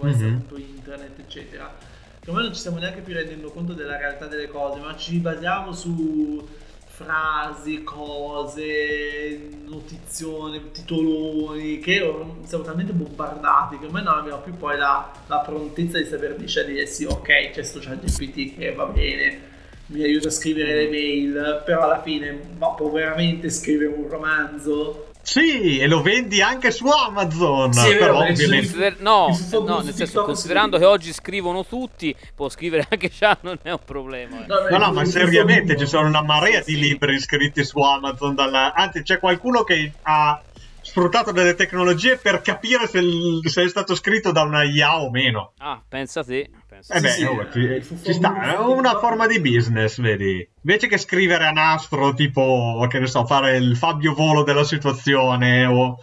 essere 0.09 0.30
mm-hmm. 0.30 0.74
internet, 0.76 1.18
eccetera, 1.18 1.74
che 2.20 2.28
ormai 2.28 2.45
non 2.45 2.53
ci 2.53 2.61
stiamo 2.61 2.78
neanche 2.78 3.01
più 3.01 3.14
rendendo 3.14 3.51
conto 3.51 3.72
della 3.72 3.97
realtà 3.97 4.26
delle 4.26 4.49
cose, 4.49 4.80
ma 4.80 4.97
ci 4.97 5.18
basiamo 5.18 5.72
su 5.72 6.47
frasi, 6.93 7.83
cose, 7.83 9.49
notizioni, 9.64 10.70
titoloni 10.72 11.78
che 11.78 12.01
siamo 12.45 12.64
talmente 12.64 12.93
bombardati 12.93 13.78
che 13.78 13.87
ormai 13.87 14.03
non 14.03 14.18
abbiamo 14.18 14.41
più 14.43 14.55
poi 14.57 14.76
la, 14.76 15.11
la 15.26 15.39
prontezza 15.39 15.99
di 15.99 16.05
saper 16.05 16.37
dire 16.37 16.87
sì 16.87 17.05
ok 17.05 17.51
c'è 17.51 17.62
sto 17.62 17.80
chat 17.80 18.05
GPT 18.05 18.57
che 18.57 18.74
va 18.74 18.85
bene 18.87 19.51
mi 19.87 20.03
aiuta 20.03 20.28
a 20.28 20.30
scrivere 20.30 20.74
le 20.74 20.91
mail 20.91 21.62
però 21.64 21.83
alla 21.83 22.03
fine 22.03 22.39
ma 22.59 22.68
può 22.70 22.91
veramente 22.91 23.49
scrivere 23.51 23.93
un 23.93 24.09
romanzo 24.09 25.12
sì, 25.23 25.79
e 25.79 25.87
lo 25.87 26.03
vendi 26.03 26.43
anche 26.43 26.70
su 26.70 26.87
Amazon. 26.87 27.73
Sì, 27.73 27.97
però 27.97 28.18
ovviamente... 28.18 28.97
No, 28.99 29.29
no, 29.64 29.81
nel 29.81 29.95
senso, 29.95 30.25
considerando 30.25 30.79
che 30.79 30.85
oggi 30.85 31.12
scrivono 31.12 31.64
tutti, 31.64 32.14
può 32.35 32.49
scrivere 32.49 32.87
anche 32.91 33.09
già, 33.09 33.39
non 33.43 33.59
è 33.62 33.70
un 33.70 33.81
problema. 33.85 34.43
Eh. 34.43 34.47
No, 34.47 34.68
no, 34.68 34.79
no 34.79 34.93
ma 34.93 35.05
seriamente 35.05 35.77
ci 35.77 35.87
sono 35.87 36.09
una 36.09 36.23
marea 36.23 36.61
sì, 36.62 36.75
di 36.75 36.81
libri 36.81 37.18
scritti 37.20 37.64
su 37.64 37.79
Amazon. 37.79 38.35
Dalla... 38.35 38.73
Anzi, 38.75 39.03
c'è 39.03 39.18
qualcuno 39.18 39.62
che 39.62 39.93
ha 40.03 40.43
sfruttato 40.81 41.31
delle 41.31 41.55
tecnologie 41.55 42.16
per 42.16 42.43
capire 42.43 42.89
se, 42.89 43.01
se, 43.49 43.62
è 43.62 43.68
stato 43.68 43.95
scritto 43.95 44.33
da 44.33 44.43
una 44.43 44.64
IA 44.64 45.01
o 45.01 45.11
meno. 45.11 45.53
Ah, 45.59 45.81
pensa 45.89 46.25
te. 46.25 46.51
Pensa 46.73 46.95
eh 46.95 47.01
beh, 47.01 47.09
sì, 47.11 47.25
oh, 47.25 47.51
ci, 47.53 47.85
ci 48.03 48.14
sta, 48.14 48.55
è 48.55 48.57
una 48.57 48.99
forma 48.99 49.27
di 49.27 49.41
business, 49.41 50.01
vedi. 50.01 50.49
Invece 50.62 50.87
che 50.87 50.97
scrivere 50.97 51.45
a 51.45 51.51
nastro, 51.51 52.14
tipo, 52.14 52.87
che 52.89 52.99
ne 52.99 53.07
so, 53.09 53.27
fare 53.27 53.59
il 53.59 53.77
Fabio 53.77 54.14
Volo 54.14 54.43
della 54.43 54.64
situazione 54.64 55.66
o 55.66 55.99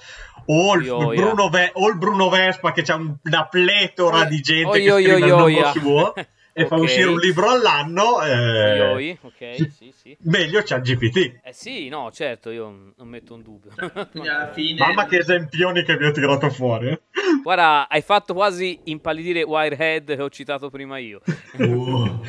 o 0.45 0.75
il, 0.75 0.89
oh, 0.89 1.07
Bruno, 1.07 1.41
yeah. 1.43 1.49
Ve- 1.49 1.71
o 1.73 1.89
il 1.89 1.97
Bruno 1.97 2.29
Vespa 2.29 2.71
che 2.71 2.83
c'ha 2.83 2.95
una 2.95 3.47
pletora 3.47 4.25
di 4.25 4.41
gente 4.41 4.67
oh, 4.67 4.71
che 4.71 5.03
scrive 5.03 5.17
io, 5.17 5.25
il 5.25 5.25
nome 5.25 5.71
suo 5.73 6.13
e 6.51 6.63
okay. 6.63 6.67
fa 6.67 6.75
uscire 6.83 7.07
un 7.07 7.17
libro 7.19 7.49
all'anno 7.49 8.21
eh, 8.23 8.77
Ioi, 8.77 9.17
ok, 9.21 9.71
sì, 9.71 9.93
sì. 9.95 10.17
meglio 10.21 10.61
c'ha 10.63 10.79
GPT 10.79 11.39
eh 11.43 11.53
sì, 11.53 11.89
no, 11.89 12.11
certo, 12.11 12.49
io 12.49 12.93
non 12.95 13.07
metto 13.07 13.33
un 13.35 13.41
dubbio 13.41 13.71
alla 13.77 14.51
fine... 14.53 14.79
mamma 14.79 15.05
che 15.05 15.17
esempioni 15.17 15.83
che 15.83 15.95
vi 15.97 16.05
ho 16.05 16.11
tirato 16.11 16.49
fuori 16.49 16.97
guarda, 17.43 17.87
hai 17.87 18.01
fatto 18.01 18.33
quasi 18.33 18.79
impallidire 18.85 19.43
Wirehead 19.43 20.15
che 20.15 20.21
ho 20.21 20.29
citato 20.29 20.69
prima 20.69 20.97
io 20.97 21.21
uh. 21.57 22.21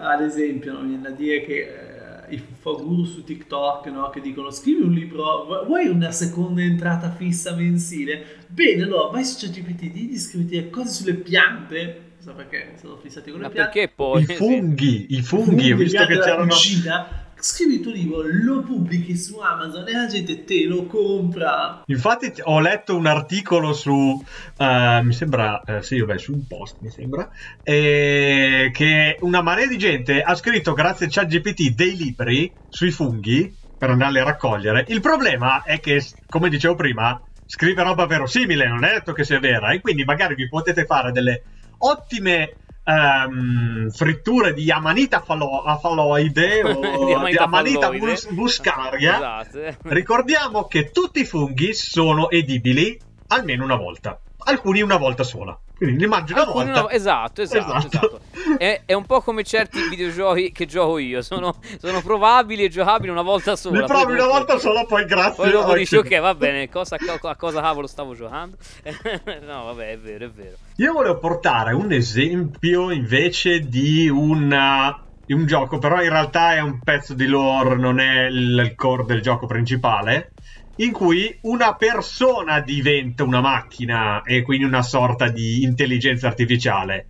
ad 0.00 0.20
esempio, 0.22 0.72
non 0.72 0.86
viene 0.86 1.02
da 1.02 1.10
dire 1.10 1.40
che 1.40 2.28
eh, 2.28 2.34
i 2.34 2.38
fufaguru 2.38 3.04
su 3.04 3.24
TikTok 3.24 3.86
no? 3.86 4.10
che 4.10 4.20
dicono 4.20 4.50
scrivi 4.50 4.82
un 4.82 4.92
libro, 4.92 5.64
vuoi 5.66 5.88
una 5.88 6.12
seconda 6.12 6.60
entrata 6.60 7.10
fissa 7.10 7.54
mensile? 7.54 8.44
Bene, 8.46 8.84
allora 8.84 9.10
vai 9.10 9.24
su 9.24 9.44
ChatGPT, 9.44 9.90
digli 9.90 10.18
scriviti 10.18 10.70
cose 10.70 10.92
sulle 10.92 11.14
piante 11.14 12.08
so 12.20 12.34
perché 12.34 12.74
sono 12.78 12.96
fissati 12.96 13.30
con 13.30 13.40
le 13.40 13.46
Ma 13.46 13.52
piante. 13.52 13.72
perché 13.72 13.92
poi? 13.94 14.22
I 14.22 14.26
funghi, 14.26 15.06
i 15.10 15.22
funghi, 15.22 15.72
ho 15.72 15.76
visto 15.76 16.04
che 16.04 16.18
c'erano... 16.18 16.48
Cucina, 16.48 17.24
scrivi 17.38 17.74
il 17.76 17.80
tuo 17.80 17.92
libro, 17.92 18.22
lo 18.22 18.62
pubblichi 18.62 19.16
su 19.16 19.38
Amazon 19.38 19.88
e 19.88 19.92
la 19.92 20.06
gente 20.06 20.44
te 20.44 20.66
lo 20.66 20.84
compra. 20.84 21.82
Infatti 21.86 22.32
ho 22.42 22.60
letto 22.60 22.94
un 22.94 23.06
articolo 23.06 23.72
su, 23.72 23.92
uh, 23.92 25.02
mi 25.02 25.12
sembra, 25.14 25.62
uh, 25.64 25.80
sì, 25.80 25.98
vabbè, 25.98 26.18
su 26.18 26.32
un 26.32 26.46
post 26.46 26.76
mi 26.80 26.90
sembra, 26.90 27.26
eh, 27.62 28.70
che 28.72 29.16
una 29.20 29.40
marea 29.40 29.66
di 29.66 29.78
gente 29.78 30.20
ha 30.20 30.34
scritto 30.34 30.74
grazie 30.74 31.06
a 31.06 31.08
ChatGPT 31.08 31.74
dei 31.74 31.96
libri 31.96 32.52
sui 32.68 32.90
funghi 32.90 33.56
per 33.78 33.88
andarli 33.88 34.18
a 34.18 34.24
raccogliere. 34.24 34.84
Il 34.88 35.00
problema 35.00 35.62
è 35.62 35.80
che, 35.80 36.04
come 36.28 36.50
dicevo 36.50 36.74
prima, 36.74 37.18
scrive 37.46 37.82
roba 37.82 38.04
verosimile, 38.04 38.68
non 38.68 38.84
è 38.84 38.92
detto 38.92 39.14
che 39.14 39.24
sia 39.24 39.40
vera, 39.40 39.70
e 39.70 39.80
quindi 39.80 40.04
magari 40.04 40.34
vi 40.34 40.48
potete 40.48 40.84
fare 40.84 41.12
delle 41.12 41.42
ottime 41.80 42.54
um, 42.84 43.90
fritture 43.90 44.52
di 44.52 44.70
amanita 44.70 45.20
falo- 45.20 45.62
afaloide 45.62 46.62
o 46.64 47.06
di 47.06 47.12
amanita, 47.12 47.44
amanita 47.44 47.90
bus- 47.90 48.28
buscaria. 48.30 49.42
Esatto. 49.42 49.88
Ricordiamo 49.88 50.66
che 50.66 50.90
tutti 50.90 51.20
i 51.20 51.24
funghi 51.24 51.74
sono 51.74 52.30
edibili 52.30 52.98
almeno 53.28 53.64
una 53.64 53.76
volta, 53.76 54.20
alcuni 54.44 54.80
una 54.80 54.96
volta 54.96 55.22
sola. 55.22 55.58
Quindi 55.76 55.98
li 55.98 56.06
mangi 56.06 56.32
una 56.32 56.42
Alcuni 56.42 56.64
volta. 56.66 56.80
No, 56.82 56.88
esatto, 56.90 57.40
esatto, 57.40 57.76
esatto. 57.76 57.86
esatto. 57.86 58.20
È, 58.58 58.82
è, 58.84 58.92
un 58.92 59.06
po' 59.06 59.22
come 59.22 59.44
certi 59.44 59.88
videogiochi 59.88 60.52
che 60.52 60.66
gioco 60.66 60.98
io. 60.98 61.22
Sono, 61.22 61.56
sono 61.80 62.02
provabili 62.02 62.64
e 62.64 62.68
giocabili 62.68 63.10
una 63.10 63.22
volta 63.22 63.56
sola. 63.56 63.80
Li 63.80 63.86
provi 63.86 64.12
una 64.12 64.26
volta 64.26 64.58
sola, 64.58 64.84
poi 64.84 65.06
grazie. 65.06 65.42
Poi 65.42 65.50
dopo 65.50 65.74
dici, 65.74 65.96
ok, 65.96 66.20
va 66.20 66.34
bene, 66.34 66.68
cosa, 66.68 66.96
a 67.22 67.36
cosa 67.36 67.60
cavolo 67.62 67.86
stavo 67.86 68.14
giocando? 68.14 68.56
no, 69.46 69.64
vabbè, 69.64 69.92
è 69.92 69.98
vero, 69.98 70.26
è 70.26 70.30
vero. 70.30 70.56
Io 70.76 70.92
volevo 70.92 71.18
portare 71.18 71.72
un 71.72 71.92
esempio 71.92 72.90
invece 72.90 73.60
di 73.60 74.08
una 74.08 75.04
un 75.32 75.46
gioco, 75.46 75.78
però 75.78 76.02
in 76.02 76.10
realtà 76.10 76.54
è 76.54 76.60
un 76.60 76.80
pezzo 76.80 77.14
di 77.14 77.26
lore, 77.26 77.76
non 77.76 78.00
è 78.00 78.26
il 78.26 78.72
core 78.74 79.04
del 79.04 79.22
gioco 79.22 79.46
principale 79.46 80.32
in 80.80 80.92
cui 80.92 81.38
una 81.42 81.74
persona 81.74 82.60
diventa 82.60 83.22
una 83.22 83.40
macchina 83.40 84.22
e 84.22 84.42
quindi 84.42 84.64
una 84.64 84.82
sorta 84.82 85.28
di 85.28 85.62
intelligenza 85.62 86.26
artificiale. 86.26 87.08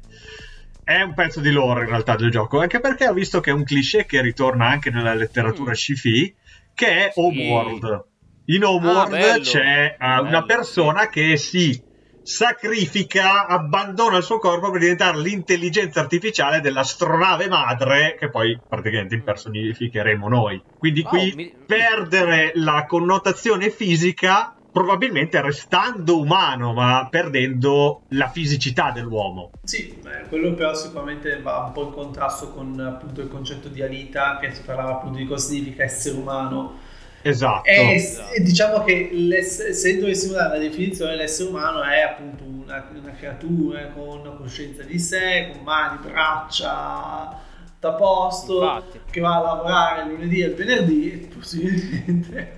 È 0.83 1.01
un 1.03 1.15
pezzo 1.15 1.41
di 1.41 1.51
lore 1.51 1.83
in 1.83 1.89
realtà 1.89 2.17
del 2.17 2.31
gioco, 2.31 2.61
anche 2.61 2.81
perché 2.81 3.09
ho 3.09 3.13
visto 3.13 3.41
che 3.41 3.51
è 3.51 3.55
un 3.55 3.63
cliché 3.63 4.07
che 4.07 4.21
ritorna 4.21 4.67
anche 4.67 4.91
nella 4.91 5.15
letteratura 5.15 5.71
mm. 5.71 5.75
sci-fi, 5.75 6.35
che 6.75 7.07
è 7.07 7.11
sì. 7.13 7.21
Homeworld. 7.21 8.05
In 8.47 8.65
Homeworld 8.65 9.15
ah, 9.15 9.39
c'è 9.39 9.97
uh, 10.01 10.27
una 10.27 10.45
persona 10.45 11.09
che 11.09 11.37
si 11.37 11.81
sacrifica, 12.31 13.47
abbandona 13.47 14.19
il 14.19 14.23
suo 14.23 14.39
corpo 14.39 14.71
per 14.71 14.81
diventare 14.81 15.19
l'intelligenza 15.19 15.99
artificiale 15.99 16.61
dell'astronave 16.61 17.49
madre 17.49 18.17
che 18.17 18.31
poi 18.31 18.59
praticamente 18.67 19.17
impersonificheremo 19.17 20.29
noi. 20.29 20.63
Quindi 20.79 21.03
qui 21.03 21.33
oh, 21.33 21.35
mi... 21.35 21.55
perdere 21.67 22.53
la 22.55 22.87
connotazione 22.87 23.71
fisica 23.71 24.55
probabilmente 24.73 25.41
restando 25.41 26.21
umano 26.21 26.73
ma 26.73 27.09
perdendo 27.11 28.03
la 28.11 28.29
fisicità 28.29 28.93
dell'uomo. 28.93 29.51
Sì, 29.65 29.99
beh, 30.01 30.29
quello 30.29 30.55
però 30.55 30.73
sicuramente 30.73 31.43
va 31.43 31.65
un 31.65 31.73
po' 31.73 31.83
in 31.83 31.91
contrasto 31.91 32.53
con 32.53 32.79
appunto 32.79 33.21
il 33.21 33.29
concetto 33.29 33.67
di 33.67 33.83
Alita 33.83 34.39
che 34.41 34.55
si 34.55 34.63
parlava 34.63 34.93
appunto 34.93 35.19
di 35.19 35.27
cosa 35.27 35.49
significa 35.49 35.83
essere 35.83 36.17
umano 36.17 36.89
Esatto. 37.23 37.69
E, 37.69 37.95
esatto. 37.95 38.41
diciamo 38.41 38.85
che 38.85 39.11
se 39.43 39.99
dovessimo 39.99 40.35
dare 40.35 40.57
una 40.57 40.69
definizione, 40.69 41.17
l'essere 41.17 41.49
umano 41.51 41.83
è 41.83 42.01
appunto 42.01 42.45
una, 42.45 42.89
una 42.95 43.13
creatura 43.13 43.89
con 43.89 44.21
una 44.21 44.31
coscienza 44.31 44.83
di 44.83 44.99
sé, 44.99 45.51
con 45.53 45.63
mani, 45.63 45.99
braccia 46.03 47.39
da 47.79 47.93
posto, 47.93 48.63
Infatti. 48.63 49.01
che 49.11 49.21
va 49.21 49.37
a 49.37 49.41
lavorare 49.41 50.03
il 50.03 50.09
lunedì 50.11 50.41
e 50.43 50.47
il 50.47 50.55
venerdì, 50.55 51.31
possibilmente. 51.35 52.55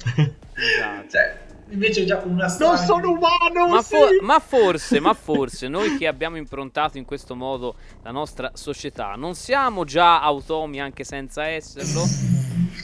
esatto. 0.54 1.08
Cioè, 1.10 1.40
invece 1.70 2.04
già 2.04 2.18
con 2.18 2.32
una 2.32 2.48
storia 2.48 2.76
non 2.76 2.84
sono 2.86 3.10
umano 3.12 3.68
ma, 3.68 3.82
sì. 3.82 3.96
for- 3.96 4.20
ma, 4.20 4.38
forse 4.40 5.00
ma 5.00 5.14
forse 5.14 5.68
noi 5.68 5.96
che 5.96 6.06
abbiamo 6.06 6.36
improntato 6.36 6.98
in 6.98 7.06
questo 7.06 7.34
modo 7.34 7.76
la 8.02 8.10
nostra 8.10 8.50
società 8.52 9.14
non 9.16 9.34
siamo 9.34 9.84
già 9.84 10.20
automi 10.20 10.82
anche 10.82 11.02
senza 11.02 11.46
esserlo 11.46 12.04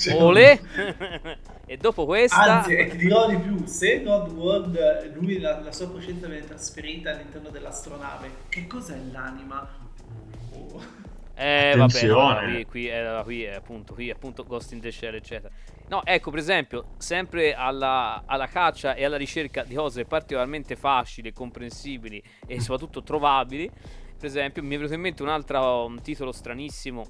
cioè, 0.01 0.23
Ole 0.23 0.61
e 1.71 1.77
dopo 1.77 2.07
questa 2.07 2.61
anzi 2.61 2.89
ti 2.89 2.97
dirò 2.97 3.29
di 3.29 3.37
più 3.37 3.67
se 3.67 4.03
God 4.03 4.33
World 4.33 5.13
lui 5.15 5.39
la, 5.39 5.61
la 5.61 5.71
sua 5.71 5.91
coscienza 5.91 6.27
viene 6.27 6.47
trasferita 6.47 7.11
all'interno 7.11 7.51
dell'astronave 7.51 8.31
che 8.49 8.67
cos'è 8.67 8.99
l'anima? 9.13 9.69
Oh. 10.53 11.07
Eh, 11.41 11.75
vabbè, 11.77 12.07
no, 12.07 12.37
qui, 12.37 12.67
qui, 12.67 12.89
eh, 12.89 13.21
qui, 13.23 13.45
è 13.45 13.55
appunto, 13.55 13.95
qui 13.95 14.11
appunto 14.11 14.43
Ghost 14.43 14.73
in 14.73 14.81
the 14.81 14.91
Shell, 14.91 15.15
eccetera. 15.15 15.55
No, 15.87 16.05
ecco, 16.05 16.31
per 16.31 16.41
esempio, 16.41 16.87
sempre 16.99 17.55
alla, 17.55 18.25
alla, 18.27 18.49
caccia 18.49 18.95
e 18.95 19.05
alla 19.05 19.17
ricerca 19.17 19.63
di 19.63 19.77
cose 19.77 20.05
particolarmente 20.05 20.75
facili, 20.75 21.33
comprensibili 21.33 22.21
e 22.45 22.61
soprattutto 22.61 23.05
trovabili. 23.05 23.71
Per 23.71 24.27
esempio, 24.27 24.65
mi 24.65 24.75
è 24.75 24.79
venuto 24.79 24.95
in 24.95 25.01
mente 25.01 25.23
un 25.23 25.29
altro 25.29 25.85
un 25.85 26.03
titolo 26.03 26.33
stranissimo 26.33 27.07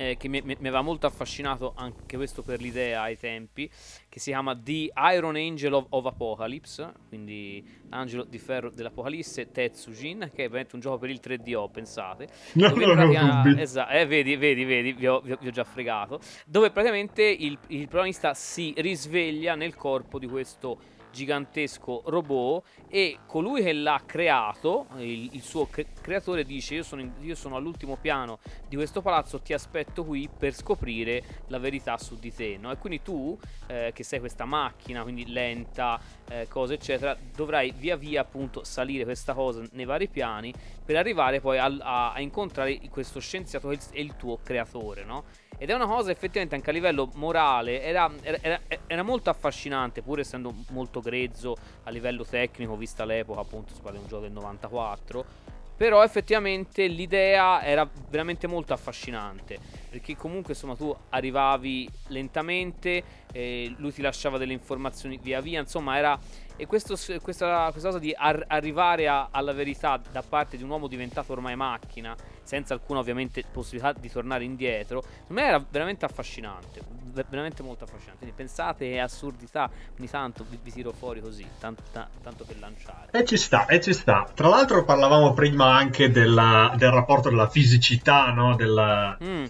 eh, 0.00 0.16
che 0.16 0.28
mi, 0.28 0.40
mi, 0.42 0.56
mi, 0.60 0.68
aveva 0.68 0.80
molto 0.80 1.08
affascinato 1.08 1.72
anche 1.74 2.16
questo 2.16 2.42
per 2.42 2.60
l'idea 2.60 3.02
ai 3.02 3.18
tempi, 3.18 3.68
che 4.08 4.20
si 4.20 4.30
chiama 4.30 4.56
The 4.56 4.92
Iron 5.12 5.34
Angel 5.34 5.72
of, 5.72 5.86
of 5.88 6.06
Apocalypse, 6.06 6.92
quindi 7.08 7.66
l'angelo 7.88 8.22
di 8.22 8.38
ferro 8.38 8.70
dell'Apocalisse, 8.70 9.50
Tetsujin, 9.50 10.30
che 10.32 10.44
è 10.44 10.46
veramente 10.46 10.76
un 10.76 10.80
gioco 10.80 10.98
per 10.98 11.10
il 11.10 11.20
3DO, 11.20 11.70
pensate. 11.70 12.28
No, 12.58 12.68
no, 12.68 12.74
pratica... 12.74 13.42
no, 13.42 13.58
esatto, 13.58 13.92
eh, 13.92 14.06
vedi, 14.06 14.36
vedi, 14.36 14.64
vedi, 14.64 14.92
vi 14.92 15.06
ho, 15.06 15.20
vi 15.20 15.32
ho, 15.32 15.38
vi 15.40 15.48
ho 15.48 15.50
già 15.50 15.64
fregato, 15.64 16.20
dove 16.46 16.70
praticamente 16.70 17.22
il, 17.22 17.58
il 17.68 17.86
protagonista 17.88 18.34
si 18.34 18.72
risveglia 18.76 19.54
nel 19.54 19.74
corpo 19.74 20.18
di 20.18 20.26
questo 20.28 20.96
gigantesco 21.18 22.02
robot 22.06 22.64
e 22.88 23.18
colui 23.26 23.62
che 23.62 23.72
l'ha 23.72 24.00
creato, 24.06 24.86
il, 24.98 25.30
il 25.32 25.42
suo 25.42 25.66
cre- 25.66 25.88
creatore 26.00 26.44
dice 26.44 26.76
io 26.76 26.82
sono, 26.84 27.00
in, 27.00 27.10
io 27.20 27.34
sono, 27.34 27.56
all'ultimo 27.56 27.96
piano 28.00 28.38
di 28.68 28.76
questo 28.76 29.02
palazzo, 29.02 29.40
ti 29.40 29.52
aspetto 29.52 30.04
qui 30.04 30.28
per 30.28 30.54
scoprire 30.54 31.22
la 31.48 31.58
verità 31.58 31.98
su 31.98 32.18
di 32.18 32.32
te. 32.32 32.56
No? 32.58 32.70
E 32.70 32.76
quindi 32.78 33.02
tu, 33.02 33.36
eh, 33.66 33.90
che 33.92 34.04
sei 34.04 34.20
questa 34.20 34.44
macchina, 34.44 35.02
quindi 35.02 35.26
lenta, 35.30 36.00
eh, 36.28 36.46
cose 36.48 36.74
eccetera, 36.74 37.16
dovrai 37.34 37.72
via 37.76 37.96
via 37.96 38.20
appunto 38.20 38.62
salire 38.62 39.04
questa 39.04 39.34
cosa 39.34 39.62
nei 39.72 39.84
vari 39.84 40.08
piani 40.08 40.52
per 40.84 40.96
arrivare 40.96 41.40
poi 41.40 41.58
a, 41.58 41.64
a, 41.64 42.12
a 42.12 42.20
incontrare 42.20 42.78
questo 42.90 43.18
scienziato 43.18 43.68
che 43.68 43.78
è 43.90 43.98
il 43.98 44.14
tuo 44.16 44.38
creatore. 44.42 45.04
No? 45.04 45.24
Ed 45.58 45.70
è 45.70 45.74
una 45.74 45.86
cosa 45.86 46.12
effettivamente 46.12 46.54
anche 46.54 46.70
a 46.70 46.72
livello 46.72 47.10
morale 47.14 47.82
era, 47.82 48.08
era, 48.22 48.60
era, 48.86 49.02
molto 49.02 49.28
affascinante, 49.28 50.02
pur 50.02 50.20
essendo 50.20 50.54
molto 50.70 51.00
grezzo 51.00 51.56
a 51.82 51.90
livello 51.90 52.24
tecnico, 52.24 52.76
vista 52.76 53.04
l'epoca, 53.04 53.40
appunto 53.40 53.74
si 53.74 53.80
parla 53.80 53.98
di 53.98 54.04
un 54.04 54.08
gioco 54.08 54.22
del 54.22 54.32
94. 54.32 55.56
Però 55.76 56.02
effettivamente 56.02 56.86
l'idea 56.88 57.62
era 57.62 57.88
veramente 58.08 58.48
molto 58.48 58.72
affascinante. 58.72 59.58
perché 59.90 60.16
comunque 60.16 60.52
insomma 60.52 60.74
tu 60.76 60.94
arrivavi 61.10 61.88
lentamente, 62.08 63.02
eh, 63.32 63.72
lui 63.78 63.92
ti 63.92 64.02
lasciava 64.02 64.38
delle 64.38 64.52
informazioni 64.52 65.18
via 65.20 65.40
via, 65.40 65.60
insomma 65.60 65.96
era 65.96 66.18
e 66.60 66.66
questo, 66.66 66.96
questa, 67.22 67.70
questa, 67.70 67.88
cosa 67.88 68.00
di 68.00 68.12
ar- 68.16 68.44
arrivare 68.48 69.06
a, 69.06 69.28
alla 69.30 69.52
verità 69.52 69.96
da 70.10 70.22
parte 70.22 70.56
di 70.56 70.64
un 70.64 70.70
uomo 70.70 70.88
diventato 70.88 71.30
ormai 71.30 71.54
macchina, 71.54 72.16
senza 72.48 72.72
alcuna 72.72 73.00
ovviamente 73.00 73.44
possibilità 73.52 73.92
di 73.92 74.10
tornare 74.10 74.42
indietro, 74.42 75.02
secondo 75.02 75.42
me 75.42 75.48
era 75.48 75.62
veramente 75.68 76.06
affascinante, 76.06 76.80
veramente 77.28 77.62
molto 77.62 77.84
affascinante. 77.84 78.20
Quindi 78.20 78.34
pensate 78.34 78.98
assurdità, 78.98 79.70
ogni 79.98 80.08
tanto 80.08 80.46
vi, 80.48 80.58
vi 80.62 80.72
tiro 80.72 80.92
fuori 80.92 81.20
così, 81.20 81.46
tanto, 81.60 81.82
tanto 81.92 82.44
per 82.46 82.58
lanciare. 82.58 83.10
E 83.10 83.26
ci 83.26 83.36
sta, 83.36 83.66
e 83.66 83.82
ci 83.82 83.92
sta. 83.92 84.26
Tra 84.34 84.48
l'altro 84.48 84.82
parlavamo 84.82 85.34
prima 85.34 85.76
anche 85.76 86.10
della, 86.10 86.72
del 86.74 86.90
rapporto 86.90 87.28
della 87.28 87.48
fisicità, 87.48 88.30
no? 88.30 88.56
Della... 88.56 89.18
Mm. 89.22 89.44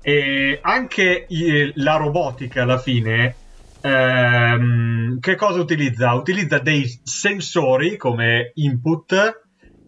E 0.00 0.58
anche 0.62 1.26
la 1.74 1.96
robotica 1.96 2.62
alla 2.62 2.78
fine 2.78 3.34
ehm, 3.80 5.18
che 5.18 5.34
cosa 5.34 5.58
utilizza? 5.58 6.12
Utilizza 6.12 6.58
dei 6.60 7.00
sensori 7.02 7.96
come 7.96 8.52
input 8.54 9.42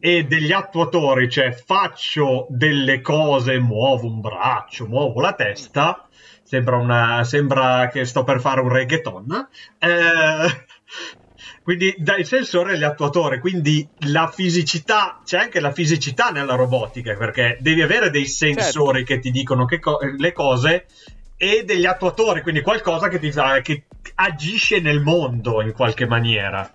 e 0.07 0.23
degli 0.23 0.53
attuatori, 0.53 1.29
cioè 1.29 1.51
faccio 1.51 2.47
delle 2.49 3.01
cose, 3.01 3.59
muovo 3.59 4.07
un 4.07 4.21
braccio, 4.21 4.87
muovo 4.87 5.21
la 5.21 5.33
testa, 5.33 6.07
sembra, 6.45 6.77
una, 6.77 7.25
sembra 7.25 7.89
che 7.89 8.05
sto 8.05 8.23
per 8.23 8.39
fare 8.39 8.61
un 8.61 8.69
reggaeton. 8.69 9.49
Eh, 9.81 10.65
quindi 11.61 11.93
dai 11.99 12.25
sensori 12.25 12.75
agli 12.75 12.85
attuatori, 12.85 13.41
quindi 13.41 13.85
la 14.07 14.29
fisicità, 14.33 15.23
c'è 15.25 15.39
anche 15.39 15.59
la 15.59 15.73
fisicità 15.73 16.31
nella 16.31 16.55
robotica, 16.55 17.17
perché 17.17 17.59
devi 17.59 17.83
avere 17.83 18.09
dei 18.09 18.27
sensori 18.29 18.99
certo. 18.99 19.13
che 19.13 19.19
ti 19.19 19.33
dicono 19.33 19.65
che 19.65 19.81
co- 19.81 19.99
le 20.17 20.33
cose 20.33 20.87
e 21.37 21.65
degli 21.65 21.85
attuatori, 21.85 22.43
quindi 22.43 22.61
qualcosa 22.61 23.09
che, 23.09 23.19
ti 23.19 23.33
fa, 23.33 23.61
che 23.61 23.87
agisce 24.15 24.79
nel 24.79 25.01
mondo 25.01 25.61
in 25.63 25.73
qualche 25.73 26.07
maniera. 26.07 26.71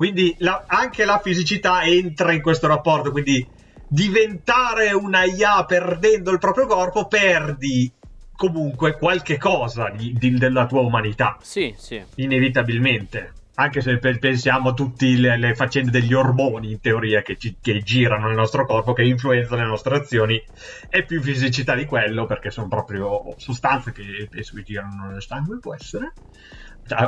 Quindi 0.00 0.34
la, 0.38 0.64
anche 0.66 1.04
la 1.04 1.20
fisicità 1.22 1.82
entra 1.82 2.32
in 2.32 2.40
questo 2.40 2.66
rapporto, 2.66 3.10
quindi 3.10 3.46
diventare 3.86 4.92
una 4.92 5.24
IA 5.24 5.66
perdendo 5.66 6.30
il 6.30 6.38
proprio 6.38 6.64
corpo, 6.64 7.06
perdi 7.06 7.92
comunque 8.34 8.96
qualche 8.96 9.36
cosa 9.36 9.90
di, 9.90 10.14
di, 10.14 10.38
della 10.38 10.64
tua 10.64 10.80
umanità. 10.80 11.36
Sì, 11.42 11.74
sì. 11.76 12.02
Inevitabilmente 12.14 13.34
anche 13.56 13.82
se 13.82 13.98
pensiamo 13.98 14.70
a 14.70 14.72
tutte 14.72 15.04
le, 15.04 15.36
le, 15.36 15.54
faccende 15.54 15.90
degli 15.90 16.14
ormoni 16.14 16.70
in 16.70 16.80
teoria 16.80 17.20
che, 17.20 17.36
ci, 17.36 17.58
che, 17.60 17.82
girano 17.82 18.28
nel 18.28 18.36
nostro 18.36 18.64
corpo, 18.64 18.94
che 18.94 19.02
influenzano 19.02 19.60
le 19.60 19.68
nostre 19.68 19.96
azioni, 19.96 20.42
è 20.88 21.04
più 21.04 21.20
fisicità 21.20 21.74
di 21.74 21.84
quello 21.84 22.24
perché 22.24 22.50
sono 22.50 22.68
proprio 22.68 23.34
sostanze 23.36 23.92
che 23.92 24.28
penso 24.30 24.54
che 24.54 24.62
girano 24.62 25.10
nel 25.10 25.22
sangue, 25.22 25.58
può 25.58 25.74
essere. 25.74 26.14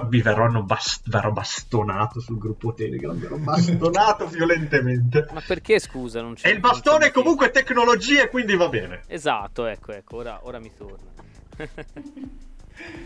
Vi 0.08 0.22
verranno 0.22 0.62
bast- 0.62 1.08
verrò 1.08 1.32
bastonato 1.32 2.20
sul 2.20 2.38
gruppo 2.38 2.72
Telegram, 2.74 3.16
verrò 3.16 3.36
bastonato 3.36 4.26
violentemente. 4.30 5.26
Ma 5.32 5.42
perché 5.46 5.78
scusa? 5.78 6.20
Non 6.20 6.34
c'è, 6.34 6.48
e 6.48 6.52
il 6.52 6.60
bastone 6.60 7.06
è 7.06 7.10
comunque 7.10 7.50
tecnologia, 7.50 8.28
quindi 8.28 8.54
va 8.56 8.68
bene. 8.68 9.02
Esatto, 9.06 9.66
ecco, 9.66 9.92
ecco, 9.92 10.16
ora, 10.16 10.40
ora 10.42 10.58
mi 10.58 10.70
torna. 10.76 11.10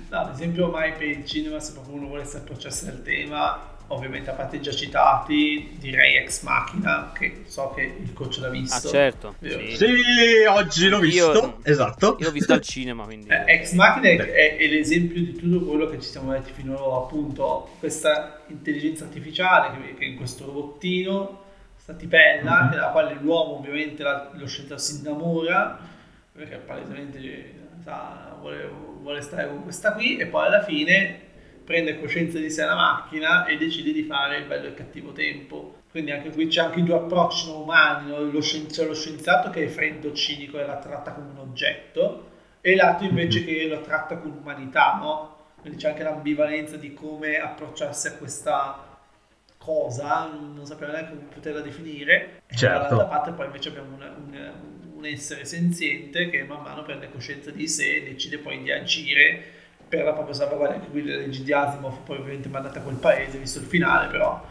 No, 0.08 0.18
ad 0.18 0.32
esempio, 0.32 0.70
mai 0.70 0.92
per 0.92 1.08
il 1.08 1.26
cinema, 1.26 1.58
se 1.58 1.72
proprio 1.72 1.96
uno 1.96 2.06
volesse 2.06 2.38
approcciarsi 2.38 2.88
al 2.88 3.02
tema, 3.02 3.75
ovviamente 3.88 4.30
a 4.30 4.32
parte 4.32 4.60
già 4.60 4.72
citati, 4.72 5.76
direi 5.78 6.16
Ex 6.16 6.42
Machina, 6.42 7.12
che 7.14 7.42
so 7.46 7.72
che 7.74 7.82
il 7.82 8.12
coach 8.12 8.38
l'ha 8.38 8.48
visto. 8.48 8.88
Ah, 8.88 8.90
certo. 8.90 9.34
Sì, 9.40 9.76
sì 9.76 10.44
oggi 10.48 10.88
l'ho 10.88 10.98
visto. 10.98 11.32
Io, 11.32 11.58
esatto. 11.62 12.16
Io 12.18 12.26
l'ho 12.26 12.32
visto 12.32 12.52
al 12.52 12.60
cinema, 12.60 13.04
quindi... 13.04 13.28
Eh, 13.28 13.44
Ex 13.46 13.72
Machina 13.72 14.08
è, 14.08 14.56
è, 14.56 14.66
l'esempio 14.66 15.20
di 15.22 15.36
tutto 15.36 15.64
quello 15.66 15.88
che 15.88 16.00
ci 16.00 16.08
siamo 16.08 16.32
detti 16.32 16.52
finora, 16.52 16.96
appunto, 16.96 17.70
questa 17.78 18.40
intelligenza 18.48 19.04
artificiale 19.04 19.76
che, 19.78 19.94
che 19.94 20.04
in 20.04 20.16
questo 20.16 20.46
robottino, 20.46 21.44
questa 21.74 21.94
tipella, 21.94 22.62
mm-hmm. 22.62 22.70
della 22.70 22.88
quale 22.88 23.16
l'uomo 23.20 23.58
ovviamente 23.58 24.02
la, 24.02 24.30
lo 24.32 24.46
scienziato 24.46 24.80
si 24.82 24.98
innamora, 24.98 25.78
perché 26.32 26.56
palesemente 26.56 27.54
sa, 27.84 28.36
vuole, 28.40 28.68
vuole 29.00 29.20
stare 29.20 29.46
con 29.46 29.62
questa 29.62 29.92
qui 29.92 30.16
e 30.16 30.26
poi 30.26 30.46
alla 30.46 30.64
fine 30.64 31.25
prende 31.66 31.98
coscienza 31.98 32.38
di 32.38 32.48
sé 32.48 32.64
la 32.64 32.76
macchina 32.76 33.44
e 33.44 33.56
decide 33.58 33.92
di 33.92 34.04
fare 34.04 34.38
il 34.38 34.44
bello 34.46 34.66
e 34.66 34.68
il 34.68 34.74
cattivo 34.74 35.12
tempo. 35.12 35.82
Quindi 35.90 36.12
anche 36.12 36.30
qui 36.30 36.46
c'è 36.46 36.60
anche 36.60 36.78
i 36.78 36.84
due 36.84 36.94
approcci 36.94 37.48
non 37.48 37.62
umani, 37.62 38.10
no? 38.10 38.22
lo, 38.22 38.40
scienzi- 38.40 38.86
lo 38.86 38.94
scienziato 38.94 39.50
che 39.50 39.64
è 39.64 39.66
freddo, 39.66 40.12
cinico 40.12 40.60
e 40.60 40.64
la 40.64 40.76
tratta 40.76 41.12
come 41.12 41.30
un 41.30 41.38
oggetto, 41.38 42.30
e 42.60 42.76
l'altro 42.76 43.06
invece 43.06 43.44
che 43.44 43.66
lo 43.66 43.80
tratta 43.80 44.16
con 44.16 44.30
umanità, 44.30 44.98
no? 45.00 45.34
Quindi 45.60 45.78
c'è 45.78 45.88
anche 45.88 46.04
l'ambivalenza 46.04 46.76
di 46.76 46.94
come 46.94 47.38
approcciarsi 47.38 48.06
a 48.08 48.12
questa 48.12 48.98
cosa, 49.58 50.26
non 50.26 50.64
sappiamo 50.64 50.92
neanche 50.92 51.14
come 51.16 51.28
poterla 51.32 51.60
definire, 51.60 52.42
certo. 52.48 52.64
e 52.64 52.68
dall'altra 52.68 53.04
parte 53.06 53.32
poi 53.32 53.46
invece 53.46 53.70
abbiamo 53.70 53.94
un, 53.96 54.02
un, 54.02 54.52
un 54.96 55.06
essere 55.06 55.44
senziente 55.44 56.30
che 56.30 56.44
man 56.44 56.62
mano 56.62 56.82
prende 56.82 57.10
coscienza 57.10 57.50
di 57.50 57.66
sé 57.66 57.96
e 57.96 58.02
decide 58.04 58.38
poi 58.38 58.62
di 58.62 58.70
agire 58.70 59.54
per 59.88 60.04
la 60.04 60.12
propria 60.12 60.34
salvaguardia. 60.34 60.78
Anche 60.78 60.90
qui 60.90 61.02
le 61.02 61.16
leggi 61.16 61.42
di 61.42 61.52
Asimov 61.52 61.98
poi 62.04 62.18
ovviamente 62.18 62.48
mandate 62.48 62.78
a 62.78 62.82
quel 62.82 62.96
paese, 62.96 63.38
visto 63.38 63.58
il 63.58 63.66
finale, 63.66 64.08
però 64.08 64.42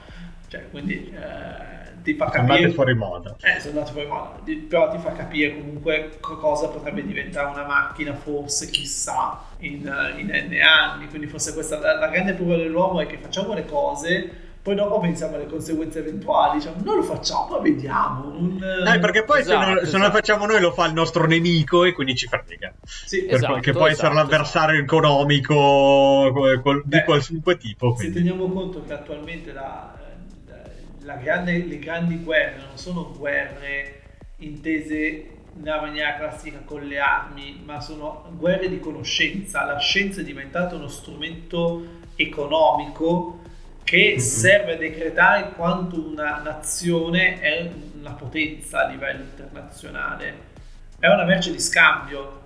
cioè, 0.47 0.69
quindi 0.69 1.13
eh, 1.13 2.01
ti 2.03 2.13
fa 2.13 2.25
capire... 2.25 2.45
Sono 2.45 2.53
andate 2.53 2.73
fuori 2.73 2.93
moda. 2.93 3.35
Eh, 3.41 3.59
sono 3.59 3.79
andate 3.79 3.91
fuori 3.91 4.07
moda, 4.07 4.39
però 4.69 4.89
ti 4.91 4.97
fa 4.99 5.11
capire 5.11 5.55
comunque 5.55 6.17
cosa 6.21 6.69
potrebbe 6.69 7.03
diventare 7.03 7.47
una 7.47 7.65
macchina, 7.65 8.13
forse, 8.13 8.69
chissà, 8.69 9.41
in, 9.59 9.81
in 10.17 10.27
N 10.27 10.61
anni. 10.61 11.07
Quindi 11.07 11.27
forse 11.27 11.53
questa 11.53 11.79
la, 11.79 11.97
la 11.97 12.07
grande 12.07 12.33
paura 12.33 12.57
dell'uomo 12.57 13.01
è 13.01 13.07
che 13.07 13.17
facciamo 13.17 13.53
le 13.53 13.65
cose 13.65 14.43
poi 14.65 14.73
dopo 14.73 14.99
pensiamo 14.99 15.35
alle 15.35 15.45
conseguenze 15.45 15.99
eventuali, 15.99 16.57
diciamo, 16.57 16.77
non 16.83 16.95
lo 16.95 17.03
facciamo, 17.03 17.49
ma 17.51 17.59
vediamo. 17.59 18.31
Non... 18.31 18.87
Eh, 18.87 18.97
perché 18.97 19.23
poi 19.23 19.41
esatto, 19.41 19.59
se, 19.59 19.63
non, 19.63 19.73
esatto. 19.73 19.85
se, 19.85 19.97
non, 19.97 20.07
lo 20.07 20.11
facciamo 20.11 20.45
noi 20.47 20.59
lo 20.59 20.71
fa 20.71 20.87
il 20.87 20.93
nostro 20.93 21.27
nemico 21.27 21.83
e 21.83 21.93
quindi 21.93 22.15
ci 22.15 22.25
frega. 22.25 22.73
Sì, 22.83 23.25
per, 23.25 23.35
esatto, 23.35 23.59
che 23.59 23.73
può 23.73 23.85
essere 23.85 24.07
esatto, 24.07 24.27
l'avversario 24.27 24.79
esatto. 24.79 24.95
economico 24.95 26.31
Beh, 26.33 26.81
di 26.83 27.03
qualunque 27.03 27.57
tipo. 27.57 27.93
Quindi. 27.93 28.11
Se 28.11 28.19
teniamo 28.23 28.49
conto 28.51 28.83
che 28.83 28.93
attualmente 28.93 29.53
la, 29.53 29.93
la, 30.47 30.61
la 31.03 31.15
grande, 31.17 31.63
le 31.63 31.77
grandi 31.77 32.17
guerre 32.23 32.57
non 32.57 32.75
sono 32.75 33.13
guerre 33.15 34.01
intese 34.37 35.29
nella 35.57 35.79
maniera 35.79 36.15
classica 36.15 36.63
con 36.65 36.81
le 36.81 36.97
armi, 36.97 37.61
ma 37.63 37.79
sono 37.81 38.31
guerre 38.35 38.67
di 38.67 38.79
conoscenza. 38.79 39.63
La 39.63 39.77
scienza 39.77 40.21
è 40.21 40.23
diventata 40.23 40.73
uno 40.73 40.87
strumento 40.87 42.01
economico 42.15 43.43
che 43.85 44.09
mm-hmm. 44.09 44.17
serve 44.17 44.73
a 44.73 44.77
decretare 44.77 45.51
quanto 45.51 46.05
una 46.05 46.41
nazione 46.41 47.39
è 47.39 47.71
una 47.99 48.13
potenza 48.13 48.85
a 48.85 48.89
livello 48.89 49.23
internazionale. 49.23 50.53
È 50.99 51.07
una 51.07 51.23
merce 51.23 51.51
di 51.51 51.59
scambio, 51.59 52.41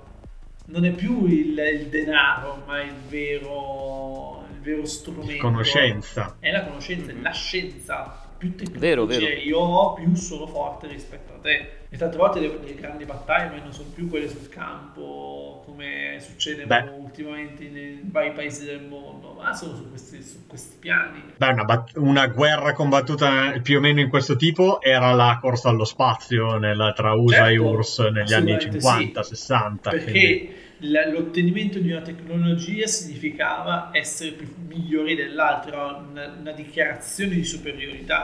non 0.66 0.84
è 0.84 0.92
più 0.92 1.26
il, 1.26 1.58
il 1.58 1.88
denaro, 1.88 2.64
ma 2.66 2.82
il 2.82 2.94
vero, 3.08 4.46
il 4.52 4.60
vero 4.60 4.86
strumento. 4.86 5.32
La 5.32 5.40
conoscenza. 5.40 6.36
È 6.40 6.52
la 6.52 6.66
conoscenza, 6.66 7.14
mm-hmm. 7.14 7.24
la 7.24 7.32
scienza. 7.32 8.28
Più 8.38 8.54
vero, 8.72 9.06
vero. 9.06 9.26
io 9.26 9.60
ho, 9.60 9.94
più 9.94 10.14
sono 10.16 10.46
forte 10.46 10.88
rispetto 10.88 11.34
a 11.34 11.38
te. 11.38 11.72
E 11.90 11.98
tante 11.98 12.18
volte 12.18 12.42
le, 12.42 12.60
le 12.62 12.76
grandi 12.76 13.06
battaglie 13.06 13.60
non 13.62 13.72
sono 13.72 13.90
più 13.94 14.10
quelle 14.10 14.28
sul 14.28 14.50
campo, 14.50 15.59
come 15.80 16.18
succede 16.20 16.66
ultimamente 16.98 17.70
nei 17.70 18.02
vari 18.04 18.32
paesi 18.34 18.66
del 18.66 18.82
mondo, 18.82 19.38
ma 19.40 19.54
sono 19.54 19.76
su 19.76 19.90
questi, 19.90 20.22
su 20.22 20.46
questi 20.46 20.76
piani. 20.78 21.24
Beh, 21.38 21.48
una, 21.48 21.64
bat- 21.64 21.96
una, 21.96 22.28
guerra 22.28 22.74
combattuta 22.74 23.58
più 23.64 23.78
o 23.78 23.80
meno 23.80 24.02
in 24.02 24.10
questo 24.10 24.36
tipo 24.36 24.82
era 24.82 25.14
la 25.14 25.38
corsa 25.40 25.70
allo 25.70 25.86
spazio 25.86 26.58
nella, 26.58 26.92
tra 26.92 27.14
USA 27.14 27.46
certo, 27.46 27.54
e 27.54 27.58
URSS 27.58 28.00
negli 28.10 28.34
anni 28.34 28.54
50-60. 28.56 29.78
perché 29.82 30.12
quindi... 30.12 31.12
l'ottenimento 31.12 31.80
di 31.80 31.92
una 31.92 32.02
tecnologia 32.02 32.86
significava 32.86 33.90
essere 33.94 34.32
più 34.32 34.48
migliori 34.68 35.16
dell'altro, 35.16 35.72
era 35.72 35.86
una, 36.10 36.36
una 36.38 36.52
dichiarazione 36.52 37.36
di 37.36 37.46
superiorità 37.46 38.24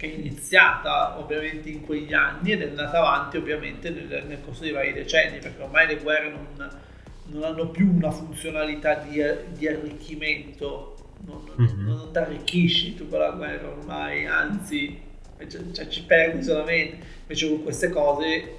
che 0.00 0.10
è 0.10 0.14
iniziata 0.16 1.18
ovviamente 1.18 1.68
in 1.68 1.82
quegli 1.82 2.14
anni 2.14 2.52
ed 2.52 2.62
è 2.62 2.68
andata 2.68 3.00
avanti 3.00 3.36
ovviamente 3.36 3.90
nel, 3.90 4.24
nel 4.26 4.38
corso 4.42 4.62
dei 4.62 4.72
vari 4.72 4.94
decenni, 4.94 5.40
perché 5.40 5.62
ormai 5.62 5.86
le 5.88 5.96
guerre 5.96 6.30
non, 6.30 6.70
non 7.26 7.42
hanno 7.42 7.68
più 7.68 7.92
una 7.92 8.10
funzionalità 8.10 8.94
di, 8.94 9.22
di 9.52 9.68
arricchimento, 9.68 10.96
non, 11.26 11.44
mm-hmm. 11.60 11.86
non 11.86 12.12
ti 12.12 12.16
arricchisci 12.18 12.94
tu 12.94 13.10
con 13.10 13.18
la 13.18 13.32
guerra 13.32 13.68
ormai, 13.68 14.24
anzi 14.24 14.98
cioè, 15.36 15.70
cioè, 15.70 15.88
ci 15.88 16.02
perdi 16.04 16.42
solamente, 16.44 17.04
invece 17.20 17.48
con 17.50 17.62
queste 17.62 17.90
cose 17.90 18.54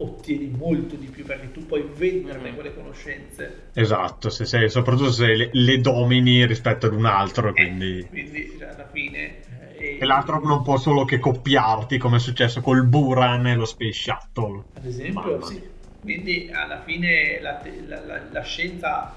ottieni 0.00 0.48
molto 0.48 0.96
di 0.96 1.06
più 1.06 1.24
perché 1.24 1.50
tu 1.50 1.64
puoi 1.64 1.88
venderne 1.96 2.50
mm. 2.50 2.54
quelle 2.54 2.74
conoscenze. 2.74 3.68
Esatto, 3.72 4.28
se 4.28 4.44
sei, 4.44 4.68
soprattutto 4.68 5.10
se 5.10 5.34
le, 5.34 5.48
le 5.50 5.80
domini 5.80 6.44
rispetto 6.44 6.86
ad 6.86 6.92
un 6.92 7.06
altro, 7.06 7.52
quindi... 7.54 8.00
Eh, 8.00 8.06
quindi 8.06 8.54
cioè, 8.58 8.68
alla 8.68 8.88
fine 8.92 9.47
e 9.78 10.04
l'altro 10.04 10.40
non 10.40 10.62
può 10.62 10.76
solo 10.76 11.04
che 11.04 11.18
copiarti, 11.18 11.98
come 11.98 12.16
è 12.16 12.20
successo 12.20 12.60
col 12.60 12.84
Buran 12.84 13.46
e 13.46 13.54
lo 13.54 13.64
Space 13.64 13.92
Shuttle. 13.92 14.64
Ad 14.74 14.84
esempio, 14.84 15.44
sì. 15.44 15.76
Quindi 16.00 16.50
alla 16.52 16.80
fine 16.80 17.40
la, 17.40 17.60
la, 17.86 18.00
la, 18.04 18.20
la 18.30 18.42
scienza 18.42 19.12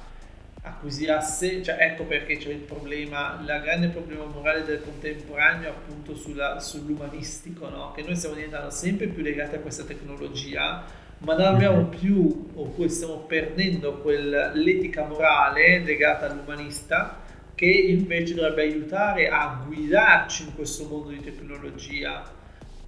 acquisirà 0.64 1.22
sé, 1.22 1.64
cioè 1.64 1.78
ecco 1.80 2.03
perché 2.03 2.38
c'è 2.38 2.49
il 2.49 2.59
problema, 2.59 3.39
il 3.39 3.62
grande 3.64 3.88
problema 3.88 4.26
morale 4.26 4.64
del 4.64 4.82
contemporaneo 4.82 5.70
appunto 5.70 6.16
sulla, 6.16 6.59
sull'umanistico, 6.59 7.70
no? 7.70 7.91
che 7.93 8.03
noi 8.03 8.16
stiamo 8.16 8.36
diventando 8.36 8.70
sempre 8.70 9.07
più 9.07 9.24
legati 9.24 9.55
a 9.55 9.59
questa 9.59 9.84
tecnologia, 9.84 10.84
ma 11.20 11.36
non 11.36 11.45
abbiamo 11.45 11.82
mhm. 11.82 11.89
più, 11.89 12.49
oppure 12.53 12.89
stiamo 12.89 13.18
perdendo 13.18 13.97
quell'etica 13.99 15.05
morale 15.05 15.80
legata 15.80 16.30
all'umanista 16.30 17.20
che 17.62 17.68
invece 17.68 18.34
dovrebbe 18.34 18.64
aiutare 18.64 19.30
a 19.30 19.64
guidarci 19.68 20.45
in 20.45 20.55
questo 20.55 20.88
mondo 20.88 21.09
di 21.09 21.20
tecnologia. 21.20 22.24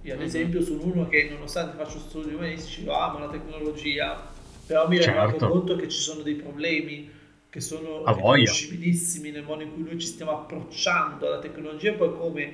Io 0.02 0.12
ad 0.12 0.18
mhm. 0.18 0.24
esempio 0.24 0.62
sono 0.62 0.82
uno 0.82 1.06
che 1.06 1.28
nonostante 1.30 1.76
faccio 1.76 2.00
studi 2.00 2.34
umanistici, 2.34 2.82
io 2.82 2.92
amo 2.92 3.20
la 3.20 3.28
tecnologia, 3.28 4.20
però 4.66 4.88
mi 4.88 5.00
certo. 5.00 5.30
rendo 5.30 5.48
conto 5.48 5.76
che 5.76 5.88
ci 5.88 6.00
sono 6.00 6.22
dei 6.22 6.34
problemi 6.34 7.08
che 7.48 7.60
sono 7.60 8.02
riconoscibilissimi 8.04 9.30
nel 9.30 9.44
modo 9.44 9.62
in 9.62 9.74
cui 9.74 9.84
noi 9.84 10.00
ci 10.00 10.08
stiamo 10.08 10.32
approcciando 10.32 11.24
alla 11.28 11.38
tecnologia 11.38 11.92
e 11.92 11.94
poi 11.94 12.12
come 12.12 12.52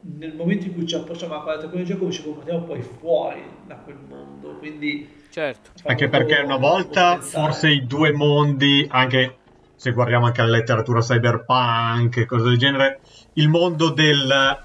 nel 0.00 0.34
momento 0.34 0.66
in 0.66 0.74
cui 0.74 0.88
ci 0.88 0.96
approcciamo 0.96 1.34
a 1.34 1.42
quella 1.44 1.60
tecnologia 1.60 1.96
come 1.96 2.10
ci 2.10 2.24
comportiamo 2.24 2.64
poi 2.64 2.82
fuori 2.82 3.44
da 3.64 3.76
quel 3.76 3.98
mondo 4.08 4.56
quindi 4.56 5.08
certo 5.30 5.70
anche 5.84 6.08
perché 6.08 6.40
una 6.40 6.56
volta 6.56 7.20
forse 7.20 7.68
i 7.68 7.86
due 7.86 8.10
mondi 8.10 8.88
anche 8.90 9.36
se 9.80 9.92
guardiamo 9.92 10.26
anche 10.26 10.42
la 10.42 10.48
letteratura 10.48 11.00
cyberpunk 11.00 12.18
e 12.18 12.26
cose 12.26 12.44
del 12.44 12.58
genere 12.58 13.00
il 13.34 13.48
mondo 13.48 13.88
del 13.88 14.58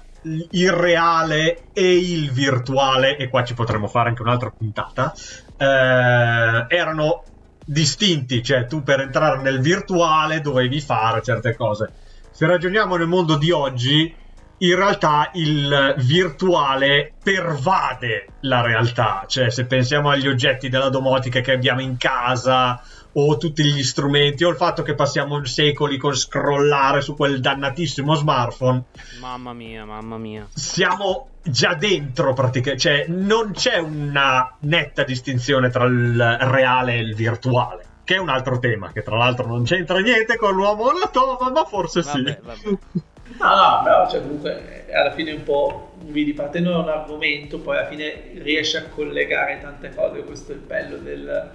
irreale 0.50 1.68
e 1.72 1.96
il 1.96 2.30
virtuale 2.30 3.16
e 3.16 3.30
qua 3.30 3.42
ci 3.42 3.54
potremmo 3.54 3.86
fare 3.88 4.10
anche 4.10 4.20
un'altra 4.20 4.50
puntata 4.50 5.14
eh, 5.56 6.66
erano 6.68 7.22
distinti, 7.64 8.42
cioè 8.42 8.66
tu 8.66 8.82
per 8.82 9.00
entrare 9.00 9.40
nel 9.40 9.60
virtuale 9.60 10.42
dovevi 10.42 10.82
fare 10.82 11.22
certe 11.22 11.56
cose. 11.56 11.92
Se 12.30 12.44
ragioniamo 12.44 12.96
nel 12.96 13.06
mondo 13.06 13.36
di 13.36 13.50
oggi, 13.50 14.14
in 14.58 14.76
realtà 14.76 15.30
il 15.32 15.94
virtuale 15.96 17.14
pervade 17.22 18.26
la 18.40 18.60
realtà, 18.60 19.24
cioè 19.26 19.50
se 19.50 19.64
pensiamo 19.64 20.10
agli 20.10 20.28
oggetti 20.28 20.68
della 20.68 20.90
domotica 20.90 21.40
che 21.40 21.52
abbiamo 21.52 21.80
in 21.80 21.96
casa 21.96 22.78
o 23.18 23.36
tutti 23.38 23.64
gli 23.64 23.82
strumenti 23.82 24.44
o 24.44 24.50
il 24.50 24.56
fatto 24.56 24.82
che 24.82 24.94
passiamo 24.94 25.42
secoli 25.44 25.96
con 25.96 26.14
scrollare 26.14 27.00
su 27.00 27.14
quel 27.14 27.40
dannatissimo 27.40 28.14
smartphone. 28.14 28.82
Mamma 29.20 29.54
mia, 29.54 29.84
mamma 29.84 30.18
mia. 30.18 30.46
Siamo 30.52 31.28
già 31.42 31.74
dentro 31.74 32.34
praticamente, 32.34 32.82
cioè 32.82 33.06
non 33.08 33.52
c'è 33.52 33.78
una 33.78 34.54
netta 34.60 35.02
distinzione 35.02 35.70
tra 35.70 35.84
il 35.84 36.36
reale 36.40 36.94
e 36.94 36.98
il 36.98 37.14
virtuale. 37.14 37.84
Che 38.04 38.14
è 38.14 38.18
un 38.18 38.28
altro 38.28 38.58
tema, 38.60 38.92
che 38.92 39.02
tra 39.02 39.16
l'altro 39.16 39.46
non 39.46 39.64
c'entra 39.64 39.98
niente 39.98 40.36
con 40.36 40.54
l'uomo 40.54 40.90
alla 40.90 41.08
tova, 41.10 41.50
ma 41.50 41.64
forse 41.64 42.02
vabbè, 42.02 42.38
sì. 42.54 42.68
Vabbè. 42.68 42.78
No, 43.38 43.48
no, 43.48 43.80
però 43.82 44.08
cioè, 44.08 44.22
comunque 44.22 44.86
alla 44.94 45.10
fine 45.10 45.32
un 45.32 45.42
po' 45.42 45.94
vedi 46.04 46.32
partendo 46.32 46.70
da 46.70 46.78
un 46.78 46.88
argomento, 46.88 47.58
poi 47.58 47.76
alla 47.76 47.88
fine 47.88 48.30
riesci 48.34 48.76
a 48.76 48.84
collegare 48.84 49.58
tante 49.60 49.92
cose, 49.94 50.22
questo 50.22 50.52
è 50.52 50.54
il 50.54 50.60
bello 50.60 50.96
del, 50.96 51.50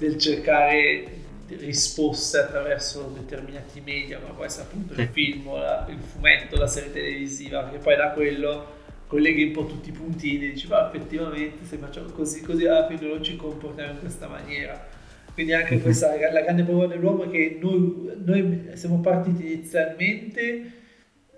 del 0.00 0.16
cercare 0.16 1.18
risposte 1.48 2.38
attraverso 2.38 3.12
determinati 3.14 3.82
media, 3.84 4.18
ma 4.18 4.32
può 4.32 4.44
essere 4.44 4.64
appunto 4.64 4.98
il 4.98 5.08
film, 5.08 5.52
la, 5.52 5.86
il 5.90 5.98
fumetto, 5.98 6.56
la 6.56 6.66
serie 6.66 6.90
televisiva, 6.90 7.68
che 7.68 7.76
poi 7.76 7.96
da 7.96 8.10
quello 8.10 8.78
colleghi 9.06 9.42
un 9.42 9.52
po' 9.52 9.66
tutti 9.66 9.90
i 9.90 9.92
puntini 9.92 10.46
e 10.46 10.52
dici 10.52 10.68
ma 10.68 10.86
effettivamente 10.86 11.64
se 11.64 11.78
facciamo 11.78 12.10
così 12.10 12.42
così 12.42 12.64
alla 12.64 12.86
fine 12.86 13.08
non 13.08 13.22
ci 13.22 13.36
comportiamo 13.36 13.92
in 13.92 13.98
questa 13.98 14.26
maniera. 14.26 14.88
Quindi 15.34 15.52
anche 15.52 15.74
mm-hmm. 15.74 15.82
questa 15.82 16.16
la 16.16 16.40
grande 16.40 16.62
paura 16.62 16.86
dell'uomo 16.86 17.24
è 17.24 17.30
che 17.30 17.58
noi, 17.60 18.12
noi 18.24 18.70
siamo 18.74 19.00
partiti 19.00 19.52
inizialmente 19.52 20.72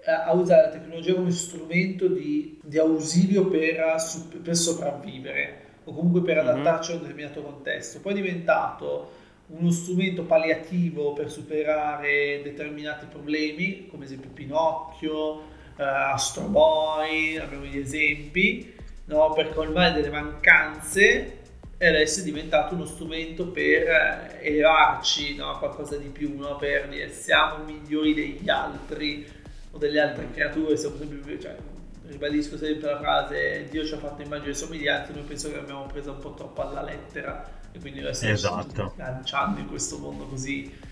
a 0.05 0.33
usare 0.33 0.63
la 0.63 0.69
tecnologia 0.69 1.15
come 1.15 1.31
strumento 1.31 2.09
di, 2.09 2.61
di 2.63 2.79
ausilio 2.79 3.47
per, 3.47 3.97
per 4.43 4.57
sopravvivere 4.57 5.72
o 5.85 5.93
comunque 5.93 6.23
per 6.23 6.43
mhm. 6.43 6.49
adattarci 6.49 6.93
a 6.93 6.95
un 6.95 7.01
determinato 7.01 7.43
contesto. 7.43 8.01
Poi 8.01 8.13
è 8.13 8.17
diventato 8.17 9.21
uno 9.49 9.71
strumento 9.71 10.25
palliativo 10.25 11.13
per 11.13 11.31
superare 11.31 12.41
determinati 12.43 13.07
problemi, 13.07 13.87
come 13.89 14.05
esempio 14.05 14.31
Pinocchio, 14.31 15.33
uh, 15.33 15.43
Astro 15.77 16.45
Boy, 16.45 17.37
abbiamo 17.37 17.65
gli 17.65 17.79
esempi, 17.79 18.73
no? 19.07 19.33
per 19.33 19.53
colmare 19.53 19.93
delle 19.93 20.11
mancanze 20.11 21.41
e 21.77 21.87
adesso 21.87 22.21
è 22.21 22.23
diventato 22.23 22.75
uno 22.75 22.85
strumento 22.85 23.49
per 23.49 24.39
elevarci 24.41 25.35
no? 25.35 25.51
a 25.51 25.59
qualcosa 25.59 25.97
di 25.97 26.09
più, 26.09 26.39
no? 26.39 26.57
per 26.57 26.89
dire 26.89 27.11
siamo 27.11 27.65
migliori 27.65 28.15
degli 28.15 28.49
altri 28.49 29.27
o 29.73 29.79
delle 29.79 30.01
altre 30.01 30.31
creature, 30.33 30.77
siamo 30.77 30.97
sempre, 30.97 31.41
cioè, 31.41 31.57
ribadisco 32.13 32.57
sempre 32.57 32.91
la 32.91 32.99
frase 32.99 33.67
Dio 33.71 33.85
ci 33.85 33.95
ha 33.95 33.99
fatto 33.99 34.23
immagini 34.23 34.51
e 34.51 34.55
somiglianze, 34.55 35.13
noi 35.13 35.23
penso 35.23 35.51
che 35.51 35.57
l'abbiamo 35.57 35.87
presa 35.87 36.13
un 36.13 36.19
po' 36.19 36.35
troppo 36.35 36.63
alla 36.63 36.83
lettera 36.83 37.61
e 37.73 37.79
quindi 37.81 38.01
noi 38.01 38.15
stiamo 38.15 38.35
esatto. 38.35 38.95
lanciando 38.97 39.61
in 39.61 39.67
questo 39.67 39.99
mondo 39.99 40.27
così 40.27 40.91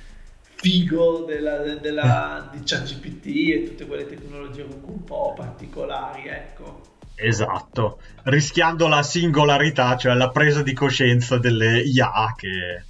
figo 0.60 1.24
della, 1.26 1.58
della, 1.76 2.50
di 2.52 2.60
ChatGPT 2.62 3.26
e 3.26 3.64
tutte 3.68 3.86
quelle 3.86 4.06
tecnologie 4.06 4.64
comunque 4.64 4.92
un 4.92 5.04
po' 5.04 5.32
particolari, 5.34 6.28
ecco. 6.28 6.82
Esatto, 7.14 8.00
rischiando 8.24 8.86
la 8.88 9.02
singolarità, 9.02 9.96
cioè 9.96 10.14
la 10.14 10.30
presa 10.30 10.62
di 10.62 10.72
coscienza 10.72 11.38
delle 11.38 11.80
IA 11.80 12.34
che, 12.36 12.84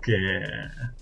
che 0.00 0.40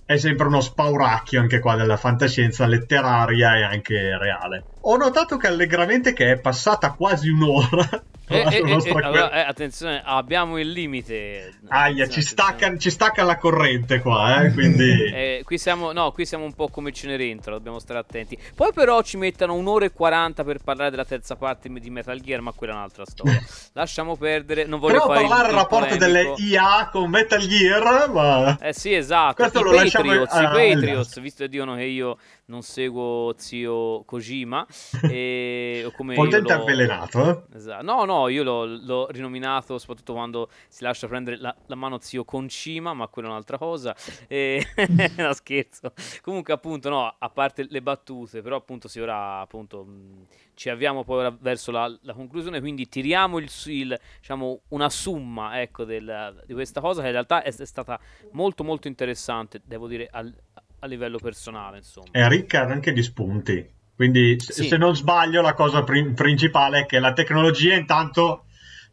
è 0.09 0.17
sempre 0.17 0.47
uno 0.47 0.63
spauracchio 0.63 1.39
anche 1.39 1.59
qua 1.59 1.77
della 1.77 1.99
fantascienza 1.99 2.65
letteraria 2.65 3.59
e 3.59 3.63
anche 3.63 4.17
reale. 4.17 4.65
Ho 4.81 4.97
notato 4.97 5.37
che 5.37 5.49
allegramente 5.49 6.15
che 6.15 6.31
è 6.31 6.41
passata 6.41 6.95
quasi 6.95 7.29
un'ora 7.29 7.87
eh, 8.29 8.47
eh, 8.51 8.59
eh, 8.85 8.91
allora, 9.03 9.33
eh, 9.33 9.41
attenzione, 9.41 10.03
abbiamo 10.05 10.59
il 10.59 10.71
limite. 10.71 11.55
Aia, 11.69 12.09
ci 12.09 12.23
stacca, 12.23 12.77
ci 12.77 12.91
stacca, 12.91 13.23
la 13.25 13.37
corrente 13.37 14.01
qua, 14.01 14.43
eh, 14.43 14.53
quindi... 14.55 15.05
Eh, 15.05 15.43
qui, 15.45 15.59
siamo, 15.59 15.93
no, 15.93 16.13
qui 16.13 16.27
siamo 16.27 16.45
un 16.45 16.53
po' 16.53 16.69
come 16.69 16.93
Cenerentola, 16.93 17.57
dobbiamo 17.57 17.79
stare 17.79 17.99
attenti. 17.99 18.39
Poi 18.55 18.73
però 18.73 19.03
ci 19.03 19.17
mettono 19.17 19.55
un'ora 19.55 19.87
e 19.87 19.93
40 19.93 20.45
per 20.45 20.59
parlare 20.63 20.91
della 20.91 21.05
terza 21.05 21.37
parte 21.37 21.69
di 21.69 21.91
Metal 21.91 22.21
Gear, 22.21 22.41
ma 22.41 22.53
quella 22.53 22.75
è 22.75 22.77
un'altra 22.77 23.05
storia. 23.07 23.41
Lasciamo 23.73 24.17
perdere, 24.17 24.65
non 24.65 24.79
voglio 24.79 25.01
però 25.01 25.07
fare 25.07 25.21
parlare 25.21 25.49
il, 25.49 25.55
il 25.55 25.61
rapporto 25.61 25.97
delle 25.97 26.35
IA 26.37 26.89
con 26.93 27.09
Metal 27.09 27.41
Gear, 27.41 28.11
ma... 28.11 28.59
Eh 28.61 28.73
sì, 28.73 28.95
esatto. 28.95 29.35
Questo 29.35 29.61
I 29.61 29.63
lo 29.63 29.71
Patriots, 29.71 30.33
lasciamo... 30.33 30.59
i 30.59 30.73
Patriots, 30.73 31.21
visto 31.21 31.43
che 31.45 31.49
dicono 31.49 31.75
che 31.75 31.85
io 31.85 32.19
non 32.49 32.63
seguo 32.63 33.35
zio 33.37 34.05
Kojima. 34.05 34.67
E, 35.09 35.91
come 35.97 36.15
Potente 36.15 36.53
avvelenato, 36.53 37.31
eh? 37.31 37.57
Esatto. 37.57 37.83
No, 37.83 38.05
no, 38.05 38.29
io 38.29 38.43
l'ho, 38.43 38.65
l'ho, 38.67 39.07
rinominato 39.11 39.79
soprattutto 39.79 40.13
quando 40.13 40.51
si 40.69 40.83
lascia 40.83 41.07
prendere 41.07 41.39
la, 41.39 41.55
la 41.67 41.75
mano 41.75 41.99
zio 42.01 42.25
Concima, 42.25 42.93
ma 42.93 43.07
quella 43.09 43.29
è 43.29 43.31
un'altra 43.31 43.57
cosa. 43.57 43.95
E... 44.27 44.63
no, 45.17 45.33
scherzo. 45.33 45.93
Comunque, 46.21 46.53
appunto, 46.53 46.89
no, 46.89 47.15
a 47.17 47.31
parte 47.31 47.67
le 47.69 47.81
battute, 47.81 48.43
però 48.43 48.57
appunto 48.57 48.89
si 48.89 49.01
ora 49.01 49.41
appunto 49.41 49.85
mh, 49.85 50.27
ci 50.55 50.69
avviamo 50.69 51.05
poi 51.05 51.35
verso 51.41 51.71
la, 51.71 51.89
la 52.03 52.13
conclusione, 52.13 52.59
quindi 52.61 52.89
tiriamo 52.89 53.39
il, 53.39 53.49
il, 53.67 53.99
diciamo, 54.19 54.63
una 54.71 54.91
somma 54.91 55.61
ecco, 55.61 55.85
del, 55.85 56.43
di 56.47 56.53
questa 56.53 56.81
cosa 56.81 57.01
che 57.01 57.07
in 57.07 57.13
realtà 57.13 57.43
è, 57.43 57.55
è 57.55 57.65
stata 57.65 57.99
molto 58.33 58.65
molto 58.65 58.89
interessante, 58.89 59.61
devo 59.65 59.87
dire, 59.87 60.09
al, 60.11 60.35
a 60.81 60.87
livello 60.87 61.19
personale, 61.19 61.79
insomma. 61.79 62.09
È 62.11 62.27
ricca 62.29 62.67
anche 62.67 62.93
di 62.93 63.03
spunti. 63.03 63.77
Quindi, 63.95 64.39
sì. 64.39 64.69
se 64.69 64.77
non 64.77 64.95
sbaglio, 64.95 65.43
la 65.43 65.55
cosa 65.55 65.83
prin- 65.83 66.15
principale 66.15 66.81
è 66.81 66.87
che 66.87 67.01
la 67.01 67.13
tecnologia 67.13 67.75
intanto 67.75 68.45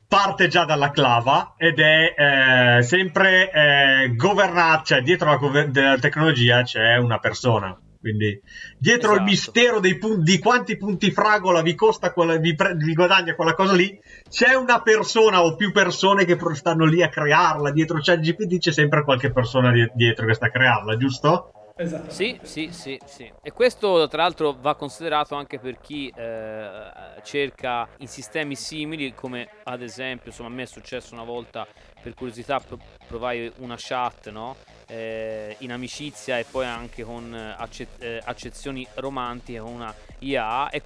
parte 0.08 0.48
già 0.48 0.66
dalla 0.66 0.92
clava 0.92 1.54
ed 1.58 1.80
è 1.80 2.14
eh, 2.18 2.82
sempre 2.84 3.52
eh, 3.52 4.16
governata, 4.16 4.84
cioè 4.84 5.02
dietro 5.02 5.30
la, 5.30 5.38
gover- 5.38 5.76
la 5.76 5.98
tecnologia 6.00 6.64
c'è 6.64 6.98
una 6.98 7.20
persona. 7.20 7.78
Quindi 8.00 8.40
dietro 8.78 9.14
esatto. 9.14 9.20
il 9.20 9.24
mistero 9.24 9.80
pun- 10.00 10.22
di 10.22 10.38
quanti 10.38 10.78
punti 10.78 11.10
fragola 11.10 11.64
vi 11.64 11.74
costa 11.74 12.14
quella, 12.14 12.38
vi, 12.38 12.54
pre- 12.54 12.76
vi, 12.76 12.94
guadagna 12.94 13.34
quella 13.34 13.56
cosa 13.56 13.74
lì, 13.74 14.00
c'è 14.30 14.54
una 14.54 14.82
persona 14.84 15.42
o 15.42 15.56
più 15.56 15.72
persone 15.72 16.24
che 16.24 16.38
stanno 16.54 16.86
lì 16.86 17.02
a 17.02 17.10
crearla. 17.10 17.72
Dietro 17.72 18.00
c'è 18.00 18.14
il 18.14 18.22
GPT, 18.22 18.60
c'è 18.60 18.72
sempre 18.72 19.04
qualche 19.04 19.32
persona 19.32 19.72
di- 19.72 19.90
dietro 19.96 20.28
che 20.28 20.36
sta 20.36 20.46
a 20.46 20.52
crearla, 20.52 20.98
giusto? 20.98 21.50
Esatto. 21.78 22.10
Sì, 22.10 22.40
sì, 22.44 22.70
sì, 22.72 22.98
sì. 23.06 23.30
E 23.42 23.52
questo 23.52 24.08
tra 24.08 24.22
l'altro 24.22 24.56
va 24.58 24.76
considerato 24.76 25.36
anche 25.36 25.60
per 25.60 25.82
chi 25.82 26.10
eh, 26.16 26.90
cerca 27.22 27.86
in 27.98 28.08
sistemi 28.08 28.56
simili, 28.56 29.14
come 29.14 29.50
ad 29.64 29.82
esempio, 29.82 30.30
insomma, 30.30 30.48
a 30.48 30.52
me 30.54 30.64
è 30.64 30.68
successo 30.68 31.14
una 31.14 31.26
volta 31.26 31.68
per 32.02 32.14
curiosità 32.16 32.62
provai 33.08 33.52
una 33.58 33.76
chat, 33.78 34.30
no? 34.30 34.56
eh, 34.88 35.56
in 35.60 35.74
amicizia 35.74 36.40
e 36.40 36.46
poi 36.50 36.66
anche 36.66 37.04
con 37.04 37.34
acce- 37.34 37.88
eh, 38.00 38.22
accezioni 38.24 38.88
romantiche 38.96 39.60
con 39.60 39.74
una 39.74 39.94
IA 40.20 40.70
e 40.70 40.82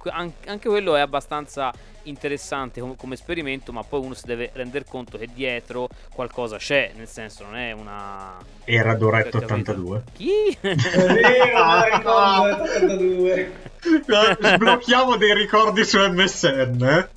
anche 0.46 0.68
quello 0.68 0.96
è 0.96 1.00
abbastanza 1.00 1.72
interessante 2.04 2.80
com- 2.80 2.96
come 2.96 3.14
esperimento 3.14 3.72
ma 3.72 3.82
poi 3.82 4.00
uno 4.00 4.14
si 4.14 4.26
deve 4.26 4.50
rendere 4.54 4.84
conto 4.88 5.18
che 5.18 5.28
dietro 5.32 5.88
qualcosa 6.14 6.56
c'è 6.56 6.92
nel 6.96 7.08
senso 7.08 7.44
non 7.44 7.56
è 7.56 7.72
una 7.72 8.36
era 8.64 8.94
Doretto 8.94 9.36
82 9.38 10.02
chi? 10.14 10.56
è 10.60 10.74
vero 10.74 11.84
ricordo 11.96 12.62
82 12.62 13.52
sblocchiamo 14.40 15.16
dei 15.16 15.34
ricordi 15.34 15.84
su 15.84 15.98
MSN 15.98 16.82
eh? 16.82 17.08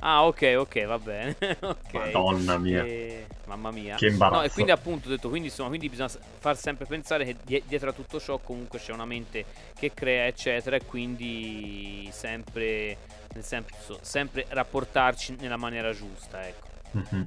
Ah, 0.00 0.26
ok, 0.26 0.54
ok, 0.58 0.84
va 0.86 0.98
bene. 0.98 1.36
okay. 1.60 2.12
Madonna 2.12 2.58
mia. 2.58 2.84
E... 2.84 3.26
Mamma 3.46 3.70
mia. 3.70 3.96
Che 3.96 4.06
imbarazzo. 4.06 4.40
No, 4.40 4.46
e 4.46 4.50
quindi 4.50 4.70
appunto 4.70 5.08
ho 5.08 5.10
detto, 5.10 5.28
quindi, 5.28 5.48
insomma, 5.48 5.68
quindi 5.68 5.88
bisogna 5.88 6.10
far 6.38 6.56
sempre 6.56 6.86
pensare 6.86 7.24
che 7.24 7.62
dietro 7.66 7.90
a 7.90 7.92
tutto 7.92 8.20
ciò 8.20 8.38
comunque 8.38 8.78
c'è 8.78 8.92
una 8.92 9.04
mente 9.04 9.44
che 9.78 9.92
crea, 9.92 10.26
eccetera, 10.26 10.76
e 10.76 10.84
quindi 10.84 12.08
sempre, 12.12 12.96
nel 13.34 13.44
senso, 13.44 13.98
sempre 14.00 14.46
rapportarci 14.48 15.36
nella 15.40 15.56
maniera 15.56 15.92
giusta, 15.92 16.46
ecco. 16.46 16.69
Mm-hmm. 16.96 17.22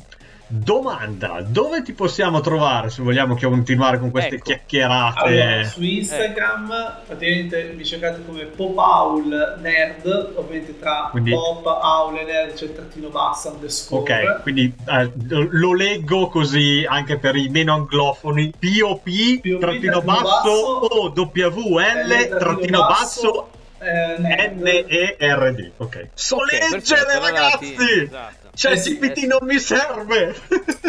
Domanda, 0.56 1.42
dove 1.42 1.82
ti 1.82 1.94
possiamo 1.94 2.40
trovare 2.40 2.90
se 2.90 3.02
vogliamo 3.02 3.36
continuare 3.36 3.98
con 3.98 4.12
queste 4.12 4.36
ecco. 4.36 4.44
chiacchierate? 4.44 5.20
Allora, 5.20 5.64
su 5.64 5.82
Instagram 5.82 6.72
ecco. 6.72 7.02
praticamente 7.08 7.74
mi 7.76 7.84
cercate 7.84 8.24
come 8.24 8.44
Popaul 8.44 9.58
Nerd, 9.60 10.34
ovviamente 10.36 10.78
tra 10.78 11.08
quindi... 11.10 11.32
Pop, 11.32 11.66
Aul 11.66 12.18
e 12.18 12.24
Nerd 12.26 12.54
c'è 12.54 12.66
il 12.66 12.74
trattino 12.76 13.10
basso 13.10 13.50
underscore. 13.50 14.02
Ok, 14.02 14.42
quindi 14.44 14.72
eh, 14.86 15.12
lo 15.50 15.74
leggo 15.74 16.28
così 16.28 16.86
anche 16.88 17.18
per 17.18 17.36
i 17.36 17.50
meno 17.50 17.74
anglofoni. 17.74 18.52
POP, 18.52 19.10
POP 19.42 19.60
trattino, 19.60 20.02
basso, 20.02 20.24
basso 20.24 20.50
o 20.52 21.14
WL 21.16 22.38
trattino 22.38 22.80
basso 22.86 23.50
eh, 23.80 24.52
N-E-R-D. 24.52 25.72
Ok. 25.78 26.10
So 26.14 26.36
okay, 26.36 26.70
leggere, 26.70 27.20
ragazzi! 27.20 27.76
Esatto. 28.04 28.43
Cioè, 28.56 28.74
eh 28.74 28.76
GPT 28.76 29.24
eh. 29.24 29.28
non 29.28 29.40
mi 29.44 29.58
serve. 29.60 30.36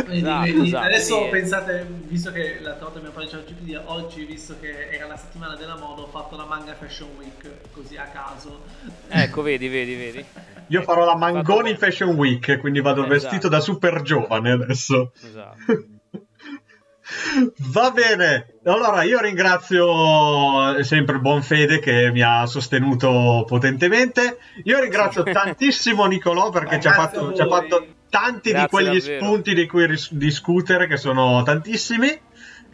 Esatto. 0.07 0.63
Esatto, 0.63 0.85
Adesso 0.85 1.25
sì. 1.25 1.29
pensate, 1.31 1.87
visto 2.07 2.31
che 2.31 2.59
l'altra 2.61 2.85
volta 2.85 2.99
abbiamo 2.99 3.15
parlato 3.15 3.39
di 3.39 3.55
GPT, 3.55 3.81
oggi, 3.87 4.25
visto 4.25 4.57
che 4.61 4.91
era 4.91 5.07
la 5.07 5.17
settimana 5.17 5.57
della 5.57 5.77
moda, 5.77 6.03
ho 6.03 6.07
fatto 6.07 6.37
la 6.37 6.45
manga 6.45 6.75
Fashion 6.75 7.09
Week, 7.17 7.73
così 7.73 7.97
a 7.97 8.05
caso. 8.05 8.65
Ecco, 9.09 9.43
vedi, 9.43 9.69
vedi, 9.69 9.95
vedi. 9.95 10.25
Io 10.69 10.83
farò 10.83 11.05
la 11.05 11.17
Mangoni 11.17 11.75
Fashion 11.77 12.15
Week, 12.15 12.59
quindi 12.59 12.81
vado 12.81 13.05
esatto. 13.05 13.15
vestito 13.15 13.49
da 13.49 13.61
super 13.61 14.03
giovane 14.03 14.51
adesso. 14.51 15.13
Esatto. 15.23 15.93
Va 17.73 17.91
bene, 17.91 18.59
allora 18.65 19.03
io 19.03 19.21
ringrazio 19.21 20.83
sempre 20.83 21.19
Buonfede 21.19 21.79
che 21.79 22.11
mi 22.13 22.23
ha 22.23 22.47
sostenuto 22.47 23.45
potentemente. 23.47 24.39
Io 24.65 24.81
ringrazio 24.81 25.23
tantissimo 25.23 26.07
Nicolò 26.07 26.51
perché 26.51 26.81
ci 26.81 26.89
ha, 26.89 26.93
fatto, 26.93 27.35
ci 27.35 27.43
ha, 27.43 27.49
fatto, 27.49 27.87
tanti 28.09 28.51
Grazie 28.51 28.61
di 28.61 28.69
quegli 28.69 28.99
davvero. 28.99 29.25
spunti 29.25 29.55
di 29.55 29.67
cui 29.67 29.87
ris- 29.87 30.13
discutere, 30.13 30.87
che 30.87 30.97
sono 30.97 31.43
tantissimi. 31.43 32.21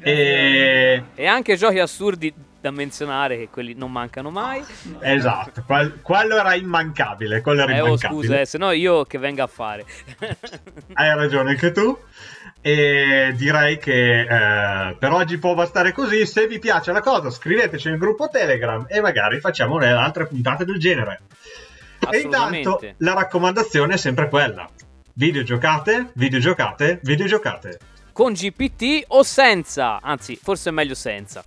E... 0.02 1.02
e... 1.14 1.26
anche 1.26 1.56
giochi 1.56 1.78
assurdi 1.78 2.32
da 2.60 2.70
menzionare, 2.70 3.36
che 3.36 3.48
quelli 3.48 3.74
non 3.74 3.90
mancano 3.90 4.30
mai. 4.30 4.62
Esatto, 5.00 5.62
quel, 5.66 6.00
quello 6.02 6.36
era 6.36 6.54
immancabile. 6.54 7.40
Quello 7.40 7.62
era 7.62 7.72
eh, 7.72 7.78
immancabile. 7.78 8.18
Oh, 8.18 8.22
scusa, 8.22 8.40
eh, 8.40 8.46
se 8.46 8.58
no 8.58 8.70
io 8.70 9.04
che 9.04 9.18
venga 9.18 9.44
a 9.44 9.48
fare. 9.48 9.84
Hai 10.92 11.14
ragione 11.14 11.50
anche 11.50 11.72
tu 11.72 11.96
e 12.62 13.32
direi 13.36 13.78
che 13.78 14.20
eh, 14.20 14.96
per 14.98 15.12
oggi 15.12 15.38
può 15.38 15.54
bastare 15.54 15.92
così. 15.92 16.26
Se 16.26 16.46
vi 16.46 16.58
piace 16.58 16.92
la 16.92 17.00
cosa 17.00 17.30
scriveteci 17.30 17.88
nel 17.88 17.98
gruppo 17.98 18.28
telegram 18.28 18.86
e 18.88 19.00
magari 19.00 19.40
facciamo 19.40 19.78
le 19.78 19.88
altre 19.88 20.26
puntate 20.26 20.64
del 20.64 20.78
genere. 20.78 21.20
E 22.10 22.18
intanto 22.18 22.80
la 22.98 23.14
raccomandazione 23.14 23.94
è 23.94 23.96
sempre 23.96 24.28
quella. 24.28 24.68
Videogiocate 25.14 26.10
videogiocate 26.14 27.00
videogiocate. 27.02 27.78
Con 28.12 28.32
GPT 28.32 29.04
o 29.08 29.22
senza? 29.22 30.00
Anzi 30.00 30.38
forse 30.40 30.70
è 30.70 30.72
meglio 30.72 30.94
senza. 30.94 31.42